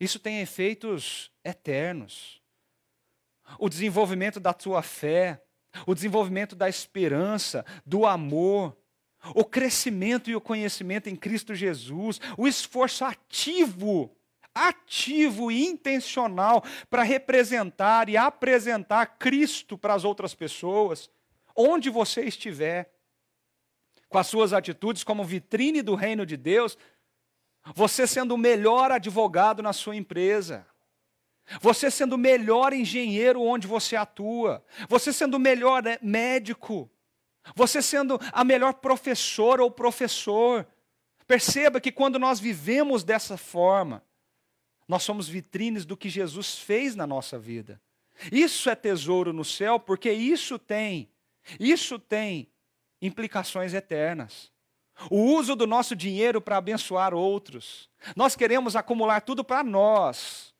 Isso 0.00 0.18
tem 0.18 0.40
efeitos 0.40 1.30
eternos 1.44 2.41
o 3.58 3.68
desenvolvimento 3.68 4.38
da 4.38 4.52
tua 4.52 4.82
fé, 4.82 5.42
o 5.86 5.94
desenvolvimento 5.94 6.54
da 6.54 6.68
esperança, 6.68 7.64
do 7.84 8.06
amor, 8.06 8.76
o 9.34 9.44
crescimento 9.44 10.30
e 10.30 10.36
o 10.36 10.40
conhecimento 10.40 11.08
em 11.08 11.16
Cristo 11.16 11.54
Jesus, 11.54 12.20
o 12.36 12.46
esforço 12.46 13.04
ativo, 13.04 14.14
ativo 14.54 15.50
e 15.50 15.64
intencional 15.64 16.62
para 16.90 17.02
representar 17.02 18.08
e 18.08 18.16
apresentar 18.16 19.18
Cristo 19.18 19.78
para 19.78 19.94
as 19.94 20.04
outras 20.04 20.34
pessoas, 20.34 21.10
onde 21.56 21.88
você 21.88 22.22
estiver, 22.22 22.92
com 24.08 24.18
as 24.18 24.26
suas 24.26 24.52
atitudes 24.52 25.04
como 25.04 25.24
vitrine 25.24 25.80
do 25.80 25.94
reino 25.94 26.26
de 26.26 26.36
Deus, 26.36 26.76
você 27.74 28.06
sendo 28.06 28.34
o 28.34 28.38
melhor 28.38 28.90
advogado 28.90 29.62
na 29.62 29.72
sua 29.72 29.96
empresa, 29.96 30.66
você 31.60 31.90
sendo 31.90 32.14
o 32.14 32.18
melhor 32.18 32.72
engenheiro 32.72 33.42
onde 33.42 33.66
você 33.66 33.96
atua, 33.96 34.64
você 34.88 35.12
sendo 35.12 35.34
o 35.34 35.40
melhor 35.40 35.82
né, 35.82 35.98
médico, 36.02 36.90
você 37.54 37.82
sendo 37.82 38.18
a 38.32 38.44
melhor 38.44 38.74
professora 38.74 39.62
ou 39.62 39.70
professor. 39.70 40.66
Perceba 41.26 41.80
que 41.80 41.92
quando 41.92 42.18
nós 42.18 42.38
vivemos 42.38 43.04
dessa 43.04 43.36
forma, 43.36 44.02
nós 44.86 45.02
somos 45.02 45.28
vitrines 45.28 45.84
do 45.84 45.96
que 45.96 46.08
Jesus 46.08 46.58
fez 46.58 46.94
na 46.94 47.06
nossa 47.06 47.38
vida. 47.38 47.80
Isso 48.30 48.68
é 48.68 48.74
tesouro 48.74 49.32
no 49.32 49.44
céu, 49.44 49.80
porque 49.80 50.12
isso 50.12 50.58
tem, 50.58 51.10
isso 51.58 51.98
tem 51.98 52.48
implicações 53.00 53.74
eternas. 53.74 54.52
O 55.10 55.34
uso 55.34 55.56
do 55.56 55.66
nosso 55.66 55.96
dinheiro 55.96 56.40
para 56.40 56.58
abençoar 56.58 57.14
outros. 57.14 57.88
Nós 58.14 58.36
queremos 58.36 58.76
acumular 58.76 59.22
tudo 59.22 59.42
para 59.42 59.64
nós 59.64 60.51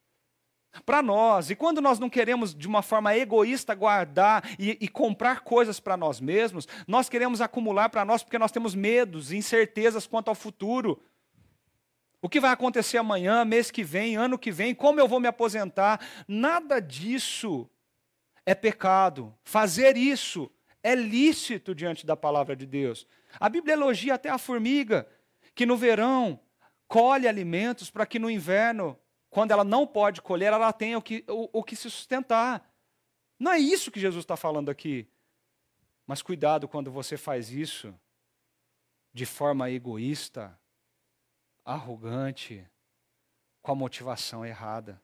para 0.86 1.02
nós. 1.02 1.50
E 1.50 1.56
quando 1.56 1.80
nós 1.80 1.98
não 1.98 2.08
queremos, 2.08 2.54
de 2.54 2.66
uma 2.66 2.82
forma 2.82 3.14
egoísta, 3.16 3.74
guardar 3.74 4.42
e, 4.58 4.78
e 4.80 4.88
comprar 4.88 5.40
coisas 5.40 5.78
para 5.78 5.96
nós 5.96 6.20
mesmos, 6.20 6.66
nós 6.86 7.08
queremos 7.08 7.40
acumular 7.40 7.88
para 7.88 8.04
nós 8.04 8.22
porque 8.22 8.38
nós 8.38 8.52
temos 8.52 8.74
medos, 8.74 9.32
incertezas 9.32 10.06
quanto 10.06 10.28
ao 10.28 10.34
futuro. 10.34 11.02
O 12.20 12.28
que 12.28 12.40
vai 12.40 12.52
acontecer 12.52 12.98
amanhã, 12.98 13.44
mês 13.44 13.70
que 13.70 13.82
vem, 13.82 14.16
ano 14.16 14.38
que 14.38 14.52
vem, 14.52 14.74
como 14.74 15.00
eu 15.00 15.08
vou 15.08 15.20
me 15.20 15.26
aposentar? 15.26 16.00
Nada 16.26 16.80
disso 16.80 17.68
é 18.46 18.54
pecado. 18.54 19.34
Fazer 19.42 19.96
isso 19.96 20.50
é 20.82 20.94
lícito 20.94 21.74
diante 21.74 22.06
da 22.06 22.16
palavra 22.16 22.54
de 22.56 22.66
Deus. 22.66 23.06
A 23.38 23.48
Bíblia 23.48 23.74
elogia 23.74 24.14
até 24.14 24.30
a 24.30 24.38
formiga, 24.38 25.06
que 25.54 25.66
no 25.66 25.76
verão 25.76 26.40
colhe 26.86 27.26
alimentos 27.26 27.90
para 27.90 28.06
que 28.06 28.18
no 28.18 28.30
inverno 28.30 28.98
quando 29.32 29.50
ela 29.50 29.64
não 29.64 29.86
pode 29.86 30.20
colher, 30.20 30.52
ela 30.52 30.70
tem 30.74 30.94
o 30.94 31.00
que, 31.00 31.24
o, 31.26 31.48
o 31.60 31.64
que 31.64 31.74
se 31.74 31.90
sustentar. 31.90 32.70
Não 33.38 33.50
é 33.50 33.58
isso 33.58 33.90
que 33.90 33.98
Jesus 33.98 34.24
está 34.24 34.36
falando 34.36 34.70
aqui. 34.70 35.08
Mas 36.06 36.20
cuidado 36.20 36.68
quando 36.68 36.92
você 36.92 37.16
faz 37.16 37.50
isso 37.50 37.98
de 39.10 39.24
forma 39.24 39.70
egoísta, 39.70 40.56
arrogante, 41.64 42.62
com 43.62 43.72
a 43.72 43.74
motivação 43.74 44.44
errada. 44.44 45.00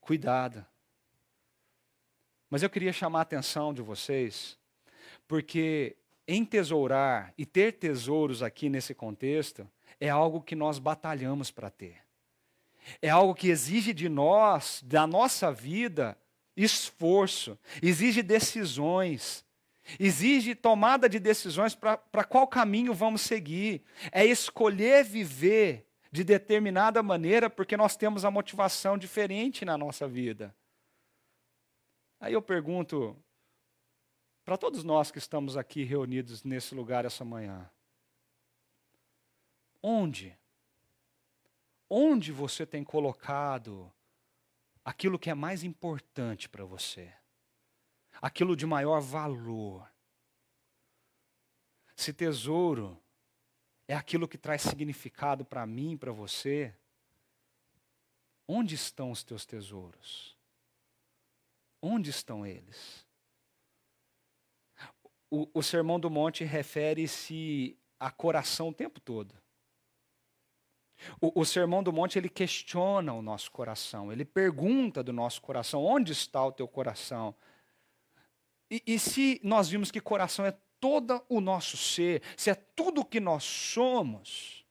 Cuidado. 0.00 0.64
Mas 2.48 2.62
eu 2.62 2.70
queria 2.70 2.94
chamar 2.94 3.18
a 3.18 3.22
atenção 3.22 3.74
de 3.74 3.82
vocês, 3.82 4.58
porque 5.28 5.98
entesourar 6.26 7.34
e 7.36 7.44
ter 7.44 7.72
tesouros 7.72 8.42
aqui 8.42 8.70
nesse 8.70 8.94
contexto 8.94 9.70
é 10.00 10.08
algo 10.08 10.40
que 10.40 10.56
nós 10.56 10.78
batalhamos 10.78 11.50
para 11.50 11.68
ter. 11.68 12.02
É 13.00 13.08
algo 13.08 13.34
que 13.34 13.48
exige 13.48 13.92
de 13.92 14.08
nós, 14.08 14.82
da 14.84 15.06
nossa 15.06 15.52
vida, 15.52 16.16
esforço, 16.56 17.58
exige 17.82 18.22
decisões, 18.22 19.44
exige 19.98 20.54
tomada 20.54 21.08
de 21.08 21.18
decisões 21.18 21.74
para 21.74 22.24
qual 22.24 22.46
caminho 22.46 22.94
vamos 22.94 23.22
seguir. 23.22 23.82
É 24.10 24.24
escolher 24.24 25.04
viver 25.04 25.86
de 26.10 26.22
determinada 26.22 27.02
maneira 27.02 27.48
porque 27.48 27.76
nós 27.76 27.96
temos 27.96 28.24
a 28.24 28.30
motivação 28.30 28.98
diferente 28.98 29.64
na 29.64 29.78
nossa 29.78 30.06
vida. 30.06 30.54
Aí 32.20 32.34
eu 32.34 32.42
pergunto 32.42 33.16
para 34.44 34.56
todos 34.56 34.84
nós 34.84 35.10
que 35.10 35.18
estamos 35.18 35.56
aqui 35.56 35.84
reunidos 35.84 36.44
nesse 36.44 36.74
lugar 36.74 37.04
essa 37.04 37.24
manhã: 37.24 37.68
onde 39.82 40.36
onde 41.94 42.32
você 42.32 42.64
tem 42.64 42.82
colocado 42.82 43.92
aquilo 44.82 45.18
que 45.18 45.28
é 45.28 45.34
mais 45.34 45.62
importante 45.62 46.48
para 46.48 46.64
você, 46.64 47.12
aquilo 48.14 48.56
de 48.56 48.64
maior 48.64 48.98
valor. 48.98 49.86
Se 51.94 52.14
tesouro 52.14 52.98
é 53.86 53.94
aquilo 53.94 54.26
que 54.26 54.38
traz 54.38 54.62
significado 54.62 55.44
para 55.44 55.66
mim, 55.66 55.98
para 55.98 56.10
você, 56.10 56.74
onde 58.48 58.74
estão 58.74 59.10
os 59.10 59.22
teus 59.22 59.44
tesouros? 59.44 60.34
Onde 61.82 62.08
estão 62.08 62.46
eles? 62.46 63.06
O, 65.30 65.46
o 65.52 65.62
Sermão 65.62 66.00
do 66.00 66.08
Monte 66.08 66.42
refere-se 66.42 67.78
a 68.00 68.10
coração 68.10 68.70
o 68.70 68.74
tempo 68.74 68.98
todo. 68.98 69.41
O, 71.20 71.40
o, 71.40 71.44
Sermão 71.44 71.82
do 71.82 71.92
Monte 71.92 72.18
ele 72.18 72.28
questiona 72.28 73.12
o 73.12 73.22
nosso 73.22 73.50
coração, 73.50 74.12
ele 74.12 74.24
pergunta 74.24 75.02
do 75.02 75.12
nosso 75.12 75.40
coração: 75.42 75.84
onde 75.84 76.12
está 76.12 76.44
o 76.44 76.52
teu 76.52 76.68
coração? 76.68 77.34
E, 78.70 78.82
e 78.86 78.98
se 78.98 79.40
nós 79.42 79.68
vimos 79.68 79.90
que 79.90 80.00
coração 80.00 80.46
é 80.46 80.54
todo 80.80 81.22
o 81.28 81.40
nosso 81.40 81.76
ser, 81.76 82.22
se 82.36 82.50
é 82.50 82.54
tudo 82.54 83.02
o 83.02 83.04
que 83.04 83.20
nós 83.20 83.44
somos, 83.44 84.62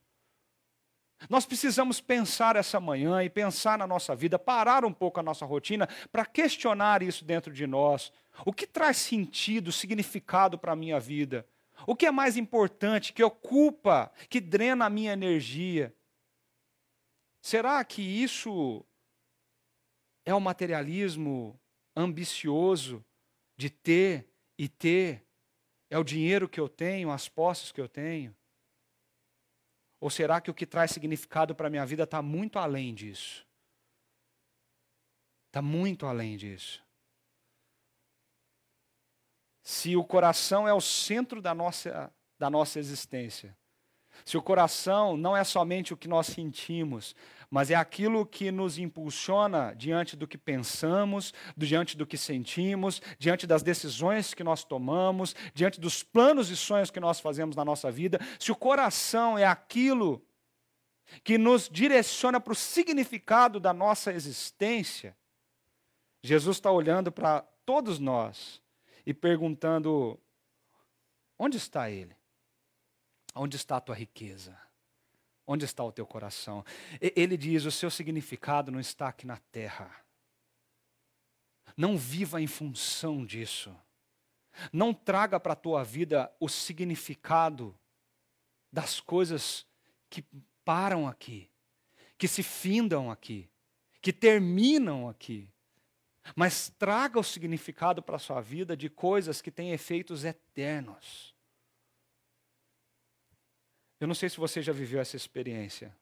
nós 1.29 1.45
precisamos 1.45 2.01
pensar 2.01 2.55
essa 2.55 2.79
manhã 2.79 3.23
e 3.23 3.29
pensar 3.29 3.77
na 3.77 3.85
nossa 3.85 4.15
vida, 4.15 4.39
parar 4.39 4.83
um 4.83 4.91
pouco 4.91 5.19
a 5.19 5.23
nossa 5.23 5.45
rotina 5.45 5.87
para 6.11 6.25
questionar 6.25 7.03
isso 7.03 7.23
dentro 7.23 7.53
de 7.53 7.67
nós. 7.67 8.11
O 8.45 8.51
que 8.51 8.65
traz 8.65 8.97
sentido, 8.97 9.71
significado 9.71 10.57
para 10.57 10.71
a 10.71 10.75
minha 10.75 10.99
vida? 10.99 11.45
O 11.85 11.95
que 11.95 12.05
é 12.05 12.11
mais 12.11 12.37
importante, 12.37 13.13
que 13.13 13.23
ocupa, 13.23 14.11
que 14.29 14.39
drena 14.39 14.85
a 14.85 14.89
minha 14.89 15.13
energia? 15.13 15.93
Será 17.41 17.83
que 17.83 18.01
isso 18.01 18.85
é 20.23 20.33
o 20.33 20.37
um 20.37 20.41
materialismo 20.41 21.59
ambicioso 21.95 23.03
de 23.57 23.69
ter 23.69 24.29
e 24.57 24.69
ter? 24.69 25.25
É 25.89 25.97
o 25.97 26.03
dinheiro 26.03 26.47
que 26.47 26.59
eu 26.59 26.69
tenho, 26.69 27.11
as 27.11 27.27
posses 27.27 27.71
que 27.71 27.81
eu 27.81 27.89
tenho? 27.89 28.35
Ou 29.99 30.09
será 30.09 30.39
que 30.39 30.49
o 30.49 30.53
que 30.53 30.65
traz 30.65 30.91
significado 30.91 31.53
para 31.53 31.67
a 31.67 31.69
minha 31.69 31.85
vida 31.85 32.03
está 32.03 32.21
muito 32.21 32.57
além 32.57 32.93
disso? 32.93 33.45
Está 35.47 35.61
muito 35.61 36.05
além 36.05 36.37
disso. 36.37 36.83
Se 39.61 39.95
o 39.95 40.03
coração 40.03 40.67
é 40.67 40.73
o 40.73 40.81
centro 40.81 41.41
da 41.41 41.53
nossa, 41.53 42.11
da 42.39 42.49
nossa 42.49 42.79
existência, 42.79 43.55
se 44.25 44.37
o 44.37 44.41
coração 44.41 45.15
não 45.17 45.35
é 45.35 45.43
somente 45.43 45.93
o 45.93 45.97
que 45.97 46.07
nós 46.07 46.27
sentimos, 46.27 47.15
mas 47.49 47.69
é 47.69 47.75
aquilo 47.75 48.25
que 48.25 48.49
nos 48.49 48.77
impulsiona 48.77 49.73
diante 49.75 50.15
do 50.15 50.25
que 50.25 50.37
pensamos, 50.37 51.33
diante 51.57 51.97
do 51.97 52.07
que 52.07 52.17
sentimos, 52.17 53.01
diante 53.19 53.45
das 53.45 53.61
decisões 53.61 54.33
que 54.33 54.43
nós 54.43 54.63
tomamos, 54.63 55.35
diante 55.53 55.79
dos 55.79 56.01
planos 56.01 56.49
e 56.49 56.55
sonhos 56.55 56.89
que 56.89 56.99
nós 56.99 57.19
fazemos 57.19 57.55
na 57.57 57.65
nossa 57.65 57.91
vida, 57.91 58.19
se 58.39 58.53
o 58.53 58.55
coração 58.55 59.37
é 59.37 59.45
aquilo 59.45 60.25
que 61.25 61.37
nos 61.37 61.67
direciona 61.67 62.39
para 62.39 62.53
o 62.53 62.55
significado 62.55 63.59
da 63.59 63.73
nossa 63.73 64.13
existência, 64.13 65.13
Jesus 66.23 66.55
está 66.55 66.71
olhando 66.71 67.11
para 67.11 67.41
todos 67.65 67.99
nós 67.99 68.61
e 69.05 69.13
perguntando: 69.13 70.17
onde 71.37 71.57
está 71.57 71.89
Ele? 71.89 72.15
Onde 73.33 73.55
está 73.55 73.77
a 73.77 73.81
tua 73.81 73.95
riqueza? 73.95 74.57
Onde 75.47 75.65
está 75.65 75.83
o 75.83 75.91
teu 75.91 76.05
coração? 76.05 76.63
Ele 76.99 77.37
diz: 77.37 77.65
o 77.65 77.71
seu 77.71 77.89
significado 77.89 78.71
não 78.71 78.79
está 78.79 79.07
aqui 79.07 79.25
na 79.25 79.37
terra. 79.51 79.93
Não 81.75 81.97
viva 81.97 82.41
em 82.41 82.47
função 82.47 83.25
disso. 83.25 83.75
Não 84.71 84.93
traga 84.93 85.39
para 85.39 85.53
a 85.53 85.55
tua 85.55 85.83
vida 85.83 86.31
o 86.39 86.49
significado 86.49 87.77
das 88.71 88.99
coisas 88.99 89.65
que 90.09 90.23
param 90.63 91.07
aqui, 91.07 91.49
que 92.17 92.27
se 92.27 92.43
findam 92.43 93.09
aqui, 93.09 93.49
que 94.01 94.11
terminam 94.11 95.09
aqui. 95.09 95.49
Mas 96.35 96.69
traga 96.77 97.19
o 97.19 97.23
significado 97.23 98.01
para 98.01 98.17
a 98.17 98.19
sua 98.19 98.41
vida 98.41 98.77
de 98.77 98.89
coisas 98.89 99.41
que 99.41 99.49
têm 99.49 99.71
efeitos 99.71 100.23
eternos. 100.23 101.30
Eu 104.01 104.07
não 104.07 104.15
sei 104.15 104.27
se 104.29 104.37
você 104.37 104.63
já 104.63 104.73
viveu 104.73 104.99
essa 104.99 105.15
experiência. 105.15 105.95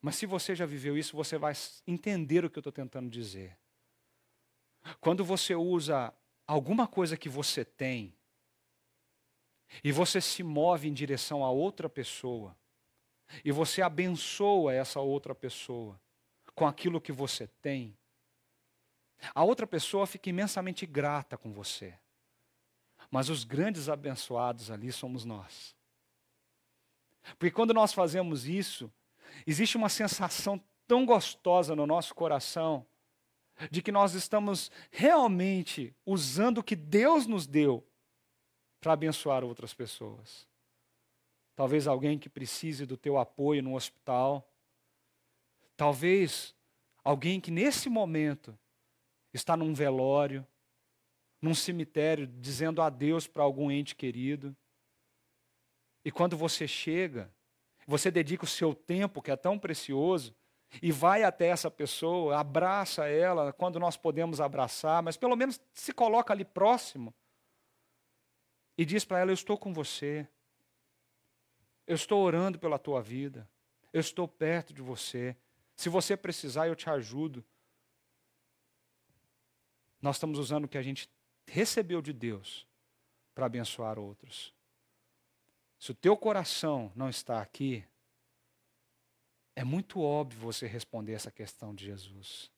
Mas 0.00 0.16
se 0.16 0.26
você 0.26 0.56
já 0.56 0.66
viveu 0.66 0.98
isso, 0.98 1.16
você 1.16 1.38
vai 1.38 1.52
entender 1.86 2.44
o 2.44 2.50
que 2.50 2.58
eu 2.58 2.60
estou 2.60 2.72
tentando 2.72 3.08
dizer. 3.08 3.56
Quando 5.00 5.24
você 5.24 5.54
usa 5.54 6.12
alguma 6.48 6.88
coisa 6.88 7.16
que 7.16 7.28
você 7.28 7.64
tem 7.64 8.12
e 9.84 9.92
você 9.92 10.20
se 10.20 10.42
move 10.42 10.88
em 10.88 10.92
direção 10.92 11.44
a 11.44 11.50
outra 11.52 11.88
pessoa 11.88 12.56
e 13.44 13.52
você 13.52 13.80
abençoa 13.80 14.74
essa 14.74 14.98
outra 14.98 15.32
pessoa 15.32 16.00
com 16.56 16.66
aquilo 16.66 17.00
que 17.00 17.12
você 17.12 17.46
tem, 17.46 17.96
a 19.32 19.44
outra 19.44 19.64
pessoa 19.64 20.08
fica 20.08 20.28
imensamente 20.28 20.84
grata 20.86 21.38
com 21.38 21.52
você. 21.52 21.96
Mas 23.12 23.28
os 23.28 23.44
grandes 23.44 23.88
abençoados 23.88 24.72
ali 24.72 24.90
somos 24.90 25.24
nós. 25.24 25.78
Porque 27.38 27.50
quando 27.50 27.74
nós 27.74 27.92
fazemos 27.92 28.46
isso, 28.46 28.90
existe 29.46 29.76
uma 29.76 29.88
sensação 29.88 30.62
tão 30.86 31.06
gostosa 31.06 31.76
no 31.76 31.86
nosso 31.86 32.14
coração 32.14 32.86
de 33.70 33.82
que 33.82 33.92
nós 33.92 34.14
estamos 34.14 34.70
realmente 34.90 35.94
usando 36.06 36.58
o 36.58 36.64
que 36.64 36.74
Deus 36.76 37.26
nos 37.26 37.46
deu 37.46 37.86
para 38.80 38.94
abençoar 38.94 39.44
outras 39.44 39.74
pessoas. 39.74 40.48
Talvez 41.54 41.86
alguém 41.86 42.18
que 42.18 42.28
precise 42.28 42.86
do 42.86 42.96
teu 42.96 43.18
apoio 43.18 43.62
no 43.62 43.74
hospital. 43.74 44.50
Talvez 45.76 46.54
alguém 47.04 47.40
que 47.40 47.50
nesse 47.50 47.90
momento 47.90 48.58
está 49.32 49.56
num 49.56 49.74
velório, 49.74 50.46
num 51.40 51.54
cemitério, 51.54 52.26
dizendo 52.26 52.80
adeus 52.80 53.26
para 53.26 53.42
algum 53.42 53.70
ente 53.70 53.94
querido. 53.94 54.56
E 56.04 56.10
quando 56.10 56.36
você 56.36 56.66
chega, 56.66 57.32
você 57.86 58.10
dedica 58.10 58.44
o 58.44 58.48
seu 58.48 58.74
tempo, 58.74 59.20
que 59.20 59.30
é 59.30 59.36
tão 59.36 59.58
precioso, 59.58 60.34
e 60.80 60.92
vai 60.92 61.24
até 61.24 61.48
essa 61.48 61.70
pessoa, 61.70 62.38
abraça 62.38 63.08
ela 63.08 63.52
quando 63.52 63.80
nós 63.80 63.96
podemos 63.96 64.40
abraçar, 64.40 65.02
mas 65.02 65.16
pelo 65.16 65.34
menos 65.34 65.60
se 65.74 65.92
coloca 65.92 66.32
ali 66.32 66.44
próximo 66.44 67.12
e 68.78 68.84
diz 68.84 69.04
para 69.04 69.18
ela: 69.18 69.30
Eu 69.30 69.34
estou 69.34 69.58
com 69.58 69.72
você, 69.72 70.28
eu 71.86 71.94
estou 71.94 72.22
orando 72.22 72.58
pela 72.58 72.78
tua 72.78 73.02
vida, 73.02 73.48
eu 73.92 74.00
estou 74.00 74.28
perto 74.28 74.72
de 74.72 74.80
você. 74.80 75.36
Se 75.74 75.88
você 75.88 76.16
precisar, 76.16 76.68
eu 76.68 76.76
te 76.76 76.88
ajudo. 76.88 77.44
Nós 80.00 80.16
estamos 80.16 80.38
usando 80.38 80.64
o 80.64 80.68
que 80.68 80.78
a 80.78 80.82
gente 80.82 81.10
recebeu 81.46 82.00
de 82.00 82.12
Deus 82.12 82.66
para 83.34 83.46
abençoar 83.46 83.98
outros. 83.98 84.54
Se 85.80 85.90
o 85.90 85.94
teu 85.94 86.14
coração 86.14 86.92
não 86.94 87.08
está 87.08 87.40
aqui, 87.40 87.82
é 89.56 89.64
muito 89.64 89.98
óbvio 90.02 90.38
você 90.38 90.66
responder 90.66 91.14
essa 91.14 91.30
questão 91.30 91.74
de 91.74 91.86
Jesus. 91.86 92.52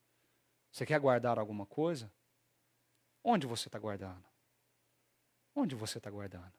Você 0.72 0.85
quer 0.85 0.98
guardar 0.98 1.38
alguma 1.38 1.64
coisa? 1.64 2.12
Onde 3.22 3.46
você 3.46 3.68
está 3.68 3.78
guardando? 3.78 4.24
Onde 5.54 5.76
você 5.76 5.98
está 5.98 6.11
guardando? 6.11 6.52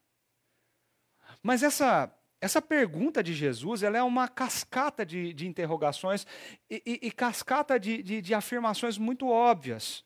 Mas 1.42 1.64
essa, 1.64 2.10
essa 2.40 2.62
pergunta 2.62 3.22
de 3.22 3.34
Jesus 3.34 3.84
ela 3.84 3.98
é 3.98 4.04
uma 4.04 4.30
cascata 4.30 5.06
de, 5.06 5.34
de 5.34 5.46
interrogações 5.46 6.26
e, 6.70 6.82
e, 6.86 7.08
e 7.08 7.12
cascata 7.12 7.78
de, 7.78 8.02
de, 8.02 8.22
de 8.22 8.34
afirmações 8.34 8.98
muito 8.98 9.28
óbvias. 9.28 10.06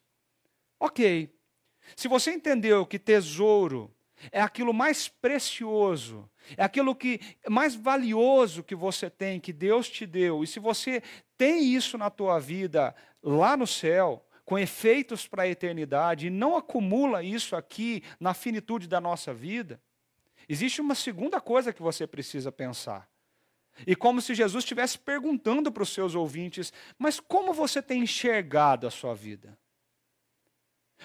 Ok, 0.80 1.32
se 1.96 2.08
você 2.08 2.32
entendeu 2.32 2.84
que 2.84 2.98
tesouro 2.98 3.96
é 4.32 4.42
aquilo 4.42 4.74
mais 4.74 5.08
precioso, 5.08 6.30
é 6.56 6.64
aquilo 6.64 6.96
que 6.96 7.20
mais 7.48 7.76
valioso 7.76 8.64
que 8.64 8.76
você 8.76 9.10
tem, 9.10 9.40
que 9.40 9.54
Deus 9.54 9.90
te 9.90 10.06
deu, 10.06 10.44
e 10.44 10.48
se 10.48 10.60
você 10.60 11.02
tem 11.38 11.64
isso 11.76 11.98
na 11.98 12.10
tua 12.10 12.40
vida 12.40 12.96
lá 13.22 13.56
no 13.56 13.68
céu, 13.68 14.24
com 14.46 14.58
efeitos 14.58 15.28
para 15.28 15.44
a 15.44 15.48
eternidade, 15.48 16.28
e 16.28 16.30
não 16.30 16.56
acumula 16.56 17.22
isso 17.22 17.56
aqui 17.56 18.02
na 18.20 18.34
finitude 18.34 18.88
da 18.88 19.02
nossa 19.02 19.34
vida, 19.34 19.82
existe 20.48 20.80
uma 20.80 20.96
segunda 20.96 21.42
coisa 21.42 21.74
que 21.74 21.82
você 21.82 22.08
precisa 22.08 22.52
pensar. 22.52 23.10
E 23.86 23.96
como 23.96 24.22
se 24.22 24.34
Jesus 24.34 24.64
estivesse 24.64 24.98
perguntando 24.98 25.72
para 25.72 25.84
os 25.84 25.90
seus 25.90 26.16
ouvintes: 26.16 26.74
mas 26.98 27.20
como 27.20 27.54
você 27.54 27.82
tem 27.82 28.02
enxergado 28.02 28.88
a 28.88 28.92
sua 28.92 29.14
vida? 29.14 29.58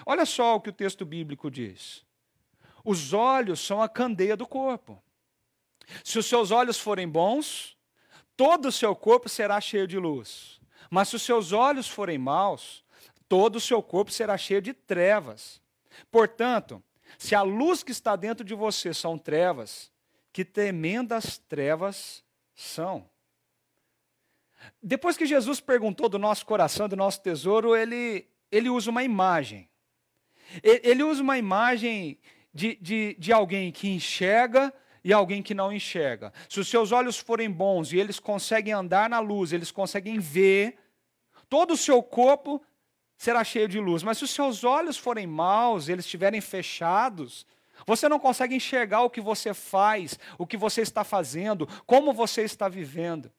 Olha 0.05 0.25
só 0.25 0.55
o 0.55 0.61
que 0.61 0.69
o 0.69 0.73
texto 0.73 1.05
bíblico 1.05 1.51
diz. 1.51 2.03
Os 2.83 3.13
olhos 3.13 3.59
são 3.59 3.81
a 3.81 3.87
candeia 3.87 4.35
do 4.35 4.45
corpo. 4.45 5.01
Se 6.03 6.19
os 6.19 6.25
seus 6.25 6.51
olhos 6.51 6.79
forem 6.79 7.07
bons, 7.07 7.77
todo 8.35 8.67
o 8.67 8.71
seu 8.71 8.95
corpo 8.95 9.29
será 9.29 9.59
cheio 9.61 9.87
de 9.87 9.97
luz. 9.97 10.59
Mas 10.89 11.09
se 11.09 11.15
os 11.15 11.21
seus 11.21 11.51
olhos 11.51 11.87
forem 11.87 12.17
maus, 12.17 12.83
todo 13.27 13.55
o 13.55 13.61
seu 13.61 13.81
corpo 13.81 14.11
será 14.11 14.37
cheio 14.37 14.61
de 14.61 14.73
trevas. 14.73 15.61
Portanto, 16.11 16.83
se 17.17 17.35
a 17.35 17.41
luz 17.41 17.83
que 17.83 17.91
está 17.91 18.15
dentro 18.15 18.43
de 18.43 18.53
você 18.53 18.93
são 18.93 19.17
trevas, 19.17 19.91
que 20.31 20.43
tremendas 20.43 21.37
trevas 21.37 22.23
são. 22.55 23.09
Depois 24.81 25.17
que 25.17 25.25
Jesus 25.25 25.59
perguntou 25.59 26.09
do 26.09 26.17
nosso 26.17 26.45
coração, 26.45 26.87
do 26.89 26.95
nosso 26.95 27.21
tesouro, 27.21 27.75
ele, 27.75 28.27
ele 28.51 28.69
usa 28.69 28.89
uma 28.89 29.03
imagem. 29.03 29.69
Ele 30.61 31.03
usa 31.03 31.21
uma 31.21 31.37
imagem 31.37 32.19
de, 32.53 32.77
de, 32.81 33.15
de 33.17 33.33
alguém 33.33 33.71
que 33.71 33.89
enxerga 33.89 34.73
e 35.03 35.11
alguém 35.11 35.41
que 35.41 35.53
não 35.53 35.71
enxerga. 35.71 36.31
Se 36.47 36.59
os 36.59 36.67
seus 36.67 36.91
olhos 36.91 37.17
forem 37.17 37.49
bons 37.49 37.91
e 37.91 37.99
eles 37.99 38.19
conseguem 38.19 38.73
andar 38.73 39.09
na 39.09 39.19
luz, 39.19 39.51
eles 39.51 39.71
conseguem 39.71 40.19
ver, 40.19 40.77
todo 41.49 41.73
o 41.73 41.77
seu 41.77 42.01
corpo 42.01 42.61
será 43.17 43.43
cheio 43.43 43.67
de 43.67 43.79
luz. 43.79 44.03
Mas 44.03 44.17
se 44.17 44.23
os 44.23 44.31
seus 44.31 44.63
olhos 44.63 44.97
forem 44.97 45.27
maus, 45.27 45.89
eles 45.89 46.05
estiverem 46.05 46.39
fechados, 46.39 47.45
você 47.85 48.07
não 48.07 48.19
consegue 48.19 48.55
enxergar 48.55 49.01
o 49.01 49.09
que 49.09 49.19
você 49.19 49.53
faz, 49.53 50.17
o 50.37 50.47
que 50.47 50.55
você 50.55 50.81
está 50.81 51.03
fazendo, 51.03 51.67
como 51.85 52.13
você 52.13 52.43
está 52.43 52.69
vivendo. 52.69 53.31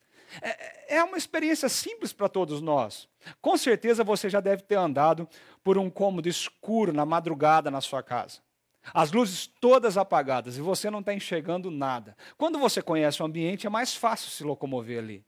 É, 0.42 0.96
é 0.96 1.04
uma 1.04 1.16
experiência 1.16 1.68
simples 1.68 2.12
para 2.12 2.28
todos 2.28 2.60
nós. 2.60 3.08
Com 3.40 3.56
certeza 3.56 4.02
você 4.02 4.28
já 4.28 4.40
deve 4.40 4.62
ter 4.62 4.76
andado 4.76 5.28
por 5.62 5.78
um 5.78 5.88
cômodo 5.88 6.28
escuro 6.28 6.92
na 6.92 7.06
madrugada 7.06 7.70
na 7.70 7.80
sua 7.80 8.02
casa. 8.02 8.43
As 8.92 9.12
luzes 9.12 9.46
todas 9.46 9.96
apagadas 9.96 10.56
e 10.56 10.60
você 10.60 10.90
não 10.90 11.00
está 11.00 11.14
enxergando 11.14 11.70
nada. 11.70 12.16
Quando 12.36 12.58
você 12.58 12.82
conhece 12.82 13.22
o 13.22 13.26
ambiente, 13.26 13.66
é 13.66 13.70
mais 13.70 13.94
fácil 13.94 14.30
se 14.30 14.44
locomover 14.44 14.98
ali. 14.98 15.24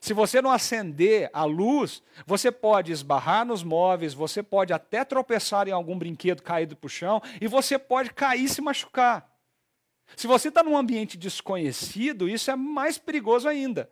Se 0.00 0.12
você 0.12 0.42
não 0.42 0.50
acender 0.50 1.30
a 1.32 1.44
luz, 1.44 2.02
você 2.26 2.50
pode 2.50 2.92
esbarrar 2.92 3.44
nos 3.44 3.62
móveis, 3.62 4.12
você 4.12 4.42
pode 4.42 4.72
até 4.72 5.04
tropeçar 5.04 5.68
em 5.68 5.72
algum 5.72 5.96
brinquedo 5.96 6.42
caído 6.42 6.76
para 6.76 6.86
o 6.86 6.90
chão 6.90 7.22
e 7.40 7.46
você 7.46 7.78
pode 7.78 8.10
cair 8.10 8.44
e 8.44 8.48
se 8.48 8.60
machucar. 8.60 9.30
Se 10.16 10.26
você 10.26 10.48
está 10.48 10.62
num 10.62 10.76
ambiente 10.76 11.16
desconhecido, 11.16 12.28
isso 12.28 12.50
é 12.50 12.56
mais 12.56 12.98
perigoso 12.98 13.48
ainda. 13.48 13.88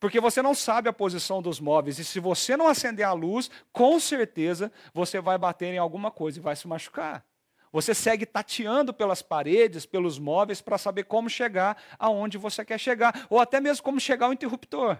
Porque 0.00 0.20
você 0.20 0.40
não 0.40 0.54
sabe 0.54 0.88
a 0.88 0.92
posição 0.92 1.42
dos 1.42 1.60
móveis. 1.60 1.98
E 1.98 2.04
se 2.04 2.20
você 2.20 2.56
não 2.56 2.68
acender 2.68 3.04
a 3.04 3.12
luz, 3.12 3.50
com 3.72 3.98
certeza 3.98 4.72
você 4.92 5.20
vai 5.20 5.36
bater 5.36 5.74
em 5.74 5.78
alguma 5.78 6.10
coisa 6.10 6.38
e 6.38 6.42
vai 6.42 6.54
se 6.54 6.68
machucar. 6.68 7.24
Você 7.72 7.94
segue 7.94 8.24
tateando 8.24 8.94
pelas 8.94 9.22
paredes, 9.22 9.84
pelos 9.84 10.18
móveis, 10.18 10.60
para 10.60 10.78
saber 10.78 11.04
como 11.04 11.28
chegar 11.28 11.76
aonde 11.98 12.38
você 12.38 12.64
quer 12.64 12.78
chegar, 12.78 13.26
ou 13.28 13.38
até 13.40 13.60
mesmo 13.60 13.82
como 13.82 14.00
chegar 14.00 14.26
ao 14.26 14.32
interruptor. 14.32 14.98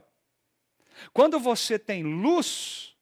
Quando 1.13 1.39
você 1.39 1.79
tem 1.79 2.03
luz, 2.03 2.97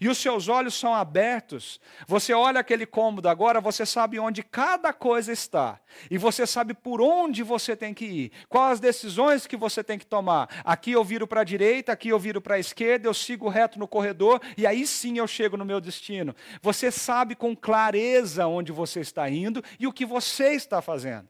e 0.00 0.08
os 0.08 0.18
seus 0.18 0.48
olhos 0.48 0.74
são 0.74 0.94
abertos, 0.94 1.80
você 2.06 2.32
olha 2.32 2.60
aquele 2.60 2.86
cômodo 2.86 3.28
agora, 3.28 3.60
você 3.60 3.86
sabe 3.86 4.18
onde 4.18 4.42
cada 4.42 4.92
coisa 4.92 5.32
está, 5.32 5.80
e 6.10 6.18
você 6.18 6.46
sabe 6.46 6.74
por 6.74 7.00
onde 7.00 7.42
você 7.42 7.74
tem 7.74 7.94
que 7.94 8.04
ir, 8.04 8.32
quais 8.48 8.68
as 8.72 8.80
decisões 8.80 9.46
que 9.46 9.56
você 9.56 9.82
tem 9.82 9.98
que 9.98 10.06
tomar. 10.06 10.48
Aqui 10.64 10.92
eu 10.92 11.02
viro 11.02 11.26
para 11.26 11.40
a 11.40 11.44
direita, 11.44 11.92
aqui 11.92 12.10
eu 12.10 12.18
viro 12.18 12.40
para 12.40 12.56
a 12.56 12.58
esquerda, 12.58 13.08
eu 13.08 13.14
sigo 13.14 13.48
reto 13.48 13.78
no 13.78 13.88
corredor, 13.88 14.40
e 14.56 14.66
aí 14.66 14.86
sim 14.86 15.18
eu 15.18 15.26
chego 15.26 15.56
no 15.56 15.64
meu 15.64 15.80
destino. 15.80 16.34
Você 16.62 16.90
sabe 16.90 17.34
com 17.34 17.56
clareza 17.56 18.46
onde 18.46 18.72
você 18.72 19.00
está 19.00 19.28
indo 19.28 19.62
e 19.80 19.86
o 19.86 19.92
que 19.92 20.04
você 20.04 20.52
está 20.52 20.82
fazendo. 20.82 21.28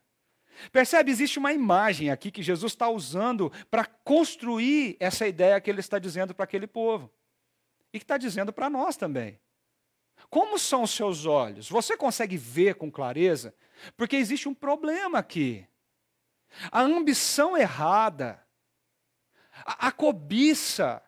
Percebe? 0.72 1.12
Existe 1.12 1.38
uma 1.38 1.52
imagem 1.52 2.10
aqui 2.10 2.32
que 2.32 2.42
Jesus 2.42 2.72
está 2.72 2.88
usando 2.88 3.52
para 3.70 3.84
construir 3.84 4.96
essa 4.98 5.26
ideia 5.26 5.60
que 5.60 5.70
ele 5.70 5.80
está 5.80 5.98
dizendo 5.98 6.34
para 6.34 6.44
aquele 6.44 6.66
povo 6.66 7.10
e 7.92 7.98
que 7.98 8.04
está 8.04 8.16
dizendo 8.16 8.52
para 8.52 8.68
nós 8.68 8.96
também. 8.96 9.40
Como 10.28 10.58
são 10.58 10.82
os 10.82 10.90
seus 10.90 11.26
olhos? 11.26 11.68
Você 11.68 11.96
consegue 11.96 12.36
ver 12.36 12.74
com 12.74 12.90
clareza? 12.90 13.54
Porque 13.96 14.16
existe 14.16 14.48
um 14.48 14.54
problema 14.54 15.18
aqui. 15.18 15.66
A 16.70 16.80
ambição 16.80 17.56
errada, 17.56 18.42
a, 19.64 19.88
a 19.88 19.92
cobiça, 19.92 21.02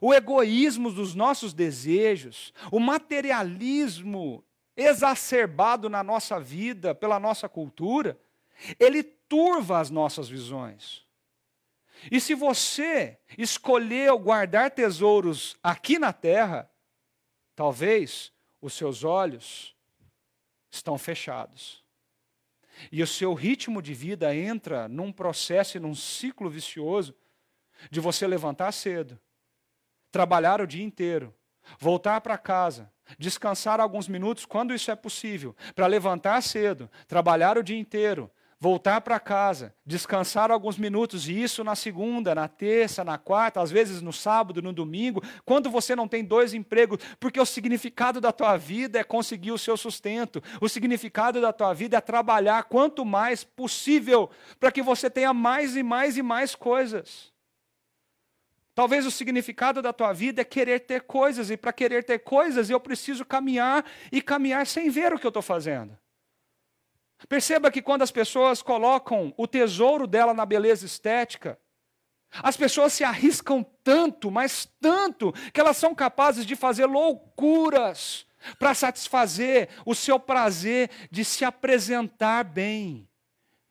o 0.00 0.12
egoísmo 0.14 0.90
dos 0.90 1.14
nossos 1.14 1.52
desejos, 1.52 2.52
o 2.70 2.80
materialismo 2.80 4.44
exacerbado 4.76 5.88
na 5.88 6.02
nossa 6.02 6.40
vida 6.40 6.94
pela 6.94 7.20
nossa 7.20 7.48
cultura, 7.48 8.18
ele 8.78 9.02
turva 9.02 9.78
as 9.78 9.90
nossas 9.90 10.28
visões. 10.28 11.06
E 12.10 12.20
se 12.20 12.34
você 12.34 13.18
escolheu 13.38 14.18
guardar 14.18 14.70
tesouros 14.70 15.56
aqui 15.62 15.98
na 15.98 16.12
terra, 16.12 16.70
talvez 17.54 18.32
os 18.60 18.74
seus 18.74 19.04
olhos 19.04 19.76
estão 20.70 20.96
fechados. 20.98 21.82
E 22.90 23.02
o 23.02 23.06
seu 23.06 23.34
ritmo 23.34 23.82
de 23.82 23.94
vida 23.94 24.34
entra 24.34 24.88
num 24.88 25.12
processo 25.12 25.76
e 25.76 25.80
num 25.80 25.94
ciclo 25.94 26.48
vicioso 26.48 27.14
de 27.90 28.00
você 28.00 28.26
levantar 28.26 28.72
cedo, 28.72 29.18
trabalhar 30.10 30.60
o 30.60 30.66
dia 30.66 30.84
inteiro, 30.84 31.34
voltar 31.78 32.20
para 32.20 32.38
casa, 32.38 32.92
descansar 33.18 33.80
alguns 33.80 34.08
minutos 34.08 34.44
quando 34.46 34.74
isso 34.74 34.90
é 34.90 34.96
possível, 34.96 35.54
para 35.74 35.86
levantar 35.86 36.40
cedo, 36.42 36.90
trabalhar 37.06 37.58
o 37.58 37.62
dia 37.62 37.78
inteiro, 37.78 38.30
voltar 38.62 39.00
para 39.00 39.18
casa, 39.18 39.74
descansar 39.84 40.52
alguns 40.52 40.78
minutos, 40.78 41.28
e 41.28 41.42
isso 41.42 41.64
na 41.64 41.74
segunda, 41.74 42.32
na 42.32 42.46
terça, 42.46 43.02
na 43.02 43.18
quarta, 43.18 43.60
às 43.60 43.72
vezes 43.72 44.00
no 44.00 44.12
sábado, 44.12 44.62
no 44.62 44.72
domingo, 44.72 45.20
quando 45.44 45.68
você 45.68 45.96
não 45.96 46.06
tem 46.06 46.24
dois 46.24 46.54
empregos, 46.54 47.00
porque 47.18 47.40
o 47.40 47.44
significado 47.44 48.20
da 48.20 48.30
tua 48.30 48.56
vida 48.56 49.00
é 49.00 49.02
conseguir 49.02 49.50
o 49.50 49.58
seu 49.58 49.76
sustento, 49.76 50.40
o 50.60 50.68
significado 50.68 51.40
da 51.40 51.52
tua 51.52 51.74
vida 51.74 51.96
é 51.96 52.00
trabalhar 52.00 52.62
quanto 52.62 53.04
mais 53.04 53.42
possível, 53.42 54.30
para 54.60 54.70
que 54.70 54.80
você 54.80 55.10
tenha 55.10 55.34
mais 55.34 55.74
e 55.74 55.82
mais 55.82 56.16
e 56.16 56.22
mais 56.22 56.54
coisas. 56.54 57.32
Talvez 58.76 59.04
o 59.04 59.10
significado 59.10 59.82
da 59.82 59.92
tua 59.92 60.12
vida 60.12 60.40
é 60.40 60.44
querer 60.44 60.78
ter 60.78 61.02
coisas, 61.02 61.50
e 61.50 61.56
para 61.56 61.72
querer 61.72 62.04
ter 62.04 62.20
coisas 62.20 62.70
eu 62.70 62.78
preciso 62.78 63.24
caminhar 63.24 63.84
e 64.12 64.22
caminhar 64.22 64.68
sem 64.68 64.88
ver 64.88 65.12
o 65.12 65.18
que 65.18 65.26
eu 65.26 65.30
estou 65.30 65.42
fazendo. 65.42 65.98
Perceba 67.28 67.70
que 67.70 67.82
quando 67.82 68.02
as 68.02 68.10
pessoas 68.10 68.62
colocam 68.62 69.32
o 69.36 69.46
tesouro 69.46 70.06
dela 70.06 70.34
na 70.34 70.44
beleza 70.44 70.86
estética, 70.86 71.58
as 72.42 72.56
pessoas 72.56 72.92
se 72.92 73.04
arriscam 73.04 73.62
tanto, 73.84 74.30
mas 74.30 74.66
tanto, 74.80 75.32
que 75.52 75.60
elas 75.60 75.76
são 75.76 75.94
capazes 75.94 76.46
de 76.46 76.56
fazer 76.56 76.86
loucuras 76.86 78.26
para 78.58 78.74
satisfazer 78.74 79.68
o 79.84 79.94
seu 79.94 80.18
prazer 80.18 80.90
de 81.10 81.24
se 81.24 81.44
apresentar 81.44 82.44
bem, 82.44 83.08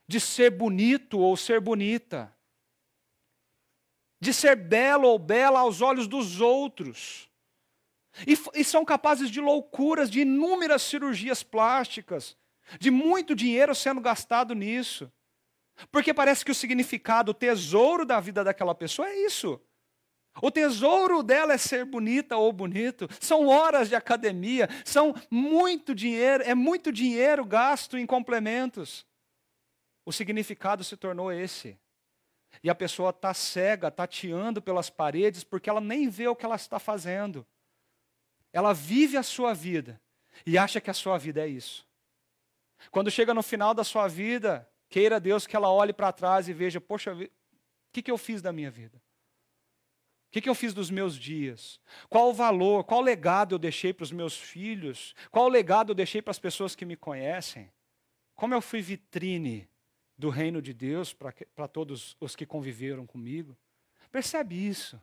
de 0.07 0.19
ser 0.19 0.51
bonito 0.51 1.19
ou 1.19 1.35
ser 1.35 1.59
bonita, 1.59 2.33
de 4.19 4.33
ser 4.33 4.55
belo 4.55 5.07
ou 5.07 5.17
bela 5.17 5.61
aos 5.61 5.81
olhos 5.81 6.07
dos 6.07 6.39
outros. 6.39 7.29
E, 8.27 8.37
e 8.53 8.63
são 8.63 8.85
capazes 8.85 9.31
de 9.31 9.41
loucuras, 9.41 10.09
de 10.09 10.21
inúmeras 10.21 10.83
cirurgias 10.83 11.41
plásticas, 11.41 12.37
de 12.79 12.91
muito 12.91 13.35
dinheiro 13.35 13.73
sendo 13.75 14.01
gastado 14.01 14.53
nisso. 14.53 15.11
Porque 15.91 16.13
parece 16.13 16.45
que 16.45 16.51
o 16.51 16.55
significado, 16.55 17.31
o 17.31 17.33
tesouro 17.33 18.05
da 18.05 18.19
vida 18.19 18.43
daquela 18.43 18.75
pessoa 18.75 19.07
é 19.07 19.25
isso. 19.25 19.59
O 20.41 20.49
tesouro 20.49 21.23
dela 21.23 21.53
é 21.53 21.57
ser 21.57 21.83
bonita 21.83 22.37
ou 22.37 22.53
bonito. 22.53 23.07
São 23.19 23.47
horas 23.47 23.89
de 23.89 23.95
academia, 23.95 24.69
são 24.85 25.13
muito 25.29 25.93
dinheiro, 25.93 26.43
é 26.43 26.55
muito 26.55 26.91
dinheiro 26.91 27.43
gasto 27.43 27.97
em 27.97 28.05
complementos. 28.05 29.05
O 30.05 30.11
significado 30.11 30.83
se 30.83 30.95
tornou 30.95 31.31
esse. 31.31 31.77
E 32.63 32.69
a 32.69 32.75
pessoa 32.75 33.09
está 33.11 33.33
cega, 33.33 33.89
tateando 33.89 34.61
pelas 34.61 34.89
paredes, 34.89 35.43
porque 35.43 35.69
ela 35.69 35.81
nem 35.81 36.09
vê 36.09 36.27
o 36.27 36.35
que 36.35 36.45
ela 36.45 36.55
está 36.55 36.79
fazendo. 36.79 37.45
Ela 38.53 38.73
vive 38.73 39.17
a 39.17 39.23
sua 39.23 39.53
vida 39.53 40.01
e 40.45 40.57
acha 40.57 40.81
que 40.81 40.89
a 40.89 40.93
sua 40.93 41.17
vida 41.17 41.41
é 41.41 41.47
isso. 41.47 41.87
Quando 42.89 43.11
chega 43.11 43.33
no 43.33 43.43
final 43.43 43.73
da 43.73 43.83
sua 43.83 44.07
vida, 44.07 44.67
queira 44.89 45.19
Deus 45.19 45.45
que 45.45 45.55
ela 45.55 45.71
olhe 45.71 45.93
para 45.93 46.11
trás 46.11 46.47
e 46.47 46.53
veja: 46.53 46.81
poxa, 46.81 47.13
o 47.13 47.29
que, 47.91 48.01
que 48.01 48.11
eu 48.11 48.17
fiz 48.17 48.41
da 48.41 48.51
minha 48.51 48.71
vida? 48.71 48.97
O 48.97 50.31
que, 50.31 50.41
que 50.41 50.49
eu 50.49 50.55
fiz 50.55 50.73
dos 50.73 50.89
meus 50.89 51.17
dias? 51.17 51.79
Qual 52.09 52.29
o 52.29 52.33
valor, 52.33 52.85
qual 52.85 53.01
o 53.01 53.03
legado 53.03 53.55
eu 53.55 53.59
deixei 53.59 53.91
para 53.93 54.05
os 54.05 54.13
meus 54.13 54.37
filhos? 54.37 55.13
Qual 55.29 55.45
o 55.45 55.49
legado 55.49 55.91
eu 55.91 55.95
deixei 55.95 56.21
para 56.21 56.31
as 56.31 56.39
pessoas 56.39 56.73
que 56.73 56.85
me 56.85 56.95
conhecem? 56.95 57.69
Como 58.33 58.53
eu 58.53 58.61
fui 58.61 58.81
vitrine 58.81 59.69
do 60.17 60.29
reino 60.29 60.61
de 60.61 60.73
Deus 60.73 61.13
para 61.13 61.67
todos 61.67 62.15
os 62.17 62.33
que 62.33 62.45
conviveram 62.45 63.05
comigo? 63.05 63.57
Percebe 64.09 64.55
isso? 64.55 65.01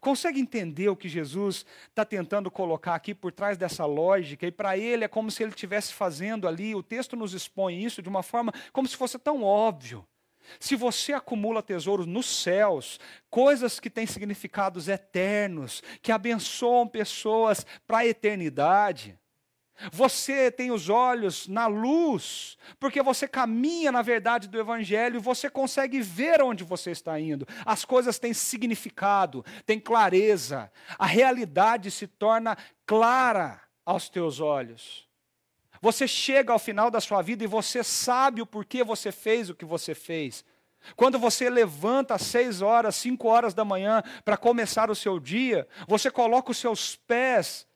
Consegue 0.00 0.38
entender 0.38 0.88
o 0.88 0.96
que 0.96 1.08
Jesus 1.08 1.64
está 1.88 2.04
tentando 2.04 2.50
colocar 2.50 2.94
aqui 2.94 3.14
por 3.14 3.32
trás 3.32 3.56
dessa 3.56 3.84
lógica? 3.86 4.46
E 4.46 4.52
para 4.52 4.76
ele 4.76 5.04
é 5.04 5.08
como 5.08 5.30
se 5.30 5.42
ele 5.42 5.50
estivesse 5.50 5.92
fazendo 5.92 6.46
ali, 6.46 6.74
o 6.74 6.82
texto 6.82 7.16
nos 7.16 7.34
expõe 7.34 7.82
isso 7.82 8.02
de 8.02 8.08
uma 8.08 8.22
forma 8.22 8.52
como 8.72 8.86
se 8.86 8.96
fosse 8.96 9.18
tão 9.18 9.42
óbvio. 9.42 10.06
Se 10.58 10.74
você 10.74 11.12
acumula 11.12 11.62
tesouros 11.62 12.06
nos 12.06 12.26
céus, 12.26 12.98
coisas 13.28 13.78
que 13.78 13.90
têm 13.90 14.06
significados 14.06 14.88
eternos, 14.88 15.82
que 16.00 16.10
abençoam 16.10 16.88
pessoas 16.88 17.66
para 17.86 17.98
a 17.98 18.06
eternidade, 18.06 19.19
você 19.92 20.50
tem 20.50 20.70
os 20.70 20.88
olhos 20.88 21.48
na 21.48 21.66
luz, 21.66 22.56
porque 22.78 23.02
você 23.02 23.26
caminha 23.26 23.90
na 23.90 24.02
verdade 24.02 24.48
do 24.48 24.58
Evangelho 24.58 25.20
você 25.20 25.48
consegue 25.48 26.00
ver 26.00 26.42
onde 26.42 26.64
você 26.64 26.90
está 26.90 27.18
indo. 27.18 27.46
As 27.64 27.84
coisas 27.84 28.18
têm 28.18 28.34
significado, 28.34 29.44
têm 29.64 29.78
clareza, 29.80 30.70
a 30.98 31.06
realidade 31.06 31.90
se 31.90 32.06
torna 32.06 32.56
clara 32.86 33.60
aos 33.84 34.08
teus 34.08 34.40
olhos. 34.40 35.08
Você 35.80 36.06
chega 36.06 36.52
ao 36.52 36.58
final 36.58 36.90
da 36.90 37.00
sua 37.00 37.22
vida 37.22 37.42
e 37.42 37.46
você 37.46 37.82
sabe 37.82 38.42
o 38.42 38.46
porquê 38.46 38.84
você 38.84 39.10
fez 39.10 39.48
o 39.48 39.54
que 39.54 39.64
você 39.64 39.94
fez. 39.94 40.44
Quando 40.96 41.18
você 41.18 41.48
levanta 41.48 42.14
às 42.14 42.22
seis 42.22 42.62
horas, 42.62 42.96
cinco 42.96 43.28
horas 43.28 43.54
da 43.54 43.64
manhã 43.64 44.02
para 44.24 44.36
começar 44.36 44.90
o 44.90 44.94
seu 44.94 45.18
dia, 45.18 45.66
você 45.86 46.10
coloca 46.10 46.50
os 46.50 46.58
seus 46.58 46.96
pés 46.96 47.66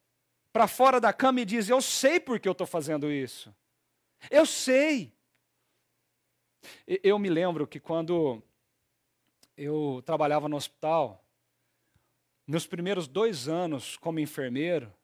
para 0.55 0.69
fora 0.69 1.01
da 1.01 1.13
cama 1.13 1.41
e 1.41 1.45
diz: 1.45 1.69
Eu 1.69 1.83
sei 1.83 2.21
por 2.21 2.39
que 2.39 2.47
eu 2.47 2.53
estou 2.53 2.67
fazendo 2.67 3.11
isso. 3.11 3.53
Eu 4.31 4.47
sei. 4.47 5.13
Eu 6.87 7.19
me 7.19 7.29
lembro 7.29 7.67
que 7.67 7.81
quando 7.81 8.41
eu 9.57 10.01
trabalhava 10.07 10.49
no 10.49 10.57
hospital, 10.57 11.25
nos 12.47 12.69
primeiros 12.69 13.09
dois 13.09 13.49
anos 13.49 13.97
como 13.97 14.21
enfermeiro, 14.21 14.95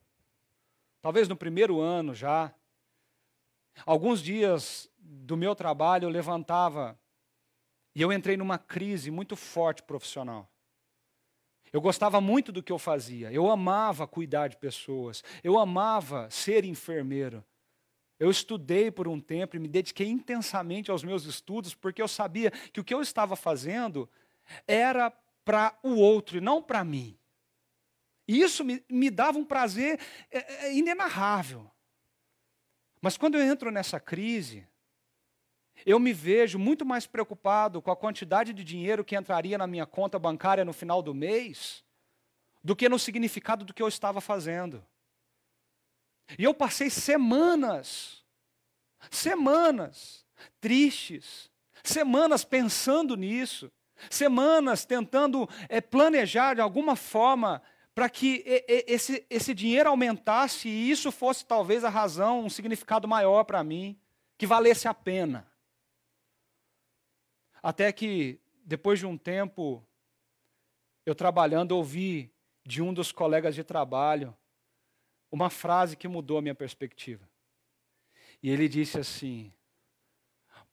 talvez 1.02 1.28
no 1.28 1.36
primeiro 1.36 1.80
ano 1.80 2.14
já, 2.14 2.54
alguns 3.84 4.22
dias 4.22 4.88
do 4.96 5.36
meu 5.36 5.56
trabalho 5.56 6.06
eu 6.06 6.10
levantava 6.10 6.98
e 7.92 8.00
eu 8.00 8.12
entrei 8.12 8.36
numa 8.36 8.56
crise 8.56 9.10
muito 9.10 9.34
forte 9.34 9.82
profissional. 9.82 10.49
Eu 11.72 11.80
gostava 11.80 12.20
muito 12.20 12.50
do 12.50 12.62
que 12.62 12.72
eu 12.72 12.78
fazia. 12.78 13.32
Eu 13.32 13.48
amava 13.48 14.06
cuidar 14.06 14.48
de 14.48 14.56
pessoas. 14.56 15.22
Eu 15.42 15.58
amava 15.58 16.28
ser 16.30 16.64
enfermeiro. 16.64 17.44
Eu 18.18 18.30
estudei 18.30 18.90
por 18.90 19.08
um 19.08 19.20
tempo 19.20 19.56
e 19.56 19.58
me 19.58 19.68
dediquei 19.68 20.08
intensamente 20.08 20.90
aos 20.90 21.02
meus 21.02 21.24
estudos, 21.24 21.74
porque 21.74 22.02
eu 22.02 22.08
sabia 22.08 22.50
que 22.50 22.80
o 22.80 22.84
que 22.84 22.92
eu 22.92 23.00
estava 23.00 23.34
fazendo 23.34 24.08
era 24.66 25.10
para 25.44 25.78
o 25.82 25.94
outro 25.94 26.36
e 26.36 26.40
não 26.40 26.62
para 26.62 26.84
mim. 26.84 27.16
E 28.28 28.42
isso 28.42 28.64
me, 28.64 28.84
me 28.88 29.10
dava 29.10 29.38
um 29.38 29.44
prazer 29.44 29.98
é, 30.30 30.66
é, 30.66 30.74
inenarrável. 30.74 31.70
Mas 33.00 33.16
quando 33.16 33.36
eu 33.36 33.42
entro 33.42 33.70
nessa 33.70 33.98
crise, 33.98 34.66
eu 35.84 35.98
me 35.98 36.12
vejo 36.12 36.58
muito 36.58 36.84
mais 36.84 37.06
preocupado 37.06 37.80
com 37.80 37.90
a 37.90 37.96
quantidade 37.96 38.52
de 38.52 38.64
dinheiro 38.64 39.04
que 39.04 39.16
entraria 39.16 39.58
na 39.58 39.66
minha 39.66 39.86
conta 39.86 40.18
bancária 40.18 40.64
no 40.64 40.72
final 40.72 41.02
do 41.02 41.14
mês 41.14 41.84
do 42.62 42.76
que 42.76 42.88
no 42.88 42.98
significado 42.98 43.64
do 43.64 43.72
que 43.72 43.82
eu 43.82 43.88
estava 43.88 44.20
fazendo. 44.20 44.84
E 46.38 46.44
eu 46.44 46.54
passei 46.54 46.90
semanas, 46.90 48.22
semanas 49.10 50.24
tristes, 50.60 51.50
semanas 51.82 52.44
pensando 52.44 53.16
nisso, 53.16 53.72
semanas 54.08 54.84
tentando 54.84 55.48
é, 55.68 55.80
planejar 55.80 56.54
de 56.54 56.60
alguma 56.60 56.94
forma 56.96 57.62
para 57.94 58.08
que 58.08 58.42
esse, 58.46 59.26
esse 59.28 59.52
dinheiro 59.52 59.88
aumentasse 59.88 60.68
e 60.68 60.90
isso 60.90 61.10
fosse 61.10 61.44
talvez 61.44 61.84
a 61.84 61.88
razão, 61.88 62.44
um 62.44 62.48
significado 62.48 63.08
maior 63.08 63.44
para 63.44 63.62
mim, 63.64 63.98
que 64.38 64.46
valesse 64.46 64.86
a 64.86 64.94
pena. 64.94 65.49
Até 67.62 67.92
que, 67.92 68.40
depois 68.64 68.98
de 68.98 69.06
um 69.06 69.16
tempo, 69.16 69.84
eu 71.04 71.14
trabalhando, 71.14 71.72
ouvi 71.72 72.32
de 72.64 72.82
um 72.82 72.92
dos 72.92 73.12
colegas 73.12 73.54
de 73.54 73.64
trabalho 73.64 74.36
uma 75.30 75.48
frase 75.48 75.96
que 75.96 76.08
mudou 76.08 76.38
a 76.38 76.42
minha 76.42 76.54
perspectiva. 76.54 77.28
E 78.42 78.50
ele 78.50 78.68
disse 78.68 78.98
assim: 78.98 79.52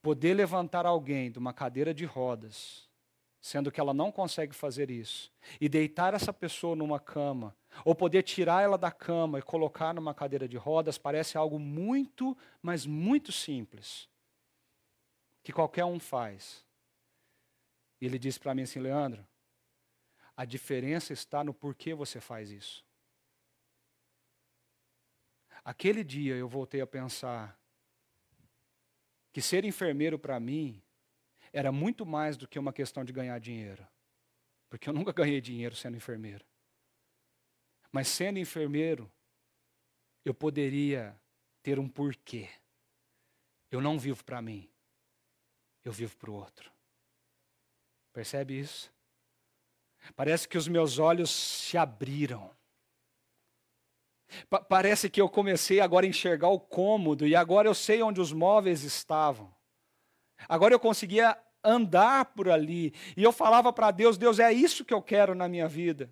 poder 0.02 0.34
levantar 0.34 0.86
alguém 0.86 1.32
de 1.32 1.38
uma 1.38 1.54
cadeira 1.54 1.94
de 1.94 2.06
rodas, 2.06 2.90
sendo 3.40 3.72
que 3.72 3.80
ela 3.80 3.94
não 3.94 4.12
consegue 4.12 4.56
fazer 4.56 4.90
isso, 4.90 5.32
e 5.60 5.70
deitar 5.70 6.14
essa 6.14 6.34
pessoa 6.34 6.76
numa 6.76 7.00
cama, 7.00 7.56
ou 7.86 7.94
poder 7.94 8.24
tirar 8.24 8.64
ela 8.64 8.78
da 8.78 8.92
cama 8.92 9.40
e 9.40 9.44
colocar 9.44 9.94
numa 9.94 10.14
cadeira 10.14 10.48
de 10.48 10.58
rodas, 10.58 10.98
parece 10.98 11.38
algo 11.38 11.60
muito, 11.60 12.36
mas 12.62 12.86
muito 12.86 13.32
simples, 13.32 14.10
que 15.44 15.54
qualquer 15.54 15.86
um 15.86 16.00
faz. 16.00 16.67
E 18.00 18.06
ele 18.06 18.20
disse 18.20 18.40
para 18.40 18.54
mim 18.54 18.64
assim, 18.64 18.80
Leandro, 18.80 19.26
a 20.36 20.46
diferença 20.46 21.14
está 21.14 21.44
no 21.44 21.54
porquê 21.54 21.94
você 21.94 22.20
faz 22.20 22.52
isso. 22.52 22.88
aquele 25.68 26.02
dia 26.02 26.34
eu 26.34 26.48
voltei 26.48 26.80
a 26.80 26.88
pensar 26.88 27.60
que 29.34 29.42
ser 29.42 29.66
enfermeiro 29.66 30.18
para 30.18 30.40
mim 30.40 30.82
era 31.52 31.74
muito 31.74 32.06
mais 32.06 32.38
do 32.38 32.48
que 32.48 32.58
uma 32.58 32.72
questão 32.72 33.04
de 33.04 33.12
ganhar 33.12 33.38
dinheiro. 33.38 33.86
Porque 34.70 34.88
eu 34.88 34.94
nunca 34.94 35.12
ganhei 35.12 35.42
dinheiro 35.42 35.76
sendo 35.76 35.98
enfermeiro. 35.98 36.46
Mas 37.92 38.08
sendo 38.08 38.40
enfermeiro, 38.40 39.12
eu 40.24 40.34
poderia 40.34 41.20
ter 41.62 41.80
um 41.80 41.90
porquê. 41.90 42.50
Eu 43.70 43.82
não 43.82 44.00
vivo 44.00 44.24
para 44.24 44.42
mim, 44.42 44.70
eu 45.84 45.92
vivo 45.92 46.16
para 46.16 46.32
o 46.32 46.34
outro. 46.34 46.72
Percebe 48.18 48.60
isso? 48.60 48.92
Parece 50.16 50.48
que 50.48 50.58
os 50.58 50.68
meus 50.68 50.98
olhos 50.98 51.30
se 51.30 51.78
abriram. 51.78 52.50
Pa 54.50 54.60
parece 54.60 55.08
que 55.08 55.22
eu 55.22 55.30
comecei 55.30 55.80
agora 55.80 56.04
a 56.04 56.10
enxergar 56.10 56.48
o 56.48 56.60
cômodo 56.60 57.28
e 57.28 57.36
agora 57.36 57.68
eu 57.68 57.76
sei 57.76 58.02
onde 58.02 58.20
os 58.20 58.34
móveis 58.34 58.82
estavam. 58.82 59.54
Agora 60.50 60.74
eu 60.74 60.80
conseguia 60.80 61.38
andar 61.64 62.26
por 62.34 62.50
ali 62.50 62.92
e 63.16 63.22
eu 63.22 63.32
falava 63.32 63.72
para 63.72 63.92
Deus: 63.92 64.18
Deus, 64.18 64.40
é 64.40 64.52
isso 64.52 64.84
que 64.84 64.96
eu 64.96 65.02
quero 65.04 65.36
na 65.36 65.48
minha 65.48 65.68
vida. 65.68 66.12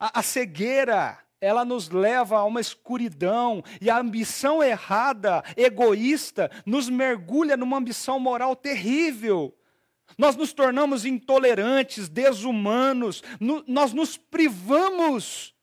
A, 0.00 0.18
a 0.18 0.22
cegueira, 0.24 1.16
ela 1.40 1.64
nos 1.64 1.90
leva 1.90 2.38
a 2.38 2.44
uma 2.44 2.60
escuridão 2.60 3.62
e 3.80 3.88
a 3.88 3.96
ambição 3.96 4.60
errada, 4.60 5.44
egoísta, 5.56 6.50
nos 6.66 6.88
mergulha 6.88 7.56
numa 7.56 7.76
ambição 7.76 8.18
moral 8.18 8.56
terrível. 8.56 9.56
Nós 10.18 10.36
nos 10.36 10.52
tornamos 10.52 11.04
intolerantes, 11.04 12.08
desumanos, 12.08 13.22
no, 13.38 13.64
nós 13.66 13.92
nos 13.92 14.16
privamos 14.16 15.54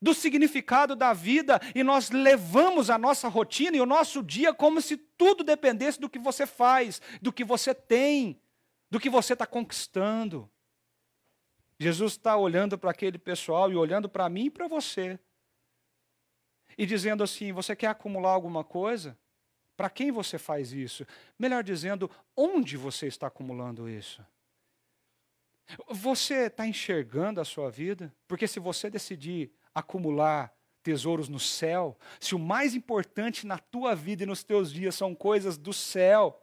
do 0.00 0.12
significado 0.14 0.94
da 0.94 1.12
vida 1.12 1.60
e 1.74 1.82
nós 1.82 2.10
levamos 2.10 2.90
a 2.90 2.98
nossa 2.98 3.28
rotina 3.28 3.76
e 3.76 3.80
o 3.80 3.86
nosso 3.86 4.22
dia 4.22 4.52
como 4.52 4.80
se 4.80 4.96
tudo 4.96 5.42
dependesse 5.42 6.00
do 6.00 6.08
que 6.08 6.18
você 6.18 6.46
faz, 6.46 7.00
do 7.20 7.32
que 7.32 7.44
você 7.44 7.74
tem, 7.74 8.40
do 8.90 9.00
que 9.00 9.08
você 9.08 9.32
está 9.32 9.46
conquistando. 9.46 10.50
Jesus 11.78 12.12
está 12.12 12.36
olhando 12.36 12.78
para 12.78 12.90
aquele 12.90 13.18
pessoal 13.18 13.70
e 13.70 13.76
olhando 13.76 14.08
para 14.08 14.28
mim 14.28 14.46
e 14.46 14.50
para 14.50 14.68
você. 14.68 15.18
E 16.78 16.86
dizendo 16.86 17.22
assim: 17.22 17.52
você 17.52 17.76
quer 17.76 17.88
acumular 17.88 18.30
alguma 18.30 18.64
coisa? 18.64 19.18
Para 19.76 19.90
quem 19.90 20.10
você 20.10 20.38
faz 20.38 20.72
isso? 20.72 21.06
Melhor 21.38 21.62
dizendo, 21.62 22.10
onde 22.34 22.76
você 22.76 23.06
está 23.06 23.26
acumulando 23.26 23.88
isso? 23.88 24.24
Você 25.88 26.46
está 26.46 26.66
enxergando 26.66 27.40
a 27.40 27.44
sua 27.44 27.70
vida? 27.70 28.14
Porque 28.26 28.46
se 28.46 28.58
você 28.58 28.88
decidir 28.88 29.52
acumular 29.74 30.54
tesouros 30.82 31.28
no 31.28 31.40
céu, 31.40 31.98
se 32.20 32.34
o 32.34 32.38
mais 32.38 32.74
importante 32.74 33.46
na 33.46 33.58
tua 33.58 33.94
vida 33.94 34.22
e 34.22 34.26
nos 34.26 34.44
teus 34.44 34.72
dias 34.72 34.94
são 34.94 35.14
coisas 35.14 35.58
do 35.58 35.72
céu, 35.72 36.40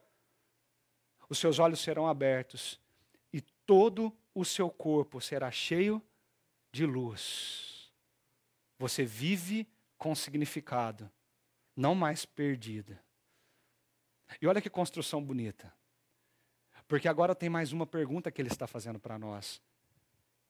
os 1.30 1.40
seus 1.40 1.58
olhos 1.58 1.80
serão 1.80 2.08
abertos 2.08 2.80
e 3.32 3.42
todo 3.66 4.16
o 4.36 4.44
seu 4.44 4.70
corpo 4.70 5.22
será 5.22 5.50
cheio 5.50 6.02
de 6.72 6.86
luz. 6.86 7.92
Você 8.78 9.06
vive 9.06 9.68
com 9.98 10.14
significado, 10.14 11.10
não 11.76 11.96
mais 11.96 12.26
perdida. 12.26 13.03
E 14.42 14.48
olha 14.48 14.62
que 14.62 14.70
construção 14.70 15.24
bonita. 15.24 15.74
Porque 16.88 17.08
agora 17.08 17.34
tem 17.34 17.50
mais 17.50 17.72
uma 17.72 17.86
pergunta 17.86 18.32
que 18.32 18.42
ele 18.42 18.50
está 18.50 18.68
fazendo 18.68 19.00
para 19.00 19.18
nós. 19.18 19.62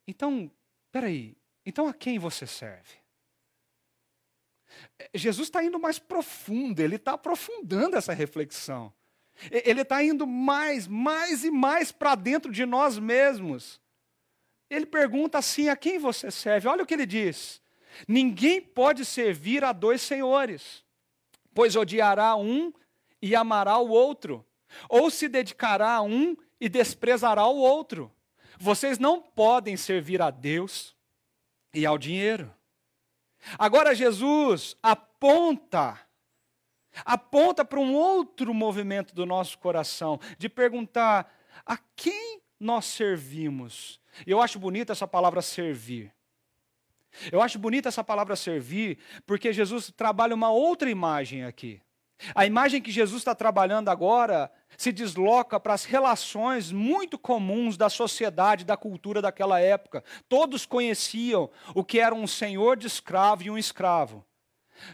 Então, 0.06 0.50
peraí, 0.90 1.36
então 1.64 1.88
a 1.88 1.94
quem 1.94 2.18
você 2.18 2.46
serve? 2.46 3.04
É, 4.98 5.10
Jesus 5.14 5.48
está 5.48 5.62
indo 5.62 5.78
mais 5.78 5.98
profundo, 5.98 6.80
ele 6.80 6.96
está 6.96 7.12
aprofundando 7.12 7.96
essa 7.96 8.12
reflexão. 8.12 8.92
Ele 9.50 9.82
está 9.82 10.02
indo 10.02 10.26
mais, 10.26 10.86
mais 10.86 11.44
e 11.44 11.50
mais 11.50 11.90
para 11.90 12.14
dentro 12.14 12.52
de 12.52 12.64
nós 12.64 12.98
mesmos. 12.98 13.80
Ele 14.70 14.86
pergunta 14.86 15.38
assim: 15.38 15.68
a 15.68 15.76
quem 15.76 15.98
você 15.98 16.30
serve? 16.30 16.68
Olha 16.68 16.84
o 16.84 16.86
que 16.86 16.94
ele 16.94 17.06
diz: 17.06 17.60
Ninguém 18.06 18.60
pode 18.60 19.04
servir 19.04 19.64
a 19.64 19.72
dois 19.72 20.02
senhores, 20.02 20.84
pois 21.52 21.74
odiará 21.74 22.36
um 22.36 22.72
e 23.24 23.34
amará 23.34 23.78
o 23.78 23.88
outro, 23.88 24.44
ou 24.86 25.10
se 25.10 25.30
dedicará 25.30 25.94
a 25.94 26.02
um 26.02 26.36
e 26.60 26.68
desprezará 26.68 27.46
o 27.46 27.56
outro. 27.56 28.12
Vocês 28.58 28.98
não 28.98 29.22
podem 29.22 29.78
servir 29.78 30.20
a 30.20 30.30
Deus 30.30 30.94
e 31.72 31.86
ao 31.86 31.96
dinheiro. 31.96 32.54
Agora 33.58 33.94
Jesus 33.94 34.76
aponta 34.82 35.98
aponta 37.02 37.64
para 37.64 37.80
um 37.80 37.94
outro 37.94 38.52
movimento 38.52 39.14
do 39.14 39.24
nosso 39.24 39.58
coração, 39.58 40.20
de 40.38 40.48
perguntar 40.48 41.34
a 41.64 41.78
quem 41.96 42.42
nós 42.60 42.84
servimos. 42.84 43.98
Eu 44.26 44.40
acho 44.40 44.58
bonita 44.58 44.92
essa 44.92 45.08
palavra 45.08 45.40
servir. 45.40 46.14
Eu 47.32 47.40
acho 47.40 47.58
bonita 47.58 47.88
essa 47.88 48.04
palavra 48.04 48.36
servir, 48.36 48.98
porque 49.24 49.50
Jesus 49.50 49.90
trabalha 49.96 50.34
uma 50.34 50.50
outra 50.50 50.90
imagem 50.90 51.42
aqui. 51.42 51.80
A 52.34 52.46
imagem 52.46 52.80
que 52.80 52.90
Jesus 52.90 53.20
está 53.20 53.34
trabalhando 53.34 53.88
agora 53.88 54.50
se 54.76 54.92
desloca 54.92 55.58
para 55.58 55.74
as 55.74 55.84
relações 55.84 56.70
muito 56.72 57.18
comuns 57.18 57.76
da 57.76 57.88
sociedade, 57.88 58.64
da 58.64 58.76
cultura 58.76 59.20
daquela 59.20 59.60
época. 59.60 60.02
Todos 60.28 60.66
conheciam 60.66 61.50
o 61.74 61.84
que 61.84 62.00
era 62.00 62.14
um 62.14 62.26
senhor 62.26 62.76
de 62.76 62.86
escravo 62.86 63.42
e 63.42 63.50
um 63.50 63.58
escravo. 63.58 64.24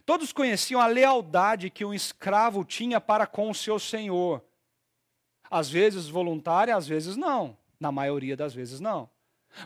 Todos 0.04 0.32
conheciam 0.32 0.80
a 0.80 0.86
lealdade 0.86 1.70
que 1.70 1.84
um 1.84 1.94
escravo 1.94 2.64
tinha 2.64 3.00
para 3.00 3.26
com 3.26 3.50
o 3.50 3.54
seu 3.54 3.78
senhor. 3.78 4.44
Às 5.50 5.70
vezes 5.70 6.08
voluntária, 6.08 6.76
às 6.76 6.86
vezes 6.86 7.16
não. 7.16 7.56
Na 7.78 7.90
maioria 7.90 8.36
das 8.36 8.54
vezes 8.54 8.80
não. 8.80 9.08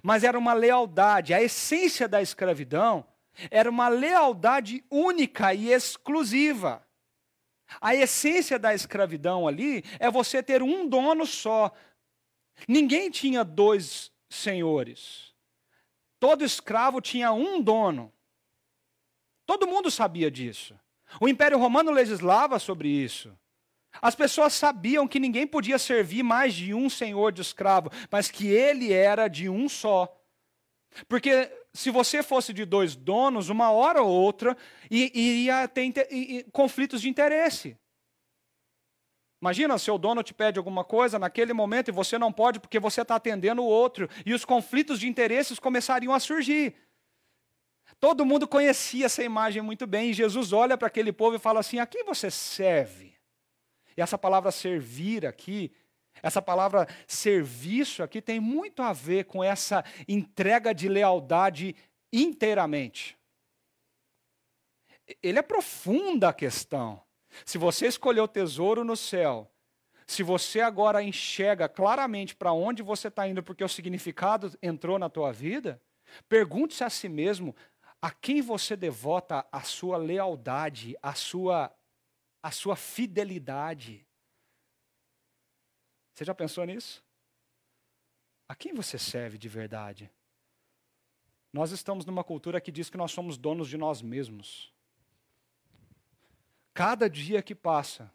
Mas 0.02 0.24
era 0.24 0.38
uma 0.38 0.54
lealdade. 0.54 1.34
A 1.34 1.42
essência 1.42 2.08
da 2.08 2.22
escravidão 2.22 3.04
era 3.50 3.68
uma 3.68 3.88
lealdade 3.88 4.84
única 4.90 5.52
e 5.52 5.72
exclusiva. 5.72 6.83
A 7.80 7.94
essência 7.94 8.58
da 8.58 8.74
escravidão 8.74 9.48
ali 9.48 9.84
é 9.98 10.10
você 10.10 10.42
ter 10.42 10.62
um 10.62 10.88
dono 10.88 11.26
só. 11.26 11.72
Ninguém 12.68 13.10
tinha 13.10 13.44
dois 13.44 14.12
senhores. 14.28 15.34
Todo 16.18 16.44
escravo 16.44 17.00
tinha 17.00 17.32
um 17.32 17.60
dono. 17.60 18.12
Todo 19.46 19.66
mundo 19.66 19.90
sabia 19.90 20.30
disso. 20.30 20.78
O 21.20 21.28
Império 21.28 21.58
Romano 21.58 21.90
legislava 21.90 22.58
sobre 22.58 22.88
isso. 22.88 23.36
As 24.00 24.14
pessoas 24.14 24.54
sabiam 24.54 25.06
que 25.06 25.20
ninguém 25.20 25.46
podia 25.46 25.78
servir 25.78 26.22
mais 26.22 26.54
de 26.54 26.74
um 26.74 26.90
senhor 26.90 27.32
de 27.32 27.42
escravo, 27.42 27.90
mas 28.10 28.30
que 28.30 28.48
ele 28.48 28.92
era 28.92 29.28
de 29.28 29.48
um 29.48 29.68
só. 29.68 30.12
Porque 31.08 31.50
se 31.74 31.90
você 31.90 32.22
fosse 32.22 32.52
de 32.52 32.64
dois 32.64 32.94
donos, 32.94 33.48
uma 33.48 33.72
hora 33.72 34.00
ou 34.00 34.08
outra, 34.08 34.56
iria 34.88 35.66
ter 35.66 35.92
conflitos 36.52 37.02
de 37.02 37.08
interesse. 37.08 37.76
Imagina, 39.42 39.76
seu 39.76 39.98
dono 39.98 40.22
te 40.22 40.32
pede 40.32 40.58
alguma 40.58 40.84
coisa 40.84 41.18
naquele 41.18 41.52
momento 41.52 41.88
e 41.88 41.92
você 41.92 42.16
não 42.16 42.32
pode 42.32 42.60
porque 42.60 42.78
você 42.78 43.02
está 43.02 43.16
atendendo 43.16 43.60
o 43.60 43.66
outro, 43.66 44.08
e 44.24 44.32
os 44.32 44.44
conflitos 44.44 45.00
de 45.00 45.08
interesses 45.08 45.58
começariam 45.58 46.14
a 46.14 46.20
surgir. 46.20 46.76
Todo 47.98 48.24
mundo 48.24 48.46
conhecia 48.46 49.06
essa 49.06 49.22
imagem 49.22 49.60
muito 49.60 49.86
bem, 49.86 50.10
e 50.10 50.14
Jesus 50.14 50.52
olha 50.52 50.78
para 50.78 50.86
aquele 50.86 51.12
povo 51.12 51.36
e 51.36 51.40
fala 51.40 51.60
assim: 51.60 51.78
a 51.78 51.86
quem 51.86 52.04
você 52.04 52.30
serve? 52.30 53.14
E 53.96 54.00
essa 54.00 54.16
palavra 54.16 54.50
servir 54.50 55.26
aqui 55.26 55.72
essa 56.24 56.40
palavra 56.40 56.88
serviço 57.06 58.02
aqui 58.02 58.22
tem 58.22 58.40
muito 58.40 58.82
a 58.82 58.94
ver 58.94 59.26
com 59.26 59.44
essa 59.44 59.84
entrega 60.08 60.74
de 60.74 60.88
lealdade 60.88 61.76
inteiramente. 62.10 63.18
Ele 65.22 65.38
aprofunda 65.38 66.30
a 66.30 66.32
questão. 66.32 67.02
Se 67.44 67.58
você 67.58 67.86
escolheu 67.86 68.26
tesouro 68.26 68.84
no 68.84 68.96
céu, 68.96 69.52
se 70.06 70.22
você 70.22 70.62
agora 70.62 71.02
enxerga 71.02 71.68
claramente 71.68 72.34
para 72.34 72.54
onde 72.54 72.82
você 72.82 73.08
está 73.08 73.28
indo, 73.28 73.42
porque 73.42 73.62
o 73.62 73.68
significado 73.68 74.50
entrou 74.62 74.98
na 74.98 75.10
tua 75.10 75.30
vida, 75.30 75.78
pergunte-se 76.26 76.84
a 76.84 76.88
si 76.88 77.06
mesmo 77.06 77.54
a 78.00 78.10
quem 78.10 78.40
você 78.40 78.74
devota 78.76 79.46
a 79.52 79.60
sua 79.60 79.98
lealdade, 79.98 80.96
a 81.02 81.12
sua, 81.12 81.70
a 82.42 82.50
sua 82.50 82.76
fidelidade. 82.76 84.06
Você 86.14 86.24
já 86.24 86.34
pensou 86.34 86.64
nisso? 86.64 87.02
A 88.48 88.54
quem 88.54 88.72
você 88.72 88.98
serve 88.98 89.36
de 89.36 89.48
verdade? 89.48 90.10
Nós 91.52 91.72
estamos 91.72 92.06
numa 92.06 92.22
cultura 92.22 92.60
que 92.60 92.70
diz 92.70 92.88
que 92.88 92.96
nós 92.96 93.10
somos 93.10 93.36
donos 93.36 93.68
de 93.68 93.76
nós 93.76 94.00
mesmos. 94.00 94.72
Cada 96.72 97.08
dia 97.10 97.42
que 97.42 97.54
passa, 97.54 98.12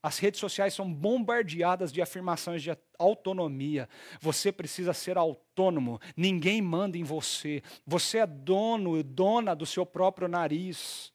As 0.00 0.18
redes 0.18 0.38
sociais 0.38 0.74
são 0.74 0.92
bombardeadas 0.92 1.92
de 1.92 2.00
afirmações 2.00 2.62
de 2.62 2.70
autonomia. 2.98 3.88
Você 4.20 4.52
precisa 4.52 4.94
ser 4.94 5.18
autônomo, 5.18 6.00
ninguém 6.16 6.62
manda 6.62 6.96
em 6.96 7.02
você. 7.02 7.62
Você 7.84 8.18
é 8.18 8.26
dono 8.26 8.96
e 8.96 9.02
dona 9.02 9.54
do 9.54 9.66
seu 9.66 9.84
próprio 9.84 10.28
nariz. 10.28 11.12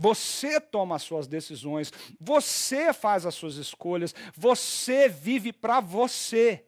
Você 0.00 0.58
toma 0.58 0.96
as 0.96 1.02
suas 1.02 1.26
decisões, 1.26 1.92
você 2.18 2.90
faz 2.90 3.26
as 3.26 3.34
suas 3.34 3.56
escolhas, 3.56 4.14
você 4.34 5.10
vive 5.10 5.52
para 5.52 5.78
você. 5.78 6.64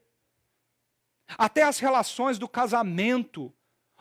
Até 1.39 1.63
as 1.63 1.79
relações 1.79 2.39
do 2.39 2.47
casamento 2.47 3.51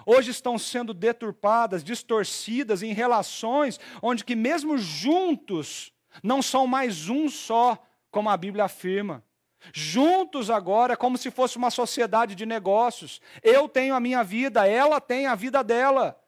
hoje 0.05 0.31
estão 0.31 0.59
sendo 0.59 0.93
deturpadas, 0.93 1.81
distorcidas 1.81 2.83
em 2.83 2.91
relações 2.91 3.79
onde 4.01 4.25
que 4.25 4.35
mesmo 4.35 4.77
juntos 4.77 5.93
não 6.21 6.41
são 6.41 6.67
mais 6.67 7.07
um 7.07 7.29
só, 7.29 7.81
como 8.11 8.29
a 8.29 8.35
Bíblia 8.35 8.65
afirma. 8.65 9.23
Juntos 9.71 10.49
agora, 10.49 10.97
como 10.97 11.17
se 11.17 11.31
fosse 11.31 11.55
uma 11.55 11.71
sociedade 11.71 12.35
de 12.35 12.45
negócios. 12.45 13.21
Eu 13.41 13.69
tenho 13.69 13.95
a 13.95 13.99
minha 14.01 14.25
vida, 14.25 14.67
ela 14.67 14.99
tem 14.99 15.25
a 15.25 15.35
vida 15.35 15.63
dela. 15.63 16.20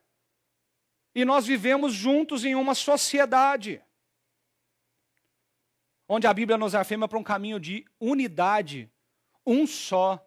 E 1.16 1.24
nós 1.24 1.46
vivemos 1.46 1.94
juntos 1.94 2.44
em 2.44 2.56
uma 2.56 2.74
sociedade. 2.74 3.82
Onde 6.08 6.28
a 6.28 6.34
Bíblia 6.34 6.58
nos 6.58 6.76
afirma 6.76 7.08
para 7.08 7.18
um 7.18 7.24
caminho 7.24 7.60
de 7.60 7.86
unidade, 8.00 8.92
um 9.46 9.66
só. 9.68 10.24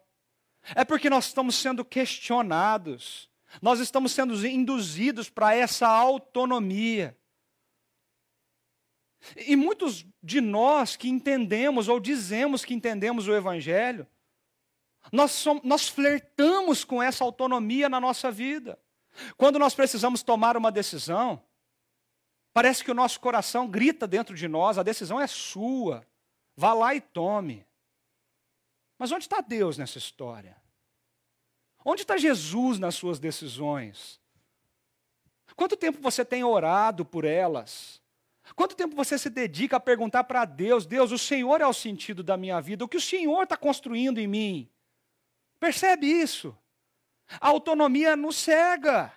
É 0.75 0.83
porque 0.83 1.09
nós 1.09 1.25
estamos 1.25 1.55
sendo 1.55 1.85
questionados, 1.85 3.29
nós 3.61 3.79
estamos 3.79 4.11
sendo 4.11 4.45
induzidos 4.45 5.29
para 5.29 5.55
essa 5.55 5.87
autonomia. 5.87 7.17
E 9.35 9.55
muitos 9.55 10.05
de 10.21 10.41
nós 10.41 10.95
que 10.95 11.09
entendemos 11.09 11.87
ou 11.87 11.99
dizemos 11.99 12.63
que 12.63 12.73
entendemos 12.73 13.27
o 13.27 13.33
Evangelho, 13.33 14.07
nós, 15.11 15.31
somos, 15.31 15.63
nós 15.63 15.87
flertamos 15.87 16.83
com 16.83 17.01
essa 17.01 17.23
autonomia 17.23 17.87
na 17.87 17.99
nossa 17.99 18.31
vida. 18.31 18.79
Quando 19.35 19.59
nós 19.59 19.73
precisamos 19.73 20.23
tomar 20.23 20.55
uma 20.57 20.71
decisão, 20.71 21.41
parece 22.53 22.83
que 22.83 22.91
o 22.91 22.95
nosso 22.95 23.19
coração 23.19 23.67
grita 23.67 24.07
dentro 24.07 24.35
de 24.35 24.47
nós: 24.47 24.77
a 24.77 24.83
decisão 24.83 25.19
é 25.19 25.27
sua, 25.27 26.05
vá 26.55 26.73
lá 26.73 26.95
e 26.95 27.01
tome. 27.01 27.65
Mas 28.97 29.11
onde 29.11 29.25
está 29.25 29.41
Deus 29.41 29.77
nessa 29.77 29.97
história? 29.97 30.57
Onde 31.85 32.01
está 32.01 32.17
Jesus 32.17 32.79
nas 32.79 32.95
suas 32.95 33.19
decisões? 33.19 34.19
Quanto 35.55 35.77
tempo 35.77 35.99
você 36.01 36.23
tem 36.23 36.43
orado 36.43 37.03
por 37.05 37.25
elas? 37.25 38.01
Quanto 38.55 38.75
tempo 38.75 38.95
você 38.95 39.17
se 39.17 39.29
dedica 39.29 39.77
a 39.77 39.79
perguntar 39.79 40.23
para 40.25 40.45
Deus: 40.45 40.85
Deus, 40.85 41.11
o 41.11 41.17
Senhor 41.17 41.61
é 41.61 41.67
o 41.67 41.73
sentido 41.73 42.23
da 42.23 42.37
minha 42.37 42.59
vida, 42.61 42.85
o 42.85 42.87
que 42.87 42.97
o 42.97 43.01
Senhor 43.01 43.43
está 43.43 43.57
construindo 43.57 44.19
em 44.19 44.27
mim? 44.27 44.69
Percebe 45.59 46.07
isso? 46.07 46.57
A 47.39 47.49
autonomia 47.49 48.15
nos 48.15 48.35
cega. 48.37 49.13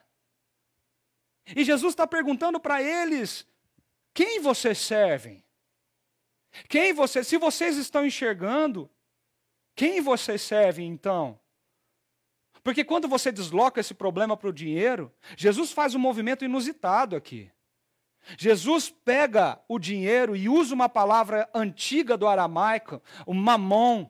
E 1.54 1.64
Jesus 1.64 1.92
está 1.92 2.06
perguntando 2.06 2.60
para 2.60 2.82
eles: 2.82 3.46
quem 4.12 4.40
vocês 4.40 4.78
servem? 4.78 5.44
Quem 6.68 6.92
vocês, 6.92 7.26
se 7.26 7.36
vocês 7.36 7.76
estão 7.76 8.04
enxergando, 8.04 8.90
quem 9.74 10.00
vocês 10.00 10.42
servem 10.42 10.88
então? 10.88 11.38
Porque 12.62 12.84
quando 12.84 13.08
você 13.08 13.32
desloca 13.32 13.80
esse 13.80 13.94
problema 13.94 14.36
para 14.36 14.48
o 14.48 14.52
dinheiro, 14.52 15.12
Jesus 15.36 15.72
faz 15.72 15.94
um 15.94 15.98
movimento 15.98 16.44
inusitado 16.44 17.16
aqui. 17.16 17.50
Jesus 18.36 18.90
pega 18.90 19.58
o 19.66 19.78
dinheiro 19.78 20.36
e 20.36 20.48
usa 20.48 20.74
uma 20.74 20.88
palavra 20.88 21.48
antiga 21.54 22.16
do 22.16 22.28
aramaico, 22.28 23.02
o 23.24 23.32
mamon, 23.32 24.06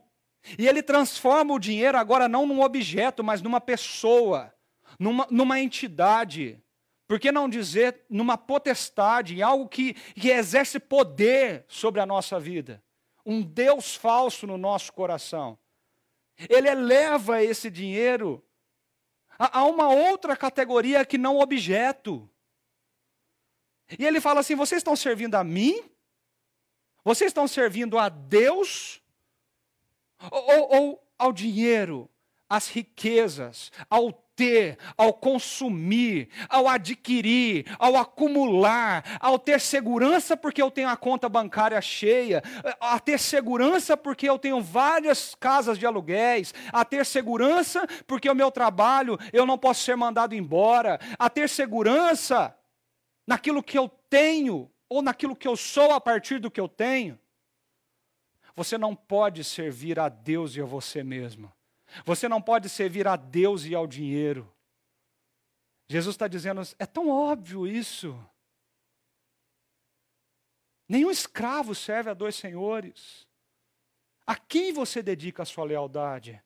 e 0.59 0.67
ele 0.67 0.83
transforma 0.83 1.55
o 1.55 1.59
dinheiro 1.59 1.99
agora 1.99 2.29
não 2.29 2.47
num 2.47 2.63
objeto, 2.63 3.23
mas 3.23 3.43
numa 3.43 3.61
pessoa, 3.61 4.53
numa, 4.99 5.27
numa 5.31 5.61
entidade. 5.61 6.63
Por 7.07 7.19
que 7.19 7.33
não 7.33 7.49
dizer 7.49 8.05
numa 8.09 8.39
potestade, 8.39 9.35
em 9.37 9.43
algo 9.43 9.69
que, 9.69 9.95
que 10.15 10.31
exerce 10.31 10.79
poder 10.79 11.65
sobre 11.69 12.01
a 12.01 12.07
nossa 12.07 12.39
vida? 12.39 12.83
Um 13.27 13.43
Deus 13.43 13.95
falso 13.95 14.47
no 14.47 14.57
nosso 14.57 14.93
coração. 14.93 15.59
Ele 16.49 16.69
eleva 16.69 17.43
esse 17.43 17.71
dinheiro 17.71 18.43
a, 19.39 19.61
a 19.61 19.65
uma 19.65 19.89
outra 19.89 20.37
categoria 20.37 21.05
que 21.05 21.19
não 21.19 21.39
objeto. 21.39 22.31
E 23.99 24.07
ele 24.07 24.21
fala 24.21 24.41
assim: 24.41 24.55
vocês 24.55 24.81
estão 24.81 24.95
servindo 24.95 25.35
a 25.35 25.45
mim? 25.45 25.83
Vocês 27.05 27.31
estão 27.31 27.49
servindo 27.49 27.99
a 27.99 28.09
Deus? 28.09 29.00
Ou, 30.31 30.77
ou, 30.77 31.03
ao 31.19 31.33
dinheiro, 31.33 32.11
às 32.49 32.69
riquezas, 32.69 33.71
ao 33.89 34.13
ter, 34.41 34.79
ao 34.97 35.13
consumir, 35.13 36.31
ao 36.49 36.67
adquirir, 36.67 37.67
ao 37.79 37.95
acumular, 37.97 39.19
ao 39.21 39.39
ter 39.39 39.61
segurança 39.61 40.35
porque 40.35 40.63
eu 40.63 40.71
tenho 40.71 40.89
a 40.89 40.97
conta 40.97 41.29
bancária 41.29 41.81
cheia, 41.81 42.43
a 42.81 42.99
ter 42.99 43.21
segurança 43.21 43.99
porque 43.99 44.29
eu 44.29 44.39
tenho 44.39 44.63
várias 44.63 45.35
casas 45.35 45.79
de 45.79 45.85
aluguéis, 45.85 46.55
a 46.73 46.85
ter 46.87 47.05
segurança 47.05 47.87
porque 48.07 48.31
o 48.31 48.35
meu 48.35 48.51
trabalho 48.51 49.19
eu 49.31 49.45
não 49.45 49.59
posso 49.59 49.83
ser 49.85 49.95
mandado 49.95 50.35
embora, 50.35 50.99
a 51.19 51.29
ter 51.29 51.49
segurança 51.49 52.57
naquilo 53.27 53.63
que 53.63 53.77
eu 53.77 53.91
tenho 54.09 54.71
ou 54.89 55.03
naquilo 55.03 55.37
que 55.37 55.47
eu 55.47 55.57
sou 55.57 55.93
a 55.93 56.01
partir 56.01 56.39
do 56.39 56.51
que 56.51 56.61
eu 56.61 56.67
tenho. 56.67 57.19
Você 58.55 58.77
não 58.77 58.95
pode 58.95 59.45
servir 59.45 59.99
a 59.99 60.09
Deus 60.09 60.57
e 60.57 60.61
a 60.61 60.65
você 60.65 61.03
mesmo. 61.03 61.53
Você 62.05 62.29
não 62.29 62.41
pode 62.41 62.69
servir 62.69 63.07
a 63.07 63.17
Deus 63.17 63.65
e 63.65 63.75
ao 63.75 63.87
dinheiro. 63.87 64.53
Jesus 65.89 66.15
está 66.15 66.29
dizendo, 66.29 66.61
é 66.79 66.87
tão 66.87 67.09
óbvio 67.09 67.67
isso. 67.67 68.17
Nenhum 70.89 71.11
escravo 71.11 71.75
serve 71.75 72.11
a 72.11 72.15
dois 72.15 72.35
senhores. 72.37 73.27
A 74.27 74.37
quem 74.37 74.73
você 74.73 75.03
dedica 75.03 75.43
a 75.43 75.47
sua 75.47 75.65
lealdade? 75.65 76.43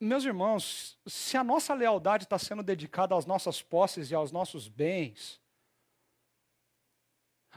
Meus 0.00 0.24
irmãos, 0.24 0.98
se 1.06 1.36
a 1.36 1.44
nossa 1.44 1.74
lealdade 1.74 2.24
está 2.24 2.38
sendo 2.38 2.62
dedicada 2.62 3.14
às 3.14 3.26
nossas 3.26 3.62
posses 3.62 4.10
e 4.10 4.14
aos 4.14 4.32
nossos 4.32 4.68
bens, 4.68 5.40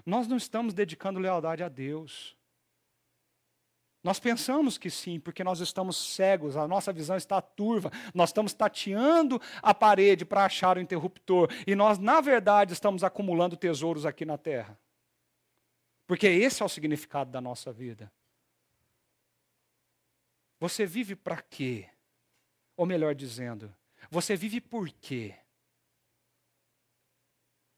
nós 0.05 0.27
não 0.27 0.37
estamos 0.37 0.73
dedicando 0.73 1.19
lealdade 1.19 1.63
a 1.63 1.69
Deus. 1.69 2.37
Nós 4.01 4.19
pensamos 4.19 4.77
que 4.77 4.89
sim, 4.89 5.19
porque 5.19 5.43
nós 5.43 5.59
estamos 5.59 5.97
cegos, 5.97 6.55
a 6.55 6.67
nossa 6.67 6.93
visão 6.93 7.17
está 7.17 7.41
turva, 7.41 7.91
nós 8.13 8.29
estamos 8.29 8.53
tateando 8.53 9.41
a 9.61 9.73
parede 9.73 10.23
para 10.23 10.45
achar 10.45 10.77
o 10.77 10.81
interruptor, 10.81 11.49
e 11.67 11.75
nós, 11.75 11.99
na 11.99 12.21
verdade, 12.21 12.71
estamos 12.71 13.03
acumulando 13.03 13.57
tesouros 13.57 14.05
aqui 14.05 14.23
na 14.23 14.37
terra. 14.37 14.79
Porque 16.07 16.27
esse 16.27 16.63
é 16.63 16.65
o 16.65 16.69
significado 16.69 17.29
da 17.29 17.41
nossa 17.41 17.73
vida. 17.73 18.11
Você 20.59 20.85
vive 20.85 21.15
para 21.15 21.41
quê? 21.41 21.87
Ou 22.75 22.85
melhor 22.85 23.13
dizendo, 23.13 23.73
você 24.09 24.35
vive 24.35 24.61
por 24.61 24.89
quê? 24.89 25.35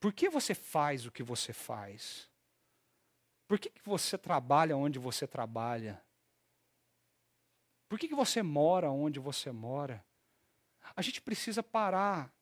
Por 0.01 0.11
que 0.11 0.29
você 0.29 0.55
faz 0.55 1.05
o 1.05 1.11
que 1.11 1.21
você 1.21 1.53
faz? 1.53 2.27
Por 3.47 3.59
que, 3.59 3.69
que 3.69 3.81
você 3.85 4.17
trabalha 4.17 4.75
onde 4.75 4.97
você 4.97 5.27
trabalha? 5.27 6.01
Por 7.87 7.99
que, 7.99 8.07
que 8.07 8.15
você 8.15 8.41
mora 8.41 8.89
onde 8.89 9.19
você 9.19 9.51
mora? 9.51 10.03
A 10.95 11.03
gente 11.03 11.21
precisa 11.21 11.61
parar 11.61 12.33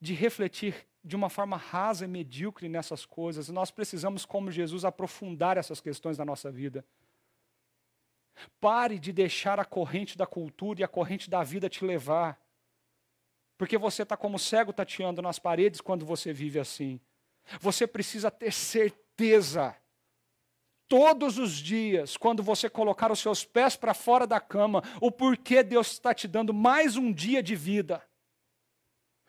de 0.00 0.14
refletir 0.14 0.86
de 1.02 1.16
uma 1.16 1.28
forma 1.28 1.56
rasa 1.56 2.04
e 2.04 2.08
medíocre 2.08 2.68
nessas 2.68 3.04
coisas. 3.04 3.48
Nós 3.48 3.72
precisamos, 3.72 4.24
como 4.24 4.52
Jesus, 4.52 4.84
aprofundar 4.84 5.56
essas 5.56 5.80
questões 5.80 6.18
na 6.18 6.24
nossa 6.24 6.52
vida. 6.52 6.84
Pare 8.60 8.96
de 8.96 9.12
deixar 9.12 9.58
a 9.58 9.64
corrente 9.64 10.16
da 10.16 10.26
cultura 10.26 10.80
e 10.80 10.84
a 10.84 10.88
corrente 10.88 11.28
da 11.28 11.42
vida 11.42 11.68
te 11.68 11.84
levar. 11.84 12.40
Porque 13.58 13.76
você 13.76 14.04
está 14.04 14.16
como 14.16 14.38
cego 14.38 14.72
tateando 14.72 15.20
nas 15.20 15.38
paredes 15.38 15.80
quando 15.80 16.06
você 16.06 16.32
vive 16.32 16.58
assim. 16.58 17.00
Você 17.60 17.86
precisa 17.86 18.30
ter 18.30 18.52
certeza, 18.52 19.76
todos 20.86 21.36
os 21.38 21.52
dias, 21.52 22.16
quando 22.16 22.42
você 22.42 22.70
colocar 22.70 23.10
os 23.12 23.18
seus 23.18 23.44
pés 23.44 23.76
para 23.76 23.92
fora 23.92 24.26
da 24.26 24.40
cama, 24.40 24.82
o 25.00 25.10
porquê 25.10 25.62
Deus 25.62 25.92
está 25.92 26.14
te 26.14 26.26
dando 26.26 26.54
mais 26.54 26.96
um 26.96 27.12
dia 27.12 27.42
de 27.42 27.54
vida, 27.54 28.02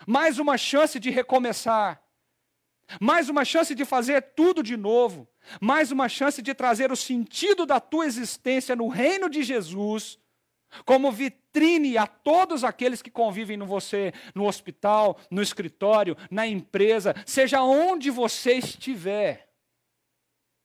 mais 0.08 0.40
uma 0.40 0.58
chance 0.58 1.00
de 1.00 1.10
recomeçar, 1.10 2.02
mais 3.02 3.30
uma 3.30 3.44
chance 3.44 3.76
de 3.76 3.84
fazer 3.86 4.22
tudo 4.36 4.64
de 4.64 4.78
novo. 4.78 5.28
Mais 5.62 5.92
uma 5.92 6.10
chance 6.10 6.42
de 6.42 6.54
trazer 6.54 6.92
o 6.92 6.96
sentido 6.96 7.66
da 7.66 7.80
tua 7.80 8.06
existência 8.06 8.76
no 8.76 8.88
reino 8.88 9.30
de 9.30 9.44
Jesus 9.44 10.20
como 10.86 11.12
vitrine 11.12 11.98
a 11.98 12.06
todos 12.08 12.64
aqueles 12.64 13.02
que 13.02 13.12
convivem 13.12 13.60
com 13.60 13.66
você 13.66 14.14
no 14.34 14.46
hospital, 14.46 15.20
no 15.30 15.42
escritório, 15.42 16.16
na 16.30 16.48
empresa, 16.48 17.14
seja 17.26 17.62
onde 17.62 18.10
você 18.10 18.54
estiver. 18.54 19.50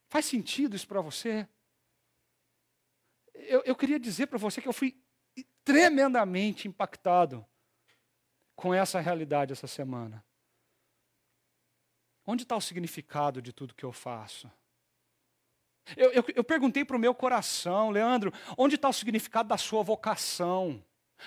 Faz 0.09 0.27
sentido 0.27 0.77
isso 0.77 0.87
para 0.87 1.01
você? 1.01 1.49
Eu, 3.35 3.63
eu 3.65 3.75
queria 3.75 3.99
dizer 3.99 4.27
para 4.27 4.39
você 4.39 4.61
que 4.61 4.69
eu 4.69 4.73
fui 4.73 4.97
tremendamente 5.65 6.69
impactado 6.69 7.45
com 8.55 8.73
essa 8.73 9.01
realidade 9.01 9.53
essa 9.53 9.67
semana. 9.67 10.25
Onde 12.27 12.45
está 12.45 12.57
o 12.57 12.61
significado 12.61 13.43
de 13.43 13.53
tudo 13.53 13.75
que 13.75 13.85
eu 13.85 13.93
faço? 13.93 14.51
Eu, 15.97 16.11
eu, 16.13 16.25
eu 16.35 16.45
perguntei 16.45 16.85
para 16.85 16.97
o 16.97 17.01
meu 17.01 17.15
coração, 17.15 17.91
Leandro, 17.91 18.33
onde 18.57 18.77
está 18.77 18.89
o 18.89 18.93
significado 18.93 19.49
da 19.49 19.59
sua 19.59 19.83
vocação? 19.83 20.83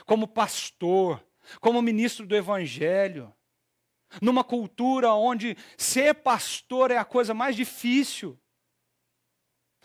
Como 0.06 0.28
pastor, 0.28 1.24
como 1.60 1.82
ministro 1.82 2.26
do 2.26 2.36
Evangelho? 2.36 3.34
Numa 4.22 4.44
cultura 4.44 5.14
onde 5.14 5.58
ser 5.78 6.16
pastor 6.16 6.92
é 6.92 6.98
a 6.98 7.06
coisa 7.06 7.34
mais 7.34 7.56
difícil. 7.56 8.40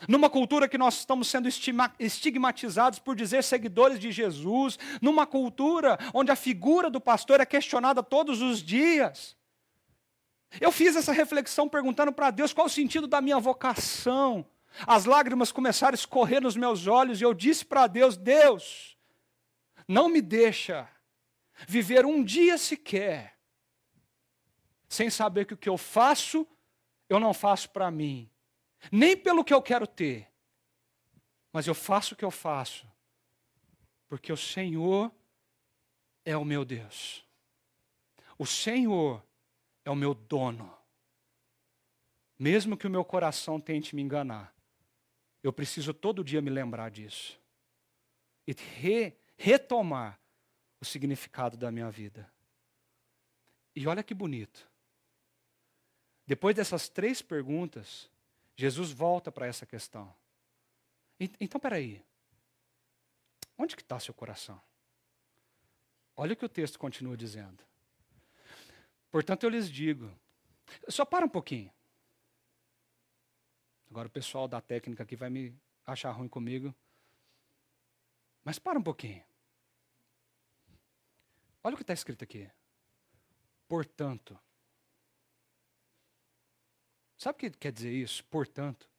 Numa 0.07 0.29
cultura 0.29 0.67
que 0.67 0.77
nós 0.77 0.99
estamos 0.99 1.27
sendo 1.27 1.47
estigmatizados 1.99 2.99
por 2.99 3.15
dizer 3.15 3.43
seguidores 3.43 3.99
de 3.99 4.11
Jesus. 4.11 4.77
Numa 5.01 5.25
cultura 5.25 5.97
onde 6.13 6.31
a 6.31 6.35
figura 6.35 6.89
do 6.89 6.99
pastor 6.99 7.39
é 7.39 7.45
questionada 7.45 8.01
todos 8.01 8.41
os 8.41 8.61
dias. 8.61 9.37
Eu 10.59 10.71
fiz 10.71 10.95
essa 10.95 11.11
reflexão 11.11 11.69
perguntando 11.69 12.11
para 12.11 12.31
Deus 12.31 12.53
qual 12.53 12.67
o 12.67 12.69
sentido 12.69 13.07
da 13.07 13.21
minha 13.21 13.39
vocação. 13.39 14.45
As 14.87 15.05
lágrimas 15.05 15.51
começaram 15.51 15.93
a 15.93 15.95
escorrer 15.95 16.41
nos 16.41 16.55
meus 16.55 16.87
olhos 16.87 17.21
e 17.21 17.23
eu 17.23 17.33
disse 17.33 17.63
para 17.63 17.87
Deus: 17.87 18.17
Deus, 18.17 18.97
não 19.87 20.09
me 20.09 20.21
deixa 20.21 20.89
viver 21.67 22.05
um 22.05 22.23
dia 22.23 22.57
sequer 22.57 23.37
sem 24.87 25.09
saber 25.09 25.45
que 25.45 25.53
o 25.53 25.57
que 25.57 25.69
eu 25.69 25.77
faço, 25.77 26.47
eu 27.09 27.19
não 27.19 27.33
faço 27.33 27.69
para 27.71 27.89
mim, 27.89 28.29
nem 28.91 29.17
pelo 29.17 29.43
que 29.43 29.53
eu 29.53 29.61
quero 29.61 29.87
ter, 29.87 30.31
mas 31.51 31.67
eu 31.67 31.73
faço 31.73 32.13
o 32.13 32.17
que 32.17 32.25
eu 32.25 32.31
faço, 32.31 32.87
porque 34.07 34.31
o 34.31 34.37
Senhor 34.37 35.11
é 36.25 36.37
o 36.37 36.45
meu 36.45 36.63
Deus. 36.63 37.25
O 38.37 38.45
Senhor 38.45 39.23
é 39.85 39.89
o 39.89 39.95
meu 39.95 40.13
dono. 40.13 40.75
Mesmo 42.37 42.75
que 42.75 42.87
o 42.87 42.89
meu 42.89 43.05
coração 43.05 43.59
tente 43.59 43.95
me 43.95 44.01
enganar, 44.01 44.53
eu 45.43 45.51
preciso 45.51 45.93
todo 45.93 46.23
dia 46.23 46.41
me 46.41 46.49
lembrar 46.49 46.89
disso. 46.89 47.39
E 48.47 48.53
re, 48.53 49.15
retomar 49.37 50.19
o 50.79 50.85
significado 50.85 51.57
da 51.57 51.69
minha 51.69 51.91
vida. 51.91 52.31
E 53.75 53.85
olha 53.85 54.03
que 54.03 54.13
bonito. 54.13 54.69
Depois 56.25 56.55
dessas 56.55 56.87
três 56.87 57.21
perguntas, 57.21 58.09
Jesus 58.55 58.91
volta 58.91 59.31
para 59.31 59.45
essa 59.45 59.65
questão. 59.65 60.13
Então, 61.39 61.59
peraí. 61.59 62.01
Onde 63.57 63.75
que 63.75 63.81
está 63.81 63.99
seu 63.99 64.13
coração? 64.13 64.61
Olha 66.15 66.33
o 66.33 66.35
que 66.35 66.45
o 66.45 66.49
texto 66.49 66.79
continua 66.79 67.17
dizendo. 67.17 67.63
Portanto, 69.11 69.43
eu 69.43 69.49
lhes 69.49 69.69
digo. 69.69 70.11
Só 70.87 71.03
para 71.03 71.25
um 71.25 71.29
pouquinho. 71.29 71.71
Agora 73.93 74.07
o 74.07 74.11
pessoal 74.11 74.47
da 74.47 74.59
técnica 74.59 75.03
aqui 75.03 75.15
vai 75.15 75.29
me 75.29 75.55
achar 75.85 76.09
ruim 76.09 76.27
comigo. 76.27 76.73
Mas 78.43 78.57
para 78.57 78.79
um 78.79 78.81
pouquinho. 78.81 79.23
Olha 81.63 81.75
o 81.75 81.77
que 81.77 81.83
está 81.83 81.93
escrito 81.93 82.23
aqui. 82.23 82.49
Portanto. 83.67 84.35
Sabe 87.15 87.35
o 87.35 87.39
que 87.39 87.51
quer 87.51 87.71
dizer 87.71 87.91
isso? 87.91 88.25
Portanto. 88.25 88.89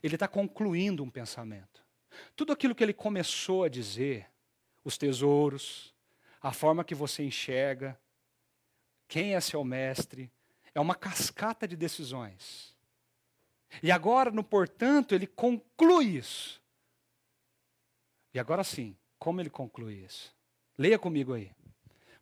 Ele 0.00 0.14
está 0.14 0.28
concluindo 0.28 1.02
um 1.02 1.10
pensamento. 1.10 1.84
Tudo 2.36 2.52
aquilo 2.52 2.76
que 2.76 2.84
ele 2.84 2.94
começou 2.94 3.64
a 3.64 3.68
dizer, 3.68 4.30
os 4.84 4.96
tesouros, 4.96 5.92
a 6.40 6.52
forma 6.52 6.84
que 6.84 6.94
você 6.94 7.24
enxerga, 7.24 8.00
quem 9.08 9.34
é 9.34 9.40
seu 9.40 9.64
mestre, 9.64 10.30
é 10.72 10.78
uma 10.78 10.94
cascata 10.94 11.66
de 11.66 11.74
decisões. 11.74 12.77
E 13.82 13.90
agora, 13.92 14.30
no 14.30 14.42
portanto, 14.42 15.14
ele 15.14 15.26
conclui 15.26 16.16
isso. 16.16 16.60
E 18.32 18.38
agora 18.38 18.64
sim, 18.64 18.96
como 19.18 19.40
ele 19.40 19.50
conclui 19.50 20.04
isso? 20.04 20.34
Leia 20.76 20.98
comigo 20.98 21.32
aí. 21.32 21.50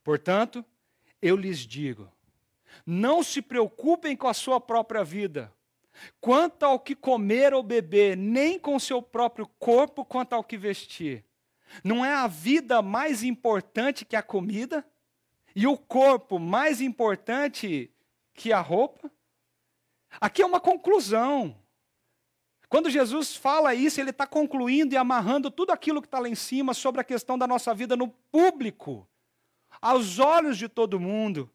Portanto, 0.02 0.64
eu 1.20 1.36
lhes 1.36 1.58
digo: 1.58 2.10
não 2.84 3.22
se 3.22 3.42
preocupem 3.42 4.16
com 4.16 4.28
a 4.28 4.34
sua 4.34 4.60
própria 4.60 5.04
vida, 5.04 5.52
quanto 6.20 6.64
ao 6.64 6.78
que 6.78 6.94
comer 6.94 7.54
ou 7.54 7.62
beber, 7.62 8.16
nem 8.16 8.58
com 8.58 8.78
seu 8.78 9.00
próprio 9.00 9.46
corpo 9.58 10.04
quanto 10.04 10.32
ao 10.32 10.44
que 10.44 10.56
vestir. 10.56 11.24
Não 11.82 12.04
é 12.04 12.14
a 12.14 12.26
vida 12.26 12.80
mais 12.80 13.22
importante 13.22 14.04
que 14.04 14.16
a 14.16 14.22
comida? 14.22 14.86
E 15.54 15.66
o 15.66 15.76
corpo 15.76 16.38
mais 16.38 16.80
importante 16.80 17.90
que 18.34 18.52
a 18.52 18.60
roupa? 18.60 19.10
Aqui 20.20 20.42
é 20.42 20.46
uma 20.46 20.60
conclusão. 20.60 21.56
Quando 22.68 22.90
Jesus 22.90 23.36
fala 23.36 23.74
isso, 23.74 24.00
ele 24.00 24.10
está 24.10 24.26
concluindo 24.26 24.94
e 24.94 24.98
amarrando 24.98 25.50
tudo 25.50 25.70
aquilo 25.70 26.02
que 26.02 26.08
está 26.08 26.18
lá 26.18 26.28
em 26.28 26.34
cima 26.34 26.74
sobre 26.74 27.00
a 27.00 27.04
questão 27.04 27.38
da 27.38 27.46
nossa 27.46 27.72
vida 27.72 27.96
no 27.96 28.08
público, 28.08 29.06
aos 29.80 30.18
olhos 30.18 30.58
de 30.58 30.68
todo 30.68 30.98
mundo. 30.98 31.50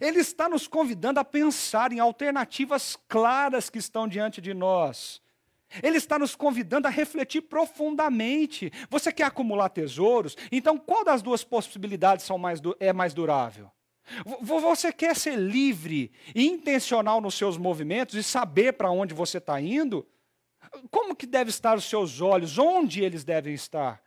Ele 0.00 0.18
está 0.18 0.48
nos 0.48 0.66
convidando 0.66 1.20
a 1.20 1.24
pensar 1.24 1.92
em 1.92 2.00
alternativas 2.00 2.96
claras 3.08 3.70
que 3.70 3.78
estão 3.78 4.08
diante 4.08 4.40
de 4.40 4.52
nós. 4.52 5.22
Ele 5.82 5.98
está 5.98 6.18
nos 6.18 6.34
convidando 6.34 6.88
a 6.88 6.90
refletir 6.90 7.42
profundamente. 7.42 8.72
Você 8.88 9.12
quer 9.12 9.24
acumular 9.24 9.68
tesouros? 9.68 10.36
Então, 10.50 10.78
qual 10.78 11.04
das 11.04 11.22
duas 11.22 11.44
possibilidades 11.44 12.28
mais 12.38 12.60
é 12.80 12.92
mais 12.92 13.14
durável? 13.14 13.70
Você 14.40 14.92
quer 14.92 15.16
ser 15.16 15.36
livre 15.36 16.12
e 16.34 16.46
intencional 16.46 17.20
nos 17.20 17.34
seus 17.34 17.56
movimentos 17.56 18.14
e 18.14 18.22
saber 18.22 18.72
para 18.74 18.90
onde 18.90 19.12
você 19.12 19.38
está 19.38 19.60
indo? 19.60 20.06
Como 20.90 21.16
que 21.16 21.26
devem 21.26 21.50
estar 21.50 21.76
os 21.76 21.84
seus 21.84 22.20
olhos? 22.20 22.58
Onde 22.58 23.02
eles 23.02 23.24
devem 23.24 23.54
estar? 23.54 24.02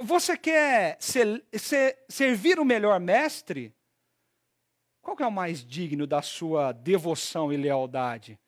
Você 0.00 0.36
quer 0.36 0.96
ser, 1.00 1.44
ser, 1.52 1.98
servir 2.08 2.58
o 2.58 2.64
melhor 2.64 2.98
mestre? 3.00 3.74
Qual 5.02 5.16
é 5.20 5.26
o 5.26 5.32
mais 5.32 5.64
digno 5.64 6.06
da 6.06 6.22
sua 6.22 6.72
devoção 6.72 7.52
e 7.52 7.56
lealdade? 7.56 8.38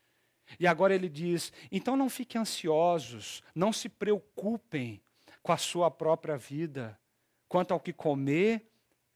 E 0.58 0.66
agora 0.66 0.94
ele 0.94 1.08
diz: 1.08 1.52
então 1.70 1.96
não 1.96 2.08
fiquem 2.08 2.40
ansiosos, 2.40 3.42
não 3.54 3.72
se 3.72 3.88
preocupem 3.88 5.02
com 5.42 5.52
a 5.52 5.56
sua 5.56 5.90
própria 5.90 6.36
vida, 6.36 6.98
quanto 7.48 7.72
ao 7.72 7.80
que 7.80 7.92
comer 7.92 8.66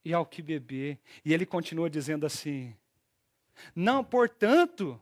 e 0.05 0.13
ao 0.15 0.27
que 0.27 0.43
beber. 0.43 0.99
E 1.25 1.33
ele 1.33 1.47
continua 1.47 1.91
dizendo 1.91 2.27
assim: 2.27 2.75
não, 3.75 4.03
portanto, 4.03 5.01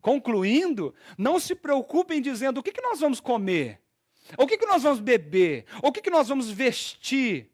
concluindo, 0.00 0.94
não 1.16 1.40
se 1.40 1.54
preocupem 1.54 2.20
dizendo 2.20 2.58
o 2.58 2.62
que, 2.62 2.72
que 2.72 2.82
nós 2.82 3.00
vamos 3.00 3.20
comer, 3.20 3.80
o 4.36 4.46
que, 4.46 4.58
que 4.58 4.66
nós 4.66 4.82
vamos 4.82 5.00
beber, 5.00 5.64
o 5.82 5.90
que, 5.90 6.00
que 6.00 6.10
nós 6.10 6.28
vamos 6.28 6.50
vestir. 6.50 7.50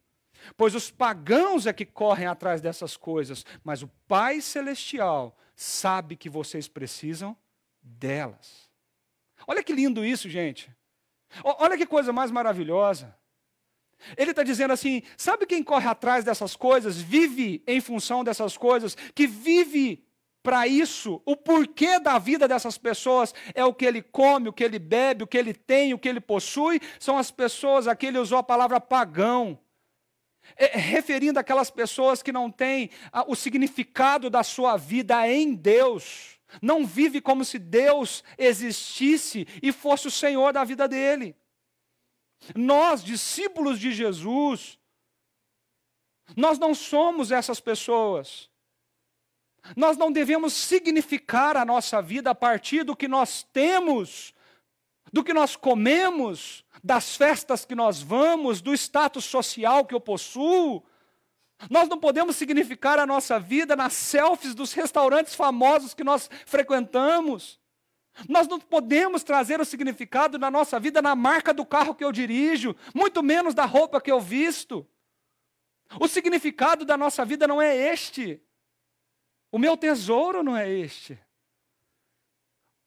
Pois 0.56 0.74
os 0.74 0.90
pagãos 0.90 1.66
é 1.66 1.72
que 1.72 1.84
correm 1.84 2.26
atrás 2.26 2.62
dessas 2.62 2.96
coisas, 2.96 3.44
mas 3.62 3.82
o 3.82 3.88
Pai 4.08 4.40
Celestial 4.40 5.36
sabe 5.54 6.16
que 6.16 6.30
vocês 6.30 6.66
precisam 6.66 7.36
delas. 7.82 8.70
Olha 9.46 9.62
que 9.62 9.72
lindo 9.72 10.04
isso, 10.04 10.28
gente. 10.28 10.74
Olha 11.44 11.76
que 11.76 11.86
coisa 11.86 12.12
mais 12.12 12.30
maravilhosa. 12.30 13.14
Ele 14.16 14.30
está 14.30 14.42
dizendo 14.42 14.72
assim: 14.72 15.02
sabe 15.16 15.46
quem 15.46 15.62
corre 15.62 15.88
atrás 15.88 16.24
dessas 16.24 16.56
coisas, 16.56 16.96
vive 16.96 17.62
em 17.66 17.80
função 17.80 18.24
dessas 18.24 18.56
coisas, 18.56 18.96
que 19.14 19.26
vive 19.26 20.04
para 20.42 20.66
isso, 20.66 21.20
o 21.26 21.36
porquê 21.36 21.98
da 21.98 22.18
vida 22.18 22.48
dessas 22.48 22.78
pessoas 22.78 23.34
é 23.54 23.64
o 23.64 23.74
que 23.74 23.84
ele 23.84 24.00
come, 24.00 24.48
o 24.48 24.52
que 24.52 24.64
ele 24.64 24.78
bebe, 24.78 25.24
o 25.24 25.26
que 25.26 25.36
ele 25.36 25.52
tem, 25.52 25.92
o 25.92 25.98
que 25.98 26.08
ele 26.08 26.20
possui, 26.20 26.80
são 26.98 27.18
as 27.18 27.30
pessoas, 27.30 27.86
aqui 27.86 28.06
ele 28.06 28.18
usou 28.18 28.38
a 28.38 28.42
palavra 28.42 28.80
pagão, 28.80 29.58
é, 30.56 30.78
referindo 30.78 31.38
aquelas 31.38 31.70
pessoas 31.70 32.22
que 32.22 32.32
não 32.32 32.50
têm 32.50 32.90
ah, 33.12 33.24
o 33.28 33.36
significado 33.36 34.30
da 34.30 34.42
sua 34.42 34.76
vida 34.76 35.28
em 35.28 35.54
Deus. 35.54 36.38
Não 36.60 36.84
vive 36.84 37.20
como 37.20 37.44
se 37.44 37.58
Deus 37.58 38.24
existisse 38.36 39.46
e 39.62 39.70
fosse 39.70 40.08
o 40.08 40.10
Senhor 40.10 40.52
da 40.52 40.64
vida 40.64 40.88
dele. 40.88 41.36
Nós, 42.54 43.02
discípulos 43.02 43.78
de 43.78 43.92
Jesus, 43.92 44.78
nós 46.36 46.58
não 46.58 46.74
somos 46.74 47.30
essas 47.30 47.60
pessoas. 47.60 48.48
Nós 49.76 49.96
não 49.96 50.10
devemos 50.10 50.52
significar 50.54 51.56
a 51.56 51.64
nossa 51.64 52.00
vida 52.00 52.30
a 52.30 52.34
partir 52.34 52.82
do 52.82 52.96
que 52.96 53.06
nós 53.06 53.42
temos, 53.52 54.32
do 55.12 55.22
que 55.22 55.34
nós 55.34 55.54
comemos, 55.54 56.64
das 56.82 57.14
festas 57.16 57.64
que 57.64 57.74
nós 57.74 58.00
vamos, 58.00 58.60
do 58.60 58.72
status 58.72 59.24
social 59.24 59.84
que 59.84 59.94
eu 59.94 60.00
possuo, 60.00 60.82
nós 61.68 61.88
não 61.88 61.98
podemos 61.98 62.36
significar 62.36 62.98
a 62.98 63.04
nossa 63.04 63.38
vida 63.38 63.76
nas 63.76 63.92
selfies 63.92 64.54
dos 64.54 64.72
restaurantes 64.72 65.34
famosos 65.34 65.92
que 65.92 66.04
nós 66.04 66.30
frequentamos. 66.46 67.59
Nós 68.28 68.46
não 68.48 68.58
podemos 68.58 69.22
trazer 69.22 69.60
o 69.60 69.64
significado 69.64 70.38
na 70.38 70.50
nossa 70.50 70.78
vida 70.78 71.00
na 71.00 71.14
marca 71.14 71.54
do 71.54 71.64
carro 71.64 71.94
que 71.94 72.04
eu 72.04 72.12
dirijo, 72.12 72.74
muito 72.94 73.22
menos 73.22 73.54
da 73.54 73.64
roupa 73.64 74.00
que 74.00 74.10
eu 74.10 74.20
visto. 74.20 74.86
O 75.98 76.06
significado 76.06 76.84
da 76.84 76.96
nossa 76.96 77.24
vida 77.24 77.46
não 77.46 77.60
é 77.60 77.76
este. 77.76 78.40
O 79.50 79.58
meu 79.58 79.76
tesouro 79.76 80.42
não 80.42 80.56
é 80.56 80.68
este. 80.68 81.18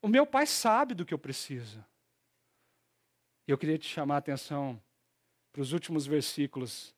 O 0.01 0.07
meu 0.07 0.25
pai 0.25 0.45
sabe 0.45 0.93
do 0.93 1.05
que 1.05 1.13
eu 1.13 1.19
preciso. 1.19 1.83
Eu 3.47 3.57
queria 3.57 3.77
te 3.77 3.87
chamar 3.87 4.15
a 4.15 4.19
atenção 4.19 4.81
para 5.51 5.61
os 5.61 5.73
últimos 5.73 6.05
versículos 6.05 6.95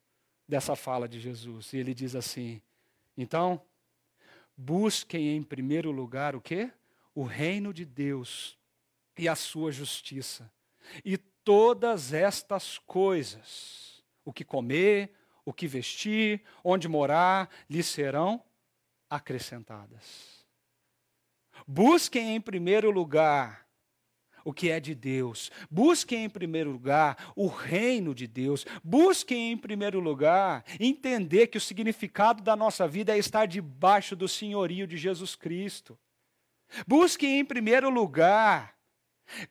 dessa 0.48 0.76
fala 0.76 1.08
de 1.08 1.20
Jesus. 1.20 1.74
E 1.74 1.78
ele 1.78 1.94
diz 1.94 2.16
assim: 2.16 2.62
Então, 3.18 3.62
busquem 4.56 5.36
em 5.36 5.42
primeiro 5.44 5.92
lugar 5.92 6.36
o 6.36 6.42
quê? 6.42 6.72
O 7.16 7.24
reino 7.24 7.74
de 7.74 7.86
Deus 7.86 8.60
e 9.18 9.28
a 9.28 9.36
sua 9.36 9.72
justiça. 9.72 10.52
E 11.04 11.18
todas 11.18 12.14
estas 12.14 12.78
coisas, 12.78 14.04
o 14.24 14.32
que 14.32 14.44
comer, 14.44 15.12
o 15.46 15.54
que 15.54 15.68
vestir, 15.68 16.44
onde 16.64 16.88
morar, 16.88 17.50
lhes 17.70 17.86
serão 17.86 18.44
acrescentadas. 19.10 20.46
Busquem 21.66 22.36
em 22.36 22.42
primeiro 22.42 22.92
lugar 22.92 23.66
o 24.44 24.54
que 24.54 24.70
é 24.70 24.80
de 24.80 24.94
Deus. 24.94 25.52
Busquem 25.72 26.26
em 26.26 26.30
primeiro 26.30 26.72
lugar 26.72 27.34
o 27.36 27.48
reino 27.48 28.14
de 28.14 28.28
Deus. 28.28 28.66
Busquem 28.84 29.52
em 29.52 29.58
primeiro 29.58 30.00
lugar 30.00 30.64
entender 30.80 31.48
que 31.48 31.58
o 31.58 31.62
significado 31.62 32.44
da 32.44 32.56
nossa 32.56 32.88
vida 32.88 33.16
é 33.16 33.18
estar 33.18 33.48
debaixo 33.48 34.16
do 34.16 34.28
senhorio 34.28 34.86
de 34.86 34.98
Jesus 34.98 35.36
Cristo. 35.36 35.98
Busquem 36.88 37.40
em 37.40 37.46
primeiro 37.46 37.90
lugar 37.90 38.76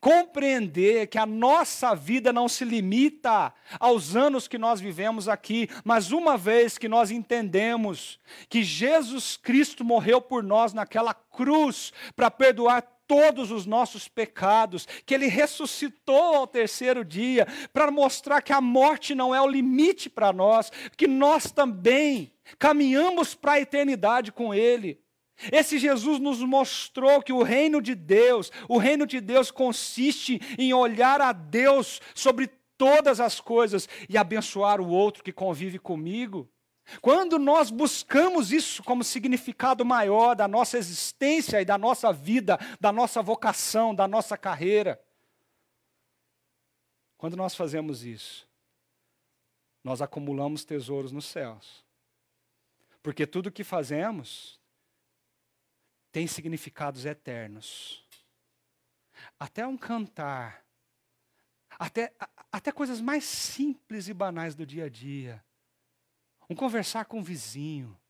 Compreender 0.00 1.08
que 1.08 1.18
a 1.18 1.26
nossa 1.26 1.94
vida 1.94 2.32
não 2.32 2.48
se 2.48 2.64
limita 2.64 3.52
aos 3.78 4.14
anos 4.14 4.46
que 4.46 4.56
nós 4.56 4.80
vivemos 4.80 5.28
aqui, 5.28 5.68
mas 5.84 6.12
uma 6.12 6.36
vez 6.36 6.78
que 6.78 6.88
nós 6.88 7.10
entendemos 7.10 8.18
que 8.48 8.62
Jesus 8.62 9.36
Cristo 9.36 9.84
morreu 9.84 10.20
por 10.20 10.42
nós 10.42 10.72
naquela 10.72 11.12
cruz 11.12 11.92
para 12.14 12.30
perdoar 12.30 12.82
todos 13.06 13.50
os 13.50 13.66
nossos 13.66 14.08
pecados, 14.08 14.86
que 15.04 15.12
ele 15.12 15.26
ressuscitou 15.26 16.36
ao 16.36 16.46
terceiro 16.46 17.04
dia 17.04 17.46
para 17.70 17.90
mostrar 17.90 18.40
que 18.40 18.52
a 18.52 18.62
morte 18.62 19.14
não 19.14 19.34
é 19.34 19.42
o 19.42 19.46
limite 19.46 20.08
para 20.08 20.32
nós, 20.32 20.72
que 20.96 21.06
nós 21.06 21.50
também 21.50 22.32
caminhamos 22.58 23.34
para 23.34 23.52
a 23.52 23.60
eternidade 23.60 24.32
com 24.32 24.54
ele. 24.54 25.03
Esse 25.50 25.78
Jesus 25.78 26.18
nos 26.20 26.40
mostrou 26.40 27.22
que 27.22 27.32
o 27.32 27.42
reino 27.42 27.82
de 27.82 27.94
Deus, 27.94 28.50
o 28.68 28.78
reino 28.78 29.06
de 29.06 29.20
Deus 29.20 29.50
consiste 29.50 30.40
em 30.58 30.72
olhar 30.72 31.20
a 31.20 31.32
Deus 31.32 32.00
sobre 32.14 32.48
todas 32.78 33.20
as 33.20 33.40
coisas 33.40 33.88
e 34.08 34.16
abençoar 34.16 34.80
o 34.80 34.88
outro 34.88 35.22
que 35.22 35.32
convive 35.32 35.78
comigo. 35.78 36.48
Quando 37.00 37.38
nós 37.38 37.70
buscamos 37.70 38.52
isso 38.52 38.82
como 38.82 39.02
significado 39.02 39.84
maior 39.84 40.34
da 40.34 40.46
nossa 40.46 40.76
existência 40.76 41.60
e 41.60 41.64
da 41.64 41.78
nossa 41.78 42.12
vida, 42.12 42.58
da 42.80 42.92
nossa 42.92 43.22
vocação, 43.22 43.94
da 43.94 44.06
nossa 44.06 44.36
carreira, 44.36 45.02
quando 47.16 47.36
nós 47.36 47.54
fazemos 47.54 48.04
isso, 48.04 48.46
nós 49.82 50.02
acumulamos 50.02 50.64
tesouros 50.64 51.10
nos 51.10 51.24
céus. 51.24 51.84
Porque 53.02 53.26
tudo 53.26 53.50
que 53.50 53.64
fazemos 53.64 54.60
tem 56.14 56.28
significados 56.28 57.04
eternos. 57.04 58.06
Até 59.36 59.66
um 59.66 59.76
cantar, 59.76 60.64
até, 61.70 62.14
até 62.52 62.70
coisas 62.70 63.00
mais 63.00 63.24
simples 63.24 64.06
e 64.06 64.14
banais 64.14 64.54
do 64.54 64.64
dia 64.64 64.84
a 64.84 64.88
dia. 64.88 65.44
Um 66.48 66.54
conversar 66.54 67.06
com 67.06 67.18
o 67.18 67.22
vizinho, 67.22 68.00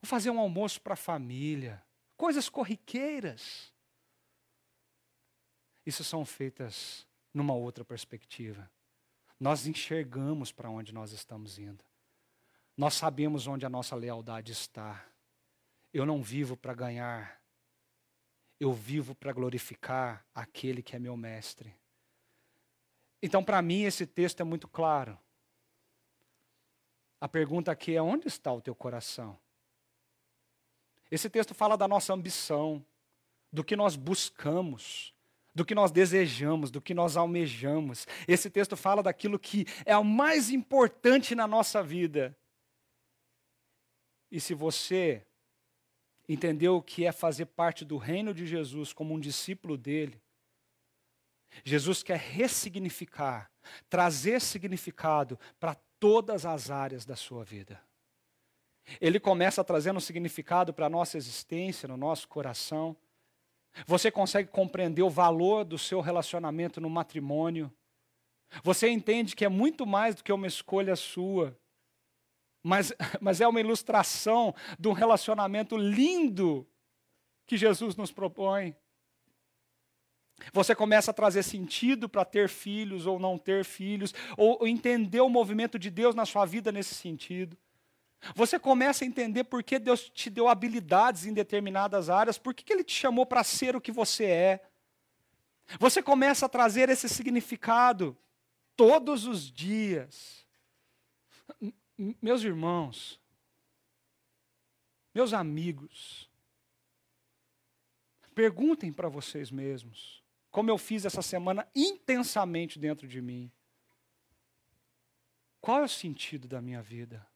um 0.00 0.06
fazer 0.06 0.30
um 0.30 0.38
almoço 0.38 0.80
para 0.80 0.92
a 0.92 0.96
família, 0.96 1.84
coisas 2.16 2.48
corriqueiras. 2.48 3.74
Isso 5.84 6.04
são 6.04 6.24
feitas 6.24 7.04
numa 7.34 7.52
outra 7.52 7.84
perspectiva. 7.84 8.70
Nós 9.40 9.66
enxergamos 9.66 10.52
para 10.52 10.70
onde 10.70 10.94
nós 10.94 11.10
estamos 11.10 11.58
indo. 11.58 11.84
Nós 12.76 12.94
sabemos 12.94 13.48
onde 13.48 13.66
a 13.66 13.68
nossa 13.68 13.96
lealdade 13.96 14.52
está. 14.52 15.09
Eu 15.92 16.06
não 16.06 16.22
vivo 16.22 16.56
para 16.56 16.74
ganhar, 16.74 17.40
eu 18.58 18.72
vivo 18.72 19.14
para 19.14 19.32
glorificar 19.32 20.24
aquele 20.34 20.82
que 20.82 20.94
é 20.94 20.98
meu 20.98 21.16
mestre. 21.16 21.74
Então, 23.22 23.44
para 23.44 23.60
mim, 23.60 23.82
esse 23.82 24.06
texto 24.06 24.40
é 24.40 24.44
muito 24.44 24.68
claro. 24.68 25.18
A 27.20 27.28
pergunta 27.28 27.70
aqui 27.70 27.94
é: 27.94 28.02
onde 28.02 28.28
está 28.28 28.52
o 28.52 28.60
teu 28.60 28.74
coração? 28.74 29.38
Esse 31.10 31.28
texto 31.28 31.54
fala 31.54 31.76
da 31.76 31.88
nossa 31.88 32.14
ambição, 32.14 32.84
do 33.52 33.64
que 33.64 33.74
nós 33.74 33.96
buscamos, 33.96 35.12
do 35.54 35.64
que 35.64 35.74
nós 35.74 35.90
desejamos, 35.90 36.70
do 36.70 36.80
que 36.80 36.94
nós 36.94 37.16
almejamos. 37.16 38.06
Esse 38.28 38.48
texto 38.48 38.76
fala 38.76 39.02
daquilo 39.02 39.38
que 39.38 39.66
é 39.84 39.96
o 39.96 40.04
mais 40.04 40.50
importante 40.50 41.34
na 41.34 41.46
nossa 41.46 41.82
vida. 41.82 42.36
E 44.30 44.40
se 44.40 44.54
você 44.54 45.26
entendeu 46.32 46.76
o 46.76 46.82
que 46.82 47.04
é 47.04 47.12
fazer 47.12 47.46
parte 47.46 47.84
do 47.84 47.96
reino 47.96 48.32
de 48.32 48.46
Jesus 48.46 48.92
como 48.92 49.14
um 49.14 49.18
discípulo 49.18 49.76
dele, 49.76 50.20
Jesus 51.64 52.04
quer 52.04 52.18
ressignificar, 52.18 53.50
trazer 53.88 54.40
significado 54.40 55.38
para 55.58 55.74
todas 55.98 56.46
as 56.46 56.70
áreas 56.70 57.04
da 57.04 57.16
sua 57.16 57.42
vida. 57.44 57.82
Ele 59.00 59.18
começa 59.18 59.64
trazendo 59.64 60.00
significado 60.00 60.72
para 60.72 60.86
a 60.86 60.90
nossa 60.90 61.16
existência, 61.16 61.88
no 61.88 61.96
nosso 61.96 62.28
coração. 62.28 62.96
Você 63.86 64.10
consegue 64.10 64.48
compreender 64.48 65.02
o 65.02 65.10
valor 65.10 65.64
do 65.64 65.78
seu 65.78 66.00
relacionamento 66.00 66.80
no 66.80 66.88
matrimônio. 66.88 67.72
Você 68.62 68.88
entende 68.88 69.34
que 69.34 69.44
é 69.44 69.48
muito 69.48 69.84
mais 69.84 70.14
do 70.14 70.22
que 70.22 70.32
uma 70.32 70.46
escolha 70.46 70.94
sua 70.94 71.56
mas, 72.62 72.92
mas 73.20 73.40
é 73.40 73.48
uma 73.48 73.60
ilustração 73.60 74.54
de 74.78 74.88
um 74.88 74.92
relacionamento 74.92 75.76
lindo 75.76 76.66
que 77.46 77.56
Jesus 77.56 77.96
nos 77.96 78.12
propõe. 78.12 78.74
Você 80.52 80.74
começa 80.74 81.10
a 81.10 81.14
trazer 81.14 81.42
sentido 81.42 82.08
para 82.08 82.24
ter 82.24 82.48
filhos 82.48 83.06
ou 83.06 83.18
não 83.18 83.36
ter 83.36 83.64
filhos, 83.64 84.14
ou, 84.36 84.58
ou 84.60 84.66
entender 84.66 85.20
o 85.20 85.28
movimento 85.28 85.78
de 85.78 85.90
Deus 85.90 86.14
na 86.14 86.24
sua 86.24 86.46
vida 86.46 86.72
nesse 86.72 86.94
sentido. 86.94 87.56
Você 88.34 88.58
começa 88.58 89.04
a 89.04 89.06
entender 89.06 89.44
por 89.44 89.62
que 89.62 89.78
Deus 89.78 90.08
te 90.10 90.28
deu 90.28 90.48
habilidades 90.48 91.26
em 91.26 91.32
determinadas 91.32 92.10
áreas, 92.10 92.38
por 92.38 92.54
que, 92.54 92.64
que 92.64 92.72
Ele 92.72 92.84
te 92.84 92.94
chamou 92.94 93.26
para 93.26 93.42
ser 93.42 93.74
o 93.74 93.80
que 93.80 93.92
você 93.92 94.24
é. 94.24 94.70
Você 95.78 96.02
começa 96.02 96.46
a 96.46 96.48
trazer 96.48 96.88
esse 96.88 97.08
significado 97.08 98.16
todos 98.76 99.26
os 99.26 99.50
dias 99.50 100.46
meus 102.22 102.42
irmãos, 102.42 103.20
meus 105.14 105.34
amigos, 105.34 106.30
perguntem 108.34 108.90
para 108.90 109.08
vocês 109.08 109.50
mesmos, 109.50 110.24
como 110.50 110.70
eu 110.70 110.78
fiz 110.78 111.04
essa 111.04 111.20
semana 111.20 111.68
intensamente 111.74 112.78
dentro 112.78 113.06
de 113.06 113.20
mim. 113.20 113.52
Qual 115.60 115.80
é 115.80 115.84
o 115.84 115.88
sentido 115.88 116.48
da 116.48 116.62
minha 116.62 116.80
vida? 116.80 117.26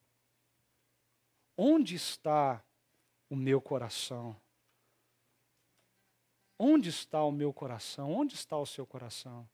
Onde 1.56 1.94
está 1.94 2.64
o 3.28 3.36
meu 3.36 3.60
coração? 3.60 4.34
Onde 6.58 6.88
está 6.88 7.22
o 7.22 7.30
meu 7.30 7.52
coração? 7.52 8.10
Onde 8.10 8.34
está 8.34 8.56
o 8.56 8.64
seu 8.64 8.86
coração? 8.86 9.46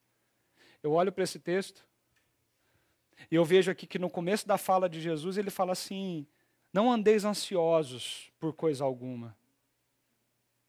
Eu 0.83 0.93
olho 0.93 1.11
para 1.11 1.25
esse 1.25 1.41
texto 1.41 1.90
e 3.31 3.35
eu 3.35 3.45
vejo 3.45 3.71
aqui 3.71 3.87
que 3.87 3.99
no 3.99 4.09
começo 4.09 4.47
da 4.47 4.57
fala 4.57 4.89
de 4.89 5.01
Jesus 5.01 5.37
ele 5.37 5.51
fala 5.51 5.73
assim: 5.73 6.27
não 6.73 6.91
andeis 6.91 7.25
ansiosos 7.25 8.31
por 8.39 8.53
coisa 8.53 8.85
alguma. 8.85 9.37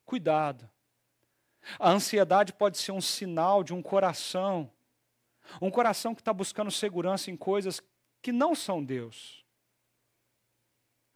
Cuidado. 0.05 0.69
A 1.79 1.91
ansiedade 1.91 2.53
pode 2.53 2.77
ser 2.77 2.91
um 2.91 3.01
sinal 3.01 3.63
de 3.63 3.73
um 3.73 3.81
coração, 3.81 4.71
um 5.61 5.69
coração 5.69 6.15
que 6.15 6.21
está 6.21 6.33
buscando 6.33 6.71
segurança 6.71 7.29
em 7.29 7.37
coisas 7.37 7.81
que 8.21 8.31
não 8.31 8.55
são 8.55 8.83
Deus. 8.83 9.41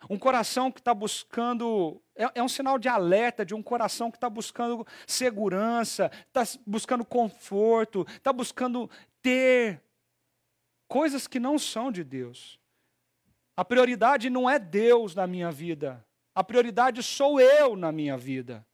Um 0.10 0.20
coração 0.20 0.72
que 0.72 0.80
está 0.80 0.94
buscando, 0.94 2.00
é, 2.16 2.26
é, 2.36 2.44
um 2.44 2.48
sinal 2.48 2.78
de 2.78 2.88
alerta 2.88 3.44
de 3.44 3.56
um 3.56 3.64
coração 3.64 4.12
que 4.12 4.18
está 4.18 4.30
buscando 4.30 4.86
segurança, 5.08 6.12
está 6.28 6.44
buscando 6.66 7.04
conforto, 7.04 8.06
está 8.08 8.32
buscando 8.32 8.90
ter 9.22 9.82
coisas 10.88 11.28
que 11.28 11.40
não 11.40 11.58
são 11.58 11.92
de 11.92 12.04
Deus. 12.04 12.60
A 13.56 13.64
prioridade 13.64 14.30
não 14.30 14.50
é 14.50 14.60
Deus 14.60 15.16
na 15.16 15.26
minha 15.26 15.52
vida, 15.52 16.06
a 16.34 16.44
prioridade 16.44 17.02
sou 17.02 17.40
eu 17.40 17.76
na 17.76 17.92
minha 17.92 18.18
vida. 18.18 18.66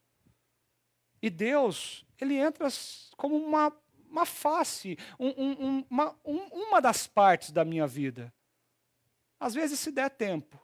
E 1.21 1.29
Deus, 1.29 2.03
ele 2.19 2.35
entra 2.35 2.67
como 3.15 3.35
uma, 3.37 3.71
uma 4.09 4.25
face, 4.25 4.97
um, 5.19 5.29
um, 5.29 5.85
uma, 5.87 6.17
um, 6.25 6.37
uma 6.47 6.81
das 6.81 7.05
partes 7.05 7.51
da 7.51 7.63
minha 7.63 7.85
vida. 7.85 8.33
Às 9.39 9.53
vezes, 9.53 9.79
se 9.79 9.91
der 9.91 10.09
tempo. 10.09 10.59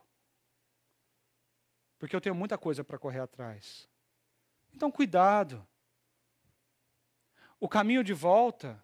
Porque 1.99 2.15
eu 2.15 2.21
tenho 2.21 2.33
muita 2.33 2.57
coisa 2.57 2.83
para 2.83 2.97
correr 2.97 3.19
atrás. 3.19 3.87
Então, 4.73 4.91
cuidado. 4.91 5.67
O 7.59 7.69
caminho 7.69 8.03
de 8.03 8.13
volta 8.13 8.83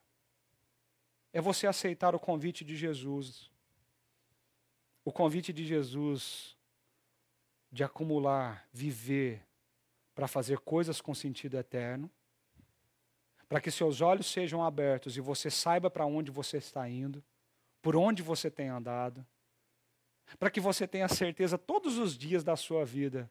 é 1.34 1.42
você 1.42 1.68
aceitar 1.68 2.16
o 2.16 2.20
convite 2.20 2.64
de 2.64 2.76
Jesus. 2.76 3.52
O 5.04 5.12
convite 5.12 5.52
de 5.52 5.66
Jesus 5.66 6.56
de 7.72 7.84
acumular, 7.84 8.68
viver, 8.72 9.44
para 10.14 10.28
fazer 10.28 10.60
coisas 10.60 11.02
com 11.02 11.16
sentido 11.16 11.58
eterno, 11.58 12.10
para 13.50 13.60
que 13.60 13.72
seus 13.72 14.00
olhos 14.00 14.28
sejam 14.28 14.64
abertos 14.64 15.18
e 15.18 15.22
você 15.22 15.50
saiba 15.50 15.90
para 15.90 16.06
onde 16.06 16.30
você 16.30 16.58
está 16.58 16.88
indo, 16.88 17.24
por 17.82 17.96
onde 17.96 18.22
você 18.22 18.52
tem 18.52 18.70
andado, 18.70 19.26
para 20.38 20.52
que 20.52 20.60
você 20.60 20.88
tenha 20.88 21.08
certeza 21.08 21.58
todos 21.58 21.98
os 21.98 22.16
dias 22.16 22.44
da 22.44 22.56
sua 22.56 22.86
vida 22.86 23.30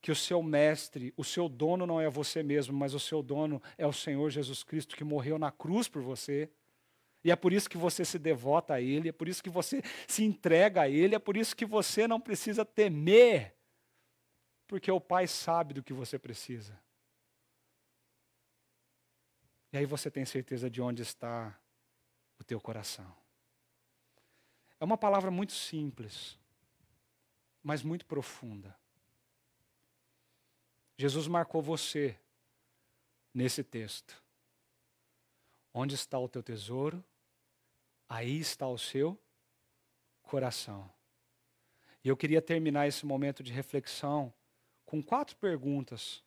que 0.00 0.10
o 0.10 0.16
seu 0.16 0.42
mestre, 0.42 1.12
o 1.14 1.22
seu 1.22 1.48
dono 1.48 1.86
não 1.86 2.00
é 2.00 2.08
você 2.08 2.42
mesmo, 2.42 2.76
mas 2.76 2.94
o 2.94 3.00
seu 3.00 3.22
dono 3.22 3.62
é 3.76 3.86
o 3.86 3.92
Senhor 3.92 4.30
Jesus 4.30 4.62
Cristo 4.62 4.96
que 4.96 5.04
morreu 5.04 5.38
na 5.38 5.50
cruz 5.50 5.88
por 5.88 6.00
você. 6.00 6.50
E 7.22 7.30
é 7.30 7.36
por 7.36 7.52
isso 7.52 7.68
que 7.68 7.76
você 7.76 8.04
se 8.04 8.18
devota 8.18 8.74
a 8.74 8.80
Ele, 8.80 9.10
é 9.10 9.12
por 9.12 9.28
isso 9.28 9.42
que 9.42 9.50
você 9.50 9.82
se 10.08 10.24
entrega 10.24 10.82
a 10.82 10.88
Ele, 10.88 11.14
é 11.14 11.18
por 11.18 11.36
isso 11.36 11.54
que 11.54 11.66
você 11.66 12.08
não 12.08 12.20
precisa 12.20 12.64
temer, 12.64 13.54
porque 14.66 14.90
o 14.90 15.00
Pai 15.00 15.26
sabe 15.26 15.74
do 15.74 15.82
que 15.82 15.92
você 15.92 16.18
precisa. 16.18 16.80
E 19.72 19.78
aí 19.78 19.86
você 19.86 20.10
tem 20.10 20.24
certeza 20.24 20.68
de 20.70 20.80
onde 20.80 21.02
está 21.02 21.56
o 22.38 22.44
teu 22.44 22.60
coração. 22.60 23.14
É 24.80 24.84
uma 24.84 24.96
palavra 24.96 25.30
muito 25.30 25.52
simples, 25.52 26.38
mas 27.62 27.82
muito 27.82 28.06
profunda. 28.06 28.74
Jesus 30.96 31.28
marcou 31.28 31.62
você 31.62 32.18
nesse 33.32 33.62
texto. 33.62 34.22
Onde 35.72 35.94
está 35.94 36.18
o 36.18 36.28
teu 36.28 36.42
tesouro? 36.42 37.04
Aí 38.10 38.40
está 38.40 38.66
o 38.66 38.76
seu 38.76 39.16
coração. 40.20 40.90
E 42.02 42.08
eu 42.08 42.16
queria 42.16 42.42
terminar 42.42 42.88
esse 42.88 43.06
momento 43.06 43.40
de 43.40 43.52
reflexão 43.52 44.34
com 44.84 45.00
quatro 45.00 45.36
perguntas 45.36 46.24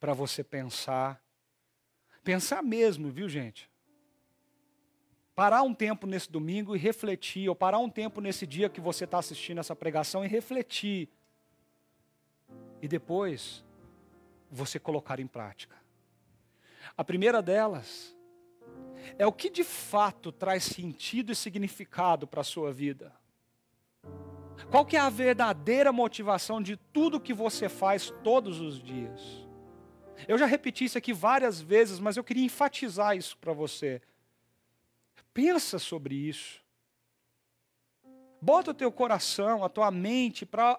para 0.00 0.14
você 0.14 0.42
pensar. 0.42 1.22
Pensar 2.22 2.62
mesmo, 2.62 3.10
viu, 3.10 3.28
gente? 3.28 3.70
Parar 5.34 5.62
um 5.62 5.74
tempo 5.74 6.06
nesse 6.06 6.32
domingo 6.32 6.74
e 6.74 6.78
refletir, 6.78 7.50
ou 7.50 7.54
parar 7.54 7.80
um 7.80 7.90
tempo 7.90 8.18
nesse 8.22 8.46
dia 8.46 8.70
que 8.70 8.80
você 8.80 9.04
está 9.04 9.18
assistindo 9.18 9.58
essa 9.58 9.76
pregação 9.76 10.24
e 10.24 10.28
refletir. 10.28 11.10
E 12.80 12.88
depois, 12.88 13.62
você 14.50 14.78
colocar 14.78 15.20
em 15.20 15.26
prática. 15.26 15.76
A 16.96 17.04
primeira 17.04 17.42
delas 17.42 18.13
é 19.18 19.26
o 19.26 19.32
que 19.32 19.50
de 19.50 19.64
fato 19.64 20.32
traz 20.32 20.64
sentido 20.64 21.32
e 21.32 21.36
significado 21.36 22.26
para 22.26 22.40
a 22.40 22.44
sua 22.44 22.72
vida. 22.72 23.12
Qual 24.70 24.84
que 24.84 24.96
é 24.96 25.00
a 25.00 25.10
verdadeira 25.10 25.92
motivação 25.92 26.60
de 26.62 26.76
tudo 26.76 27.20
que 27.20 27.34
você 27.34 27.68
faz 27.68 28.12
todos 28.22 28.60
os 28.60 28.82
dias? 28.82 29.20
Eu 30.28 30.38
já 30.38 30.46
repeti 30.46 30.84
isso 30.84 30.98
aqui 30.98 31.12
várias 31.12 31.60
vezes, 31.60 31.98
mas 31.98 32.16
eu 32.16 32.24
queria 32.24 32.44
enfatizar 32.44 33.16
isso 33.16 33.36
para 33.38 33.52
você. 33.52 34.00
Pensa 35.32 35.78
sobre 35.78 36.14
isso. 36.14 36.62
Bota 38.40 38.70
o 38.70 38.74
teu 38.74 38.92
coração, 38.92 39.64
a 39.64 39.68
tua 39.68 39.90
mente 39.90 40.46
para 40.46 40.78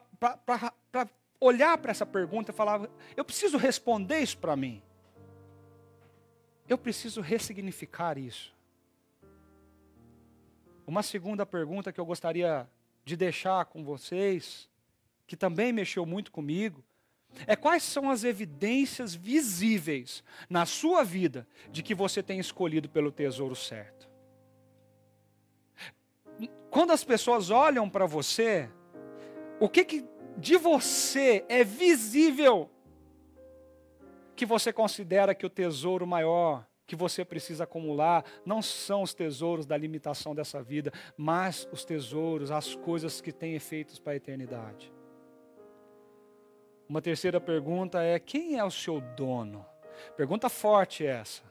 olhar 1.40 1.78
para 1.78 1.92
essa 1.92 2.06
pergunta 2.06 2.52
e 2.52 2.56
falar: 2.56 2.90
eu 3.16 3.26
preciso 3.26 3.58
responder 3.58 4.20
isso 4.20 4.38
para 4.38 4.56
mim. 4.56 4.82
Eu 6.68 6.78
preciso 6.78 7.22
ressignificar 7.22 8.18
isso. 8.18 8.54
Uma 10.88 11.04
segunda 11.04 11.46
pergunta 11.46 11.92
que 11.92 12.00
eu 12.00 12.06
gostaria 12.06 12.68
de 13.04 13.16
deixar 13.16 13.66
com 13.66 13.84
vocês, 13.84 14.70
que 15.28 15.36
também 15.36 15.72
mexeu 15.72 16.06
muito 16.06 16.32
comigo, 16.32 16.84
é 17.46 17.56
quais 17.56 17.84
são 17.84 18.10
as 18.10 18.24
evidências 18.24 19.14
visíveis 19.14 20.24
na 20.50 20.66
sua 20.66 21.04
vida 21.04 21.48
de 21.70 21.84
que 21.84 21.94
você 21.94 22.24
tem 22.24 22.40
escolhido 22.40 22.88
pelo 22.90 23.12
tesouro 23.12 23.56
certo? 23.56 24.10
Quando 26.70 26.92
as 26.92 27.04
pessoas 27.04 27.50
olham 27.50 27.90
para 27.90 28.06
você, 28.06 28.70
o 29.60 29.70
que, 29.70 29.86
que 29.86 30.06
de 30.38 30.58
você 30.58 31.46
é 31.48 31.64
visível 31.64 32.70
que 34.36 34.46
você 34.46 34.74
considera 34.74 35.34
que 35.34 35.46
o 35.46 35.50
tesouro 35.50 36.06
maior 36.06 36.66
que 36.88 36.96
você 36.96 37.26
precisa 37.26 37.64
acumular 37.64 38.24
não 38.46 38.62
são 38.62 39.02
os 39.02 39.14
tesouros 39.14 39.66
da 39.66 39.76
limitação 39.76 40.36
dessa 40.36 40.62
vida, 40.62 40.92
mas 41.18 41.68
os 41.72 41.84
tesouros, 41.84 42.52
as 42.52 42.76
coisas 42.76 43.22
que 43.22 43.32
têm 43.32 43.56
efeitos 43.56 43.98
para 43.98 44.14
a 44.14 44.16
eternidade. 44.16 44.94
Uma 46.88 47.02
terceira 47.02 47.42
pergunta 47.42 48.04
é: 48.04 48.20
quem 48.20 48.58
é 48.58 48.64
o 48.64 48.70
seu 48.70 49.02
dono? 49.02 49.66
Pergunta 50.16 50.50
forte 50.50 51.06
essa. 51.06 51.44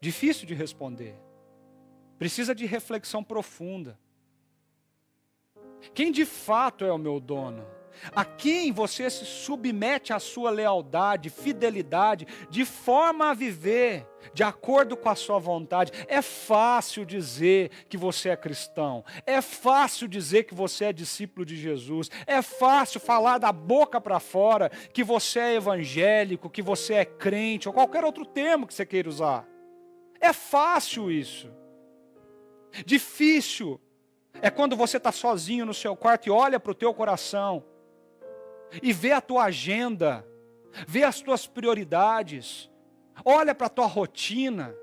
Difícil 0.00 0.46
de 0.46 0.54
responder. 0.54 1.16
Precisa 2.18 2.54
de 2.54 2.64
reflexão 2.64 3.22
profunda. 3.22 3.98
Quem 5.92 6.10
de 6.10 6.24
fato 6.24 6.84
é 6.84 6.92
o 6.92 6.98
meu 6.98 7.20
dono? 7.20 7.66
A 8.14 8.24
quem 8.24 8.72
você 8.72 9.08
se 9.10 9.24
submete 9.24 10.12
à 10.12 10.18
sua 10.18 10.50
lealdade, 10.50 11.30
fidelidade, 11.30 12.26
de 12.50 12.64
forma 12.64 13.30
a 13.30 13.34
viver 13.34 14.06
de 14.32 14.42
acordo 14.42 14.96
com 14.96 15.08
a 15.08 15.14
sua 15.14 15.38
vontade. 15.38 15.92
É 16.08 16.22
fácil 16.22 17.04
dizer 17.04 17.70
que 17.88 17.96
você 17.96 18.30
é 18.30 18.36
cristão, 18.36 19.04
é 19.26 19.40
fácil 19.40 20.08
dizer 20.08 20.44
que 20.44 20.54
você 20.54 20.86
é 20.86 20.92
discípulo 20.92 21.44
de 21.44 21.56
Jesus, 21.56 22.10
é 22.26 22.40
fácil 22.40 23.00
falar 23.00 23.38
da 23.38 23.52
boca 23.52 24.00
para 24.00 24.20
fora 24.20 24.70
que 24.92 25.04
você 25.04 25.38
é 25.40 25.54
evangélico, 25.54 26.50
que 26.50 26.62
você 26.62 26.94
é 26.94 27.04
crente, 27.04 27.68
ou 27.68 27.74
qualquer 27.74 28.04
outro 28.04 28.24
termo 28.24 28.66
que 28.66 28.74
você 28.74 28.86
queira 28.86 29.08
usar. 29.08 29.46
É 30.20 30.32
fácil 30.32 31.10
isso. 31.10 31.50
Difícil 32.84 33.80
é 34.40 34.50
quando 34.50 34.76
você 34.76 34.96
está 34.96 35.12
sozinho 35.12 35.66
no 35.66 35.74
seu 35.74 35.94
quarto 35.94 36.26
e 36.26 36.30
olha 36.30 36.58
para 36.58 36.72
o 36.72 36.74
teu 36.74 36.92
coração 36.92 37.64
e 38.82 38.92
vê 38.92 39.12
a 39.12 39.20
tua 39.20 39.44
agenda, 39.44 40.26
vê 40.86 41.04
as 41.04 41.20
tuas 41.20 41.46
prioridades, 41.46 42.70
olha 43.24 43.54
para 43.54 43.66
a 43.66 43.70
tua 43.70 43.86
rotina 43.86 44.74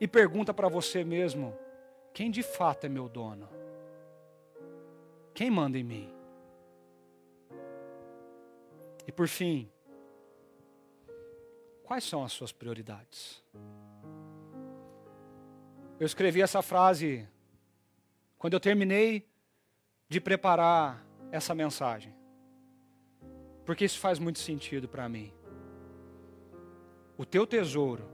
e 0.00 0.08
pergunta 0.08 0.52
para 0.52 0.68
você 0.68 1.04
mesmo: 1.04 1.56
quem 2.12 2.30
de 2.30 2.42
fato 2.42 2.84
é 2.84 2.88
meu 2.88 3.08
dono? 3.08 3.48
Quem 5.34 5.50
manda 5.50 5.78
em 5.78 5.84
mim? 5.84 6.12
E 9.06 9.12
por 9.12 9.26
fim, 9.26 9.70
quais 11.82 12.04
são 12.04 12.22
as 12.22 12.32
suas 12.32 12.52
prioridades? 12.52 13.42
Eu 15.98 16.06
escrevi 16.06 16.42
essa 16.42 16.62
frase 16.62 17.28
quando 18.38 18.54
eu 18.54 18.60
terminei 18.60 19.28
de 20.08 20.20
preparar 20.20 21.06
essa 21.30 21.54
mensagem. 21.54 22.21
Porque 23.64 23.84
isso 23.84 23.98
faz 23.98 24.18
muito 24.18 24.38
sentido 24.38 24.88
para 24.88 25.08
mim. 25.08 25.32
O 27.16 27.24
teu 27.24 27.46
tesouro 27.46 28.04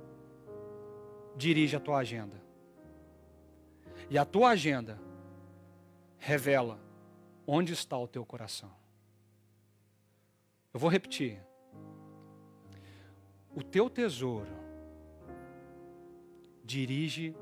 dirige 1.37 1.77
a 1.77 1.81
tua 1.81 1.99
agenda. 1.99 2.37
E 4.11 4.19
a 4.19 4.25
tua 4.25 4.51
agenda 4.51 4.99
revela 6.19 6.79
onde 7.47 7.73
está 7.73 7.97
o 7.97 8.09
teu 8.09 8.25
coração. 8.27 8.71
Eu 10.73 10.81
vou 10.81 10.91
repetir. 10.91 11.41
O 13.55 13.63
teu 13.63 13.89
tesouro 13.89 14.51
dirige 16.63 17.35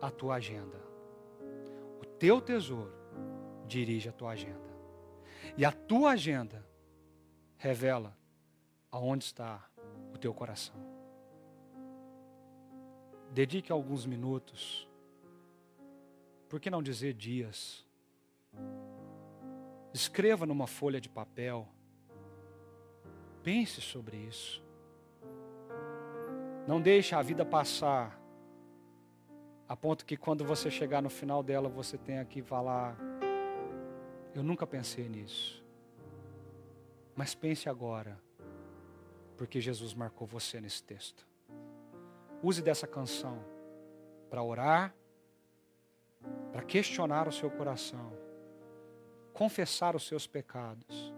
a 0.00 0.10
tua 0.10 0.34
agenda. 0.34 0.80
O 2.00 2.04
teu 2.04 2.40
tesouro 2.40 2.92
dirige 3.66 4.08
a 4.08 4.12
tua 4.12 4.32
agenda. 4.32 4.72
E 5.56 5.64
a 5.64 5.70
tua 5.70 6.12
agenda 6.12 6.66
revela 7.62 8.12
aonde 8.90 9.22
está 9.24 9.64
o 10.12 10.18
teu 10.18 10.34
coração. 10.34 10.74
Dedique 13.30 13.70
alguns 13.70 14.04
minutos, 14.04 14.88
por 16.48 16.58
que 16.58 16.68
não 16.68 16.82
dizer 16.82 17.14
dias? 17.14 17.86
Escreva 19.94 20.44
numa 20.44 20.66
folha 20.66 21.00
de 21.00 21.08
papel, 21.08 21.68
pense 23.44 23.80
sobre 23.80 24.16
isso. 24.16 24.60
Não 26.66 26.80
deixe 26.80 27.14
a 27.14 27.22
vida 27.22 27.44
passar 27.44 28.20
a 29.68 29.76
ponto 29.76 30.04
que 30.04 30.16
quando 30.16 30.44
você 30.44 30.68
chegar 30.68 31.00
no 31.00 31.08
final 31.08 31.44
dela 31.44 31.68
você 31.68 31.96
tenha 31.96 32.24
que 32.24 32.42
falar: 32.42 32.98
Eu 34.34 34.42
nunca 34.42 34.66
pensei 34.66 35.08
nisso. 35.08 35.61
Mas 37.14 37.34
pense 37.34 37.68
agora, 37.68 38.20
porque 39.36 39.60
Jesus 39.60 39.94
marcou 39.94 40.26
você 40.26 40.60
nesse 40.60 40.82
texto. 40.82 41.26
Use 42.42 42.62
dessa 42.62 42.86
canção 42.86 43.44
para 44.30 44.42
orar, 44.42 44.94
para 46.50 46.62
questionar 46.62 47.28
o 47.28 47.32
seu 47.32 47.50
coração, 47.50 48.12
confessar 49.32 49.94
os 49.94 50.06
seus 50.06 50.26
pecados 50.26 51.12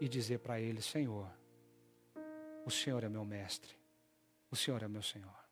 e 0.00 0.08
dizer 0.08 0.38
para 0.38 0.60
Ele: 0.60 0.80
Senhor, 0.80 1.28
o 2.64 2.70
Senhor 2.70 3.02
é 3.04 3.08
meu 3.08 3.24
mestre, 3.24 3.74
o 4.50 4.56
Senhor 4.56 4.82
é 4.82 4.88
meu 4.88 5.02
Senhor. 5.02 5.46